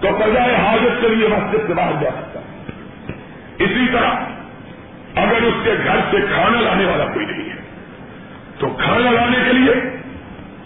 تو 0.00 0.08
قضاء 0.08 0.66
حاجت 0.66 1.00
کے 1.00 1.08
لیے 1.08 1.28
مسجد 1.28 1.66
سے 1.66 1.74
باہر 1.74 1.92
جا 2.00 2.10
سکتا 2.10 2.40
ہے۔ 2.40 2.72
اسی 3.58 3.86
طرح 3.92 4.10
اگر 5.16 5.42
اس 5.42 5.54
کے 5.64 5.74
گھر 5.84 5.96
سے 6.10 6.16
کھانا 6.34 6.60
لانے 6.60 6.84
والا 6.84 7.04
کوئی 7.04 7.26
نہیں 7.26 7.47
ہے 7.47 7.47
تو 8.58 8.66
کھانا 8.66 9.10
لانے 9.10 9.38
کے 9.46 9.52
لیے 9.52 9.72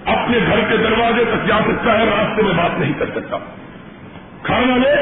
اپنے 0.04 0.38
گھر 0.46 0.60
کے 0.68 0.76
دروازے 0.76 1.24
تک 1.24 1.48
جا 1.48 1.58
سکتا 1.58 1.98
ہے، 1.98 2.04
راستے 2.04 2.42
میں 2.42 2.54
بات 2.54 2.78
نہیں 2.78 2.92
کر 2.98 3.06
سکتا۔ 3.14 3.36
کھانا 4.42 4.76
لے 4.76 4.92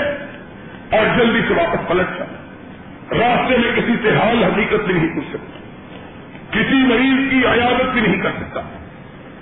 اور 0.97 1.18
جلدی 1.18 1.41
سے 1.49 1.55
واپس 1.55 1.88
پلٹ 1.88 2.18
جائے 2.18 2.41
راستے 3.18 3.57
میں 3.57 3.72
کسی 3.76 3.93
سے 4.03 4.16
حال 4.16 4.45
حقیقت 4.45 4.86
بھی 4.86 4.95
نہیں 4.95 5.14
پوچھ 5.14 5.26
سکتا۔ 5.28 5.61
کسی 6.51 6.74
مریض 6.74 7.30
کی 7.30 7.47
عیادت 7.47 7.93
بھی 7.93 8.01
نہیں 8.01 8.20
کر 8.20 8.30
سکتا۔ 8.36 8.61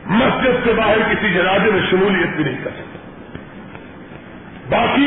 مسجد 0.06 0.64
سے 0.64 0.72
باہر 0.72 1.14
کسی 1.14 1.30
جنازے 1.30 1.70
میں 1.70 1.80
شمولیت 1.90 2.36
بھی 2.36 2.44
نہیں 2.44 2.64
کر 2.64 2.70
سکتا۔ 2.76 2.98
باقی 4.76 5.06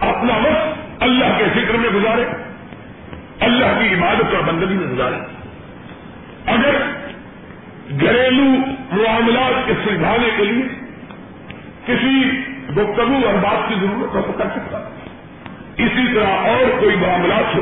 اپنا 0.00 0.36
وقت 0.36 1.02
اللہ 1.02 1.24
کے 1.38 1.44
فکر 1.54 1.74
میں 1.74 1.90
گزارے، 1.94 2.24
اللہ 3.40 3.80
کی 3.80 3.94
عبادت 3.94 4.34
اور 4.34 4.42
بندگی 4.42 4.74
میں 4.74 4.86
گزارے۔ 4.86 5.14
اگر 6.46 6.72
گھریلو 7.90 8.44
معاملات 8.92 9.66
کے 9.66 9.72
سلجھانے 9.84 10.28
کے 10.36 10.44
لیے 10.44 10.62
کسی 11.86 12.44
گفتگو 12.68 13.26
اور 13.26 13.34
بات 13.34 13.68
کی 13.68 13.74
ضرورت 13.80 14.14
ہو 14.14 14.22
تو 14.26 14.32
کر 14.32 14.44
سکتا۔ 14.54 14.78
اسی 15.76 16.14
طرح 16.14 16.26
اور 16.26 16.80
کوئی 16.80 16.96
معاملات 16.96 17.54
ہو 17.54 17.60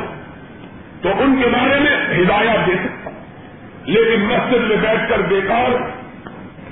تو 1.01 1.09
ان 1.19 1.41
کے 1.41 1.49
بارے 1.49 1.79
میں 1.79 2.21
ہدایات 2.21 2.67
دے 2.67 2.71
سکتا۔ 2.83 3.09
لیکن 3.85 4.21
مسجد 4.21 4.67
میں 4.67 4.77
بیٹھ 4.77 5.09
کر 5.09 5.19
بیکار 5.19 5.71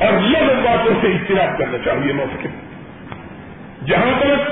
اور 0.03 0.14
لگ 0.14 0.53
باتوں 0.64 0.93
سے 1.01 1.08
اجتناب 1.08 1.58
کرنا 1.58 1.78
چاہیے 1.86 2.14
موسیقی 2.14 2.49
جہاں 3.86 4.20
تک 4.20 4.51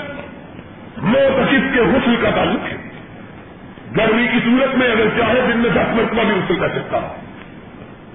موتقب 0.97 1.74
کے 1.74 1.80
حسن 1.80 2.16
کا 2.22 2.30
تعلق 2.30 2.72
ہے، 2.72 2.78
گرمی 3.97 4.28
کی 4.28 4.39
صورت 4.45 4.76
میں 4.76 4.91
اگر 4.91 5.06
چاہے 5.18 5.41
دن 5.53 5.60
میں 5.60 5.70
دس 5.70 5.95
مرتبہ 5.95 6.24
بھی 6.24 6.36
غسل 6.36 6.56
کر 6.56 6.70
سکتا 6.70 6.99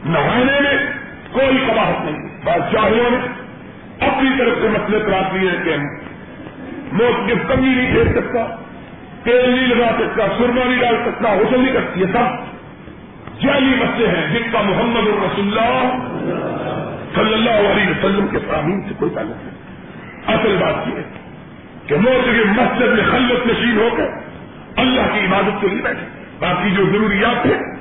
نہانے 0.05 0.61
میں 0.61 0.87
کوئی 1.33 1.59
قباحت 1.67 2.05
نہیں۔ 2.05 2.29
بادشاہوں 2.45 3.11
نے 3.11 3.17
اپنی 4.07 4.31
طرف 4.39 4.55
سے 4.63 4.69
مسئلے 4.69 5.01
کرا 5.01 5.21
دیے 5.35 5.51
کہ 5.65 5.77
موت 6.93 7.29
کی 7.29 7.35
کمی 7.49 7.75
نہیں 7.75 7.93
پھیر 7.93 8.21
سکتا، 8.21 8.57
تیل 9.23 9.51
نہیں 9.51 9.67
لگا 9.67 9.91
سکتا 9.99 10.27
سرما 10.39 10.65
نہیں 10.65 10.81
ڈال 10.81 10.97
سکتا، 11.05 11.35
غسل 11.35 11.61
نہیں 11.61 11.73
کرتی 11.73 12.01
یہ 12.01 12.07
سب 12.13 12.51
جعلی 13.43 13.75
مسئلے 13.77 14.09
ہیں 14.09 14.35
جن 14.35 14.51
کا 14.53 14.61
محمد 14.61 15.09
الرسول 15.09 15.59
اللہ 15.59 15.99
صلی 17.15 17.35
اللہ 17.35 17.73
علیہ 17.73 17.91
وسلم 17.91 18.27
کے 18.27 18.39
تعمیر 18.39 18.89
سے 18.89 18.95
کوئی 18.99 19.11
تعلق 19.15 19.45
نہیں۔ 19.45 19.61
اصل 20.39 20.57
بات 20.61 20.89
یہ 20.89 20.93
ہے 20.93 21.03
کہ 21.87 21.97
موت 21.97 22.25
کے 22.25 22.45
مسجد 22.47 22.99
میں 22.99 23.05
خلوت 23.11 23.47
نشین 23.47 23.79
ہو 23.79 23.89
کر 23.97 24.07
اللہ 24.77 25.01
کی 25.13 25.21
عبادت 25.21 25.61
کو 25.61 25.67
نہیں 25.67 25.83
بیٹھے۔ 25.83 26.07
باقی 26.39 26.71
جو 26.71 26.85
ضروریات 26.85 27.47
ہیں 27.47 27.80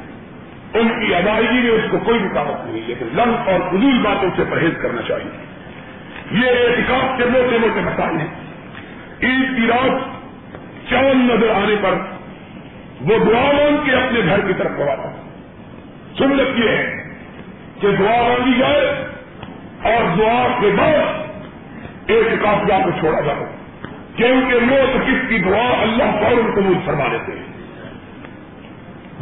ان 0.73 0.87
کی 0.87 1.15
ادائیگی 1.15 1.61
میں 1.61 1.71
اس 1.71 1.91
کو 1.91 1.97
کوئی 1.99 2.19
رکاوٹ 2.19 2.65
نہیں 2.65 2.87
لیکن 2.87 3.05
لنگ 3.13 3.49
اور 3.49 3.59
فضول 3.69 3.99
باتوں 4.03 4.29
سے 4.35 4.43
پرہیز 4.49 4.71
کرنا 4.81 5.01
چاہیے۔ 5.01 5.45
یہ 6.31 6.49
احتکاب 6.49 7.17
کے 7.17 7.25
موٹے 7.25 7.57
موٹے 7.57 7.81
مسائل 7.81 8.17
ہیں۔ 8.17 8.27
عید 9.23 9.57
کی 9.57 9.67
رات 9.67 9.91
چاند 10.89 11.31
نظر 11.31 11.49
آنے 11.49 11.75
پر 11.81 11.93
وہ 13.01 13.25
دعا 13.25 13.51
مانگ 13.51 13.77
کے 13.85 13.91
اپنے 13.91 14.19
گھر 14.25 14.39
کی 14.47 14.53
طرف 14.53 14.71
کرواتا 14.77 15.15
سنت 16.17 16.59
یہ 16.59 16.69
ہے 16.69 17.03
کہ 17.81 17.87
دعا 17.99 18.27
مانگی 18.27 18.59
جائے 18.59 19.05
اور 19.83 20.17
دعا 20.17 20.47
کے 20.61 20.69
بعد 20.77 21.29
ایک 22.07 22.43
جا 22.67 22.79
کو 22.83 22.89
چھوڑا 22.99 23.19
جائے۔ 23.19 23.55
کیونکہ 24.15 24.59
موت 24.59 25.07
کس 25.07 25.29
کی 25.29 25.37
دعا 25.37 25.81
اللہ 25.81 26.03
فوراً 26.03 26.51
قبول 26.55 26.77
فرما 26.85 27.05
لیتے 27.11 27.31
ہیں۔ 27.31 27.45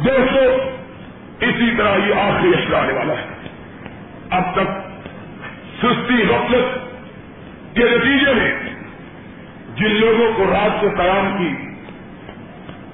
دوستو 0.04 0.70
اسی 1.40 1.76
طرح 1.78 1.96
یہ 2.06 2.14
آخری 2.14 2.48
اشرا 2.48 2.82
آنے 2.82 2.92
والا 2.92 3.14
ہے۔ 3.14 3.26
اب 4.30 4.42
تک 4.52 4.88
سستی 5.78 6.14
غفلت 6.14 6.78
کے 7.76 7.84
نتیجے 7.84 8.34
میں 8.34 8.58
جن 9.74 10.00
لوگوں 10.00 10.32
کو 10.36 10.44
رات 10.44 10.80
کو 10.80 10.88
قیام 10.96 11.38
کی 11.38 11.68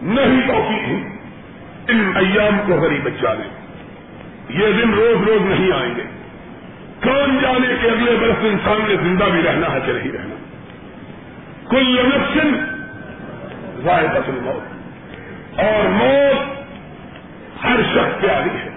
نہیں 0.03 0.49
توفیق 0.49 0.85
تھی 0.85 1.05
ان 1.89 2.13
ایام 2.17 2.59
کو 2.67 2.75
غریب 2.75 3.05
بچا 3.05 3.35
لیں۔ 3.35 3.51
یہ 4.49 4.73
دن 4.73 4.95
روز 4.95 5.29
روز 5.29 5.41
نہیں 5.43 5.73
آئیں 5.73 5.95
گے۔ 5.97 6.03
کون 7.03 7.39
جانے 7.43 7.75
کے 7.83 7.89
اگلے 7.89 8.17
برس 8.21 8.37
انسان 8.41 8.79
نے 8.89 8.95
زندہ 8.97 9.25
بھی 9.25 9.43
رہنا 9.43 9.73
ہے 9.73 9.79
کہ 9.87 9.93
نہیں 9.93 10.13
رہنا۔ 10.13 10.35
کل 11.71 12.09
نفسن 12.09 12.55
ذائقہ 13.85 14.19
الموت۔ 14.19 14.75
اور 15.61 15.89
موت 15.89 16.64
ہر 17.65 17.77
شخص 17.95 18.23
پہ 18.23 18.27
آئی 18.27 18.51
ہے۔ 18.51 18.69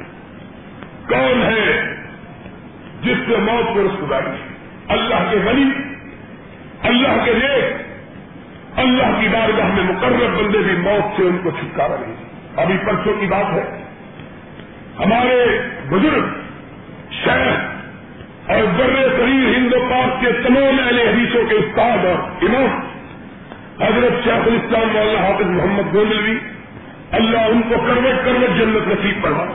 کون 1.09 1.41
ہے 1.41 1.95
جس 3.01 3.17
سے 3.29 3.37
موت 3.37 3.73
کو 3.73 3.83
رسکائی 3.83 4.53
اللہ 4.87 5.15
کے 5.31 5.37
ولی، 5.37 5.69
اللہ 6.83 7.25
کے 7.25 7.33
نیک۔ 7.33 7.87
اللہ 8.79 9.21
کی 9.21 9.27
بارگاہ 9.27 9.67
میں 9.67 9.83
مقرر 9.83 10.43
بندے 10.43 10.57
بھی 10.57 10.77
موت 10.77 11.17
سے 11.17 11.23
ان 11.23 11.37
کو 11.43 11.51
چھٹکارا 11.51 11.95
نہیں۔ 11.99 12.15
ابھی 12.57 12.77
پرسوں 12.85 13.13
کی 13.19 13.25
بات 13.25 13.53
ہے۔ 13.53 13.83
ہمارے 14.99 15.61
بزرگ 15.89 16.25
شہر 17.11 17.77
اور 18.47 18.63
بر 18.77 18.95
شریر 18.95 19.57
ہند 19.57 19.73
و 19.73 19.79
پاک 19.89 20.21
کے 20.21 20.31
تمام 20.31 20.79
اہل 20.85 20.99
حدیثوں 20.99 21.45
کے 21.49 21.55
استاد 21.55 22.05
اور 22.05 22.15
امام، 22.41 22.79
حضرت 23.83 24.23
شیخ 24.23 24.47
الاسلام 24.47 24.87
مولانا 24.93 25.27
حافظ 25.27 25.45
محمد 25.45 25.95
گوندلوی 25.95 26.37
اللہ 27.11 27.37
ان 27.37 27.61
کو 27.69 27.75
کروٹ 27.87 28.25
کروٹ 28.25 28.59
جنت 28.59 28.87
نصیب 28.87 29.23
پڑھا 29.23 29.45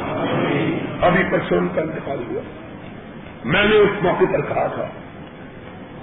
ابھی 1.01 1.23
پرسوں 1.31 1.59
ان 1.59 1.69
کا 1.75 1.83
انتقال 1.83 2.19
ہوا۔ 2.31 2.43
میں 3.45 3.65
نے 3.65 3.77
اس 3.77 4.03
موقع 4.03 4.25
پر 4.33 4.41
کہا 4.41 4.67
تھا 4.67 4.87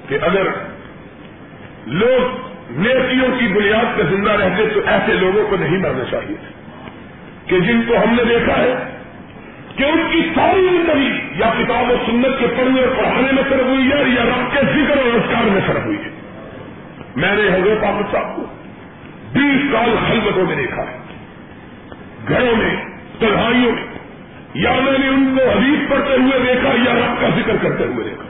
کہ 0.08 0.18
اگر 0.22 0.48
لوگ 1.86 2.50
نیکیوں 2.70 3.28
کی 3.40 3.48
بنیاد 3.48 3.98
پہ 3.98 4.02
زندہ 4.10 4.32
رہتے 4.32 4.66
تو 4.74 4.80
ایسے 4.86 5.14
لوگوں 5.14 5.48
کو 5.50 5.56
نہیں 5.60 5.78
مرنا 5.78 6.04
چاہیے 6.12 6.36
کہ 7.46 7.60
جن 7.60 7.82
کو 7.88 7.96
ہم 7.98 8.16
نے 8.16 8.24
دیکھا 8.24 8.58
ہے 8.58 8.76
کہ 9.76 9.84
ان 9.84 10.02
کی 10.12 10.30
ساری 10.36 10.68
زندگی 10.72 11.20
یا 11.36 11.54
کتاب 11.60 11.92
و 11.92 11.96
سنت 12.06 12.40
کے 12.40 12.48
پڑھنے 12.58 12.82
اور 12.82 12.96
پڑھانے 12.98 13.32
میں 13.32 13.44
سرف 13.50 13.66
ہوئی 13.66 13.92
ہے 13.92 14.10
یا 14.10 14.24
رب 14.24 14.52
کے 14.52 14.60
ذکر 14.60 14.98
اور 14.98 15.16
رسکار 15.16 15.44
میں 15.44 15.62
سرف 15.68 15.86
ہوئی 15.86 15.98
ہے۔ 15.98 16.10
میں 17.16 17.36
نے 17.36 17.42
حضرت 17.42 17.84
آفت 17.84 18.12
صاحب 18.12 18.36
کو 18.36 18.46
بیس 19.34 19.72
سال 19.72 19.96
خلبتوں 20.08 20.46
میں 20.46 20.56
دیکھا 20.56 20.82
ہے۔ 20.82 20.99
گھروں 22.28 22.56
میں، 22.56 22.76
تنہائیوں 23.20 23.72
میں، 23.72 23.84
یا 24.54 24.72
میں 24.84 24.98
نے 25.00 25.08
ان 25.08 25.38
کو 25.38 25.50
حدیث 25.50 25.90
پڑھتے 25.90 26.14
ہوئے 26.14 26.40
دیکھا، 26.40 26.70
یا 26.70 26.94
رب 26.94 27.22
کا 27.22 27.28
ذکر 27.36 27.56
کرتے 27.62 27.84
ہوئے 27.84 28.04
دیکھا۔ 28.04 28.24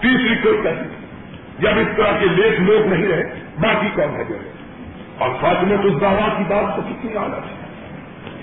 تیسری 0.00 0.34
کوئی 0.42 0.58
کہتی 0.62 0.88
جب 1.58 1.78
اس 1.78 1.96
طرح 1.96 2.18
کے 2.20 2.26
لیک 2.26 2.60
لوگ 2.60 2.86
نہیں 2.86 3.06
رہے، 3.06 3.22
باقی 3.60 3.88
کون 3.94 4.16
ہے 4.16 4.24
جو 4.28 4.34
ہے 4.34 4.50
اور 5.18 5.30
فاطمہ 5.40 5.74
اس 5.74 6.00
دعوا 6.00 6.28
کی 6.36 6.44
بات 6.48 6.76
تو 6.76 6.82
کتنی 6.82 7.16
عادت 7.16 7.46
ہے 7.46 7.64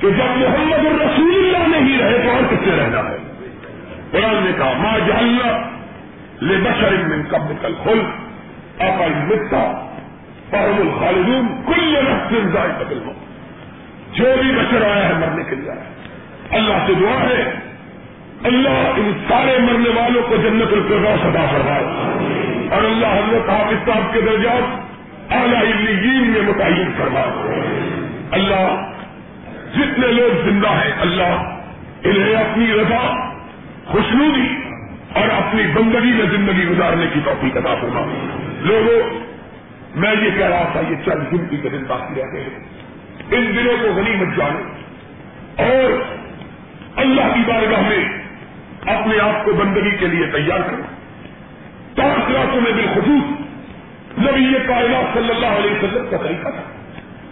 کہ 0.01 0.09
جب 0.09 0.38
محمد 0.38 0.86
الرسول 0.86 1.34
اللہ 1.36 1.78
نہیں 1.78 1.97
رہے 1.97 2.18
تو 2.24 2.30
اور 2.32 2.41
کس 2.51 2.66
سے 2.66 2.72
رہنا 2.72 2.99
ہے؟ 2.99 3.18
قرآن 4.11 4.43
نے 4.43 4.51
کہا 4.57 4.74
ماں 4.78 4.99
جہل 5.07 5.38
لے 6.41 6.57
بشر 6.57 6.95
من 7.07 7.24
کب 7.30 7.51
نکل 7.51 7.74
کھل 7.84 7.99
آپ 8.80 9.01
متا 9.01 9.89
پہل 10.49 10.82
الخالدون، 10.82 11.47
کل 11.68 11.95
رقص 11.95 12.53
ذائقہ 12.53 12.93
ہو 13.05 13.14
جو 14.14 14.26
بھی 14.41 14.51
بشر 14.51 14.91
آیا 14.91 15.09
ہے 15.09 15.14
مرنے 15.14 15.43
کے 15.49 15.55
لیے۔ 15.55 15.72
آیا 15.72 15.93
اللہ 16.51 16.88
سے 16.88 16.93
دعا 16.93 17.24
ہے۔ 17.24 17.53
اللہ 18.43 18.70
ان 18.70 19.14
سارے 19.28 19.57
مرنے 19.59 19.89
والوں 19.89 20.22
کو 20.30 20.36
جنت 20.36 20.74
الفردوس 20.74 21.26
ادا 21.26 21.45
فرمائے۔ 21.51 21.84
اور 22.72 22.84
اللہ 22.84 23.07
حضرت 23.07 23.49
حافظ 23.49 23.89
صاحب 23.89 24.14
کے 24.14 24.22
درجات 24.22 24.84
اعلیٰ 25.32 25.61
علیین 25.61 26.30
میں 26.30 26.41
متعین 26.41 26.91
فرمائے۔ 26.97 27.59
اللہ 28.32 28.91
جتنے 29.76 30.07
لوگ 30.07 30.49
زندہ 30.49 30.68
ہیں، 30.68 30.91
اللہ 31.01 31.57
انہیں 32.03 32.36
اپنی 32.36 32.68
رضا، 32.68 33.30
خوشنودی 33.86 34.55
اور 35.14 35.30
اپنی 35.30 35.64
بندگی 35.74 36.11
میں 36.14 36.26
زندگی 36.32 36.68
گزارنے 36.68 37.05
کی 37.14 37.20
توفیق 37.26 37.57
ادا 37.57 37.76
فرما 37.76 38.01
لوگوں، 38.61 39.20
میں 39.95 40.11
یہ 40.11 40.30
کہہ 40.38 40.47
رہا 40.47 40.70
تھا، 40.72 40.82
یہ 40.89 40.95
چند 41.05 41.34
گنتی 41.34 41.57
کے 41.57 41.70
دن 41.70 41.84
باقی 41.88 42.22
رہتے 42.22 42.41
ہیں۔ 42.41 42.83
ان 43.32 43.58
دنوں 43.58 43.78
کو 43.82 44.02
غنیمت 44.02 44.38
جانے 44.38 44.84
اور 45.64 46.14
اللہ 46.96 47.22
کی 47.22 47.42
بارگاہ 47.48 47.82
میں 47.82 48.24
اپنے 48.96 49.20
آپ 49.20 49.46
کو 49.46 49.54
بندگی 49.54 49.92
کے 49.92 50.08
لیے 50.08 50.26
تیار 50.26 50.60
کرو۔ 50.60 50.82
تاثراتوں 51.96 52.62
میں 52.62 52.72
بالخصوص 52.72 53.40
نبی 54.20 54.44
یہ 54.44 54.68
کائنات 54.68 55.14
صلی 55.14 55.30
اللہ 55.30 55.46
علیہ 55.46 55.72
وسلم 55.72 56.06
کا 56.10 56.18
طریقہ 56.18 56.50
تھا 56.50 56.64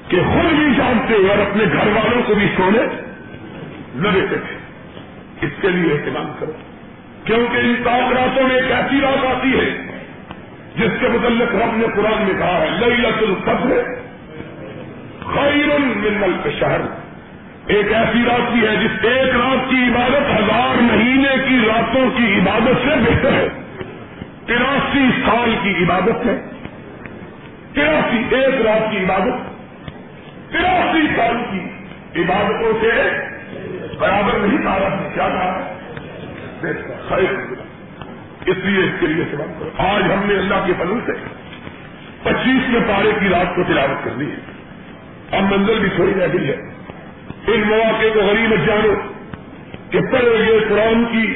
کہ 0.07 0.17
خود 0.17 0.53
بھی 0.53 0.75
جانتے 0.77 1.13
اور 1.13 1.37
اپنے 1.37 1.63
گھر 1.73 1.87
والوں 1.87 2.21
کو 2.25 2.33
بھی 2.35 2.47
سونے 2.57 2.79
نہ 3.95 4.07
دیتے 4.09 4.35
تھے۔ 4.35 4.55
اس 5.41 5.51
کے 5.61 5.69
لیے 5.69 5.93
اہتمام 5.93 6.31
کرو۔ 6.39 6.51
کیونکہ 7.23 7.57
ان 7.57 7.75
تاثراتوں 7.83 8.47
میں 8.47 8.55
ایک 8.55 8.71
ایسی 8.71 9.01
رات 9.01 9.25
آتی 9.25 9.59
ہے 9.59 9.87
جس 10.75 10.91
کے 10.99 11.07
متعلق 11.07 11.55
رب 11.55 11.77
نے 11.77 11.87
قرآن 11.95 12.21
میں 12.21 12.33
کہا 12.37 12.61
ہے 12.61 12.69
لئی 12.69 12.97
لت 12.97 13.23
القبر 13.23 13.83
خیر 15.33 15.79
من 15.79 16.37
کے 16.43 16.49
شہر۔ 16.59 16.81
ایک 17.67 17.93
ایسی 17.93 18.23
رات 18.27 18.51
بھی 18.51 18.67
ہے 18.67 18.75
جس 18.75 19.05
ایک 19.05 19.35
رات 19.35 19.69
کی 19.69 19.75
عبادت 19.75 20.39
ہزار 20.39 20.81
مہینے 20.81 21.35
کی 21.47 21.59
راتوں 21.67 22.09
کی 22.17 22.39
عبادت 22.39 22.89
سے 22.89 23.11
بہتر 23.11 23.33
ہے۔ 23.33 23.47
تراسی 24.45 25.09
سال 25.25 25.55
کی 25.63 25.83
عبادت 25.83 26.25
ہے۔ 26.25 26.41
تراسی 27.73 28.35
ایک 28.35 28.61
رات 28.61 28.91
کی 28.91 28.97
عبادت۔ 28.97 29.33
تراسی 30.51 31.07
سال 31.15 31.37
کی 31.51 31.59
عبادتوں 32.21 32.73
سے 32.81 32.91
برابر 33.99 34.39
نہیں 34.39 34.63
کہا 34.63 35.09
کیا 35.13 35.59
خیر۔ 37.07 37.33
اس 38.45 38.57
لیے 38.57 38.83
اس 38.83 38.91
کے 38.99 39.07
لیے 39.07 39.23
سوال 39.31 39.69
آج 39.77 40.03
ہم 40.03 40.21
نے 40.25 40.35
اللہ 40.35 40.63
کے 40.65 40.73
فضل 40.79 40.99
سے 41.05 41.11
پچیس 42.23 42.69
میں 42.69 42.81
پارے 42.87 43.11
کی 43.19 43.29
رات 43.29 43.55
کو 43.55 43.63
تلاوت 43.63 44.05
کرنی 44.05 44.25
ہے۔ 44.25 44.50
اب 45.31 45.43
منزل 45.43 45.79
بھی 45.79 45.89
تھوڑی 45.95 46.13
رہ 46.13 46.27
گئی 46.33 46.47
ہے۔ 46.47 46.55
ان 47.47 47.63
مواقع 47.67 48.05
کو 48.13 48.19
غریب 48.19 48.67
جانو 48.67 48.93
کہ 49.89 49.99
پہلے 50.11 50.53
یہ 50.53 50.59
قرآن 50.69 51.05
کی 51.05 51.35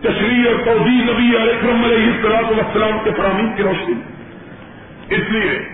تشریح 0.00 0.44
اور 0.46 0.64
توجہ 0.64 0.88
نبی 0.88 1.36
علیہ 1.36 1.52
اکرم 1.52 1.84
علیہ 1.84 2.06
السلام 2.06 2.58
وسلام 2.58 2.98
کے 3.04 3.10
فرامین 3.16 3.52
کی 3.56 3.62
روشنی۔ 3.62 3.94
اس 5.14 5.30
لیے 5.30 5.68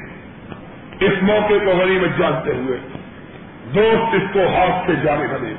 اس 1.01 1.23
موقع 1.23 1.65
کو 1.65 1.71
غریب 1.71 2.03
جانتے 2.19 2.53
ہوئے 2.55 2.79
دوست 3.75 4.15
اس 4.15 4.23
کو 4.33 4.41
ہاتھ 4.41 4.87
سے 4.87 4.93
جانے 5.05 5.27
نہ 5.27 5.47
دے۔ 5.47 5.55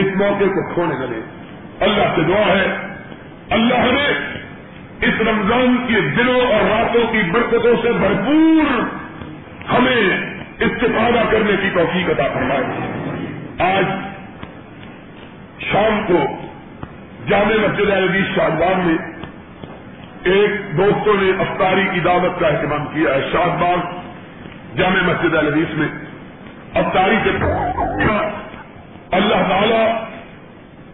اس 0.00 0.06
موقع 0.16 0.44
کو 0.44 0.74
کھونے 0.74 0.94
نہ 0.94 1.04
دے۔ 1.04 1.20
اللہ 1.80 2.16
سے 2.16 2.22
دعا 2.22 2.46
ہے۔ 2.46 2.66
اللہ 3.50 3.74
ہمیں 3.74 4.08
اس 5.00 5.20
رمضان 5.20 5.76
کے 5.88 6.00
دنوں 6.00 6.40
اور 6.40 6.70
راتوں 6.70 7.12
کی 7.12 7.18
برکتوں 7.30 7.76
سے 7.82 7.92
بھرپور 7.92 8.80
ہمیں 9.72 10.33
استفادہ 10.60 11.22
کرنے 11.30 11.52
کی 11.62 11.70
توفیق 11.74 12.10
عطا 12.10 12.28
فرمائے۔ 12.34 12.64
آج 13.58 13.84
شام 15.72 16.04
کو 16.06 16.18
جامع 17.28 17.68
مسجد 17.68 17.90
علی 17.90 18.20
شاہبان 18.36 18.80
میں 18.84 18.96
ایک 20.24 20.76
دوستوں 20.76 21.14
نے 21.14 21.30
افطاری 21.38 21.84
کی 21.94 22.00
دعوت 22.00 22.40
کا 22.40 22.46
اہتمام 22.46 22.86
کیا 22.86 23.14
ہے۔ 23.14 23.30
شاہ 23.32 23.76
جامع 24.76 25.02
مسجد 25.02 25.34
الحدیث 25.34 25.74
میں 25.74 25.88
افطاری 26.74 27.16
کے 27.24 27.30
اللہ 29.10 29.48
تعالی 29.48 29.90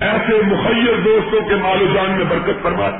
ایسے 0.00 0.42
مخیر 0.46 1.00
دوستوں 1.04 1.48
کے 1.48 1.54
مال 1.54 1.82
و 1.82 1.86
جان 1.94 2.10
میں 2.10 2.24
برکت 2.28 2.62
فرمائے۔ 2.62 2.92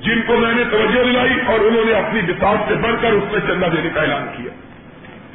جن 0.00 0.22
کو 0.26 0.36
میں 0.36 0.54
نے 0.54 0.62
توجہ 0.70 1.04
دلائی 1.04 1.34
اور 1.46 1.58
انہوں 1.60 1.84
نے 1.84 1.92
اپنی 1.92 2.20
بساط 2.20 2.68
سے 2.68 2.74
بڑھ 2.74 2.96
کر 3.02 3.08
اس 3.08 3.32
میں 3.32 3.40
چندہ 3.40 3.66
دینے 3.66 3.88
کا 3.94 4.00
اعلان 4.00 4.26
کیا۔ 4.36 4.71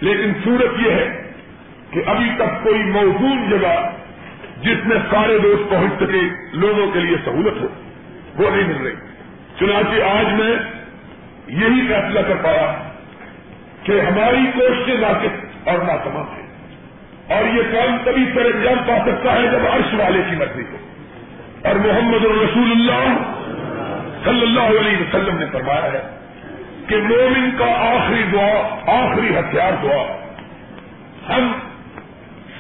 لیکن 0.01 0.31
صورت 0.43 0.87
یہ 0.87 0.91
ہے 0.91 1.31
کہ 1.91 2.01
ابھی 2.05 2.31
تک 2.35 2.63
کوئی 2.63 2.83
موزون 2.83 3.49
جگہ 3.49 3.89
جس 4.61 4.85
میں 4.85 4.97
سارے 5.11 5.39
دوست 5.39 5.69
پہنچ 5.69 6.03
سکے، 6.03 6.21
لوگوں 6.53 6.91
کے 6.91 6.99
لیے 6.99 7.17
سہولت 7.25 7.61
ہو، 7.61 7.67
وہ 8.37 8.49
نہیں 8.55 8.67
مل 8.67 8.87
رہی۔ 8.87 8.93
چنانچہ 9.59 10.01
آج 10.01 10.25
میں 10.39 10.55
یہی 11.47 11.87
فیصلہ 11.87 12.19
کر 12.27 12.35
پایا 12.43 12.89
کہ 13.83 14.01
ہماری 14.01 14.59
کوششیں 14.59 14.99
ناقص 14.99 15.67
اور 15.67 15.77
ناتمام 15.77 16.25
ہے 16.27 16.47
اور 17.35 17.55
یہ 17.55 17.61
کام 17.71 17.97
تبھی 18.03 18.25
سر 18.33 18.45
انجام 18.55 18.83
پا 18.87 18.97
سکتا 19.05 19.33
ہے 19.33 19.47
جب 19.47 19.67
عرش 19.67 19.93
والے 19.93 20.21
کی 20.29 20.35
مرضی 20.35 20.63
ہو۔ 20.71 20.77
اور 21.63 21.75
محمد 21.75 22.25
الرسول 22.25 22.71
اللہ 22.71 23.33
صلی 24.23 24.41
اللہ 24.41 24.79
علیہ 24.79 24.97
وسلم 24.97 25.37
نے 25.37 25.45
فرمایا 25.51 25.83
ہے 25.83 26.16
کہ 26.88 26.97
مومن 26.97 27.49
کا 27.57 27.65
آخری 27.65 28.23
دعا، 28.33 28.75
آخری 28.88 29.39
ہتھیار 29.39 29.71
دعا۔ 29.83 30.27
ہم 31.29 31.51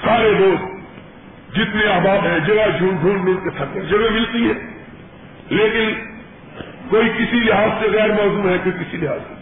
سارے 0.05 0.33
دوست 0.39 0.63
جتنے 1.55 1.91
آباد 1.91 2.25
ہیں، 2.25 2.39
جگہ 2.39 2.77
جھونڈ 2.77 3.01
ڈھونڈ 3.01 3.25
ڈھونڈ 3.25 3.43
کے 3.43 3.49
تھکے، 3.49 3.79
جگہ 3.79 4.11
ملتی 4.11 4.49
ہے۔ 4.49 4.83
لیکن 5.49 6.05
کوئی 6.89 7.09
کسی 7.09 7.37
لحاظ 7.37 7.69
سے 7.79 7.87
غیر 7.91 8.09
موضوع 8.09 8.49
ہے، 8.49 8.57
کوئی 8.63 8.83
کسی 8.83 8.97
لحاظ 8.97 9.19
سے۔ 9.27 9.33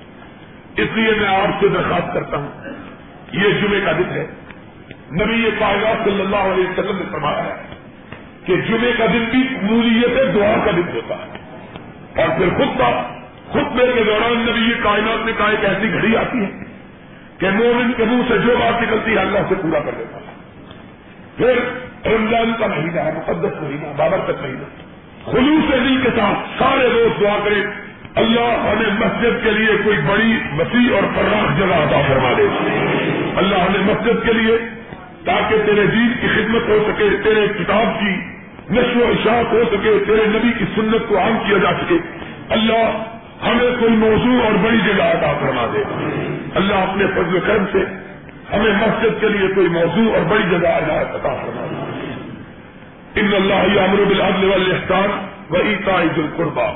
اس 0.82 0.90
لیے 0.94 1.12
میں 1.20 1.28
آپ 1.28 1.62
سے 1.62 1.68
درخواست 1.68 2.14
کرتا 2.14 2.38
ہوں، 2.38 2.50
یہ 3.32 3.50
جمعے 3.62 3.82
کا 3.82 3.92
دن 3.92 4.12
ہے۔ 4.12 4.28
نبی 5.12 5.50
کائنات 5.60 6.04
صلی 6.04 6.22
اللہ 6.22 6.36
علیہ 6.36 6.70
وسلم 6.70 6.98
نے 6.98 7.06
فرمایا 7.12 7.44
ہے 7.44 7.76
کہ 8.46 8.56
جمعے 8.56 8.92
کا 8.98 9.06
دن 9.06 9.26
بھی 9.32 9.48
قبولیت 9.62 10.36
دعا 10.36 10.66
کا 10.66 10.72
دن 10.72 10.90
ہوتا 10.94 11.16
ہے۔ 11.16 11.32
اور 12.22 12.38
پھر 12.38 12.50
خطبہ 12.50 13.16
خطبے 13.56 13.92
کے 13.96 14.04
دوران 14.04 14.46
نبی 14.50 14.70
یہ 14.70 14.84
کائنات 14.84 15.26
نے 15.26 15.32
کہا، 15.38 15.50
ایک 15.50 15.66
ایسی 15.66 15.94
گھڑی 15.94 16.18
آتی 16.18 16.40
ہے 16.40 16.52
کہ 17.38 17.48
مومن 17.50 17.92
کے 17.98 18.04
منہ 18.04 18.22
سے 18.28 18.38
جو 18.38 18.56
بات 18.60 18.82
نکلتی 18.82 19.12
ہے، 19.12 19.20
اللہ 19.20 19.40
سے 19.50 19.56
پورا 19.62 19.80
کر 19.80 19.92
دیتا 19.98 20.18
ہے۔ 20.18 20.36
پھر 21.38 21.54
رمضان 22.12 22.52
کا 22.60 22.68
مہینہ 22.68 23.00
ہے، 23.00 23.12
مقدس 23.16 23.62
مہینہ، 23.62 23.88
بابرکت 23.96 24.42
مہینہ۔ 24.42 24.86
خلوص 25.26 25.74
دل 25.74 26.00
کے 26.04 26.10
ساتھ 26.16 26.60
سارے 26.60 26.90
روز 26.94 27.22
دعا 27.22 27.40
کریں، 27.46 27.62
اللہ 28.16 28.40
ہمیں 28.40 29.06
مسجد 29.06 29.44
کے 29.44 29.52
لیے 29.52 29.78
کوئی 29.84 29.98
بڑی 29.98 30.38
وسیع 30.58 30.96
اور 30.96 31.04
فراخ 31.16 31.60
جگہ 31.60 31.76
عطا 31.76 32.02
فرما 32.08 32.34
دے۔ 32.38 32.44
اللہ 33.36 33.56
ہمیں 33.56 33.94
مسجد 33.94 34.26
کے 34.26 34.34
لیے، 34.34 34.58
تاکہ 35.26 35.56
تیرے 35.66 35.86
دین 35.86 36.14
کی 36.22 36.28
خدمت 36.28 36.62
ہو 36.68 36.88
سکے، 36.88 37.10
تیرے 37.24 37.48
کتاب 37.48 38.00
کی 38.00 38.16
نشو 38.72 39.00
و 39.00 39.12
اشاعت 39.12 39.54
ہو 39.54 39.64
سکے، 39.72 39.92
تیرے 40.08 40.26
نبی 40.26 40.52
کی 40.60 40.66
سنت 40.76 41.10
کو 41.10 41.18
عام 41.20 41.38
کیا 41.48 41.58
جا 41.58 41.72
سکے۔ 41.72 41.98
اللہ 42.50 43.15
ہمیں 43.46 43.72
کوئی 43.80 43.92
موضوع 43.92 44.44
اور 44.46 44.54
بڑی 44.64 44.78
جگہ 44.86 45.04
عطا 45.04 45.34
فرما 45.40 45.66
دے۔ 45.74 45.84
اللہ 46.56 46.76
اپنے 46.76 47.06
فضل 47.16 47.40
کرم 47.48 47.66
سے 47.72 47.84
ہمیں 48.54 48.74
مسجد 48.74 49.22
کے 49.22 49.28
لیے 49.30 49.48
کوئی 49.56 49.68
موضوع 49.68 50.14
اور 50.14 50.24
بڑی 50.30 50.44
جگہ 50.52 50.68
عطا 50.68 51.34
فرما 51.34 51.66
دے۔ 51.72 53.22
ان 53.22 53.34
اللہ 53.36 53.82
امر 53.82 54.04
بالعدل 54.04 54.44
والاحسان 54.50 55.10
و 55.50 55.56
عیتا 55.56 56.02
عید 56.02 56.18
القربا 56.18 56.68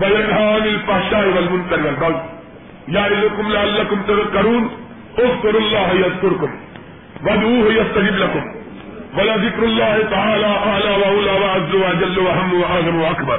و 0.00 0.04
انحان 0.04 0.62
الفاشا 0.62 1.18
والمنکر 1.18 1.80
والبغي 1.84 2.14
یعظکم 2.88 3.52
لعلکم 3.52 4.02
تذکرون 4.06 4.68
اذکروا 5.18 5.60
اللہ 5.60 5.94
یذکرکم 6.06 6.50
ودعوه 7.24 7.72
یستجب 7.72 8.16
لکم 8.24 8.44
ولذکر 9.16 9.62
اللہ 9.62 9.94
تعالی 10.10 10.50
ودوه 10.50 10.50
يستجب 10.50 10.50
لكم 10.50 10.50
ولذكر 10.50 10.50
الله 10.50 10.50
تعالى 10.50 10.50
أعلى 10.70 10.92
وأولى 11.00 11.32
وأعز 11.40 11.74
وأجل 11.74 12.18
وأهم 12.18 12.50
وأعظم 12.60 12.96
وأكبر 13.02 13.38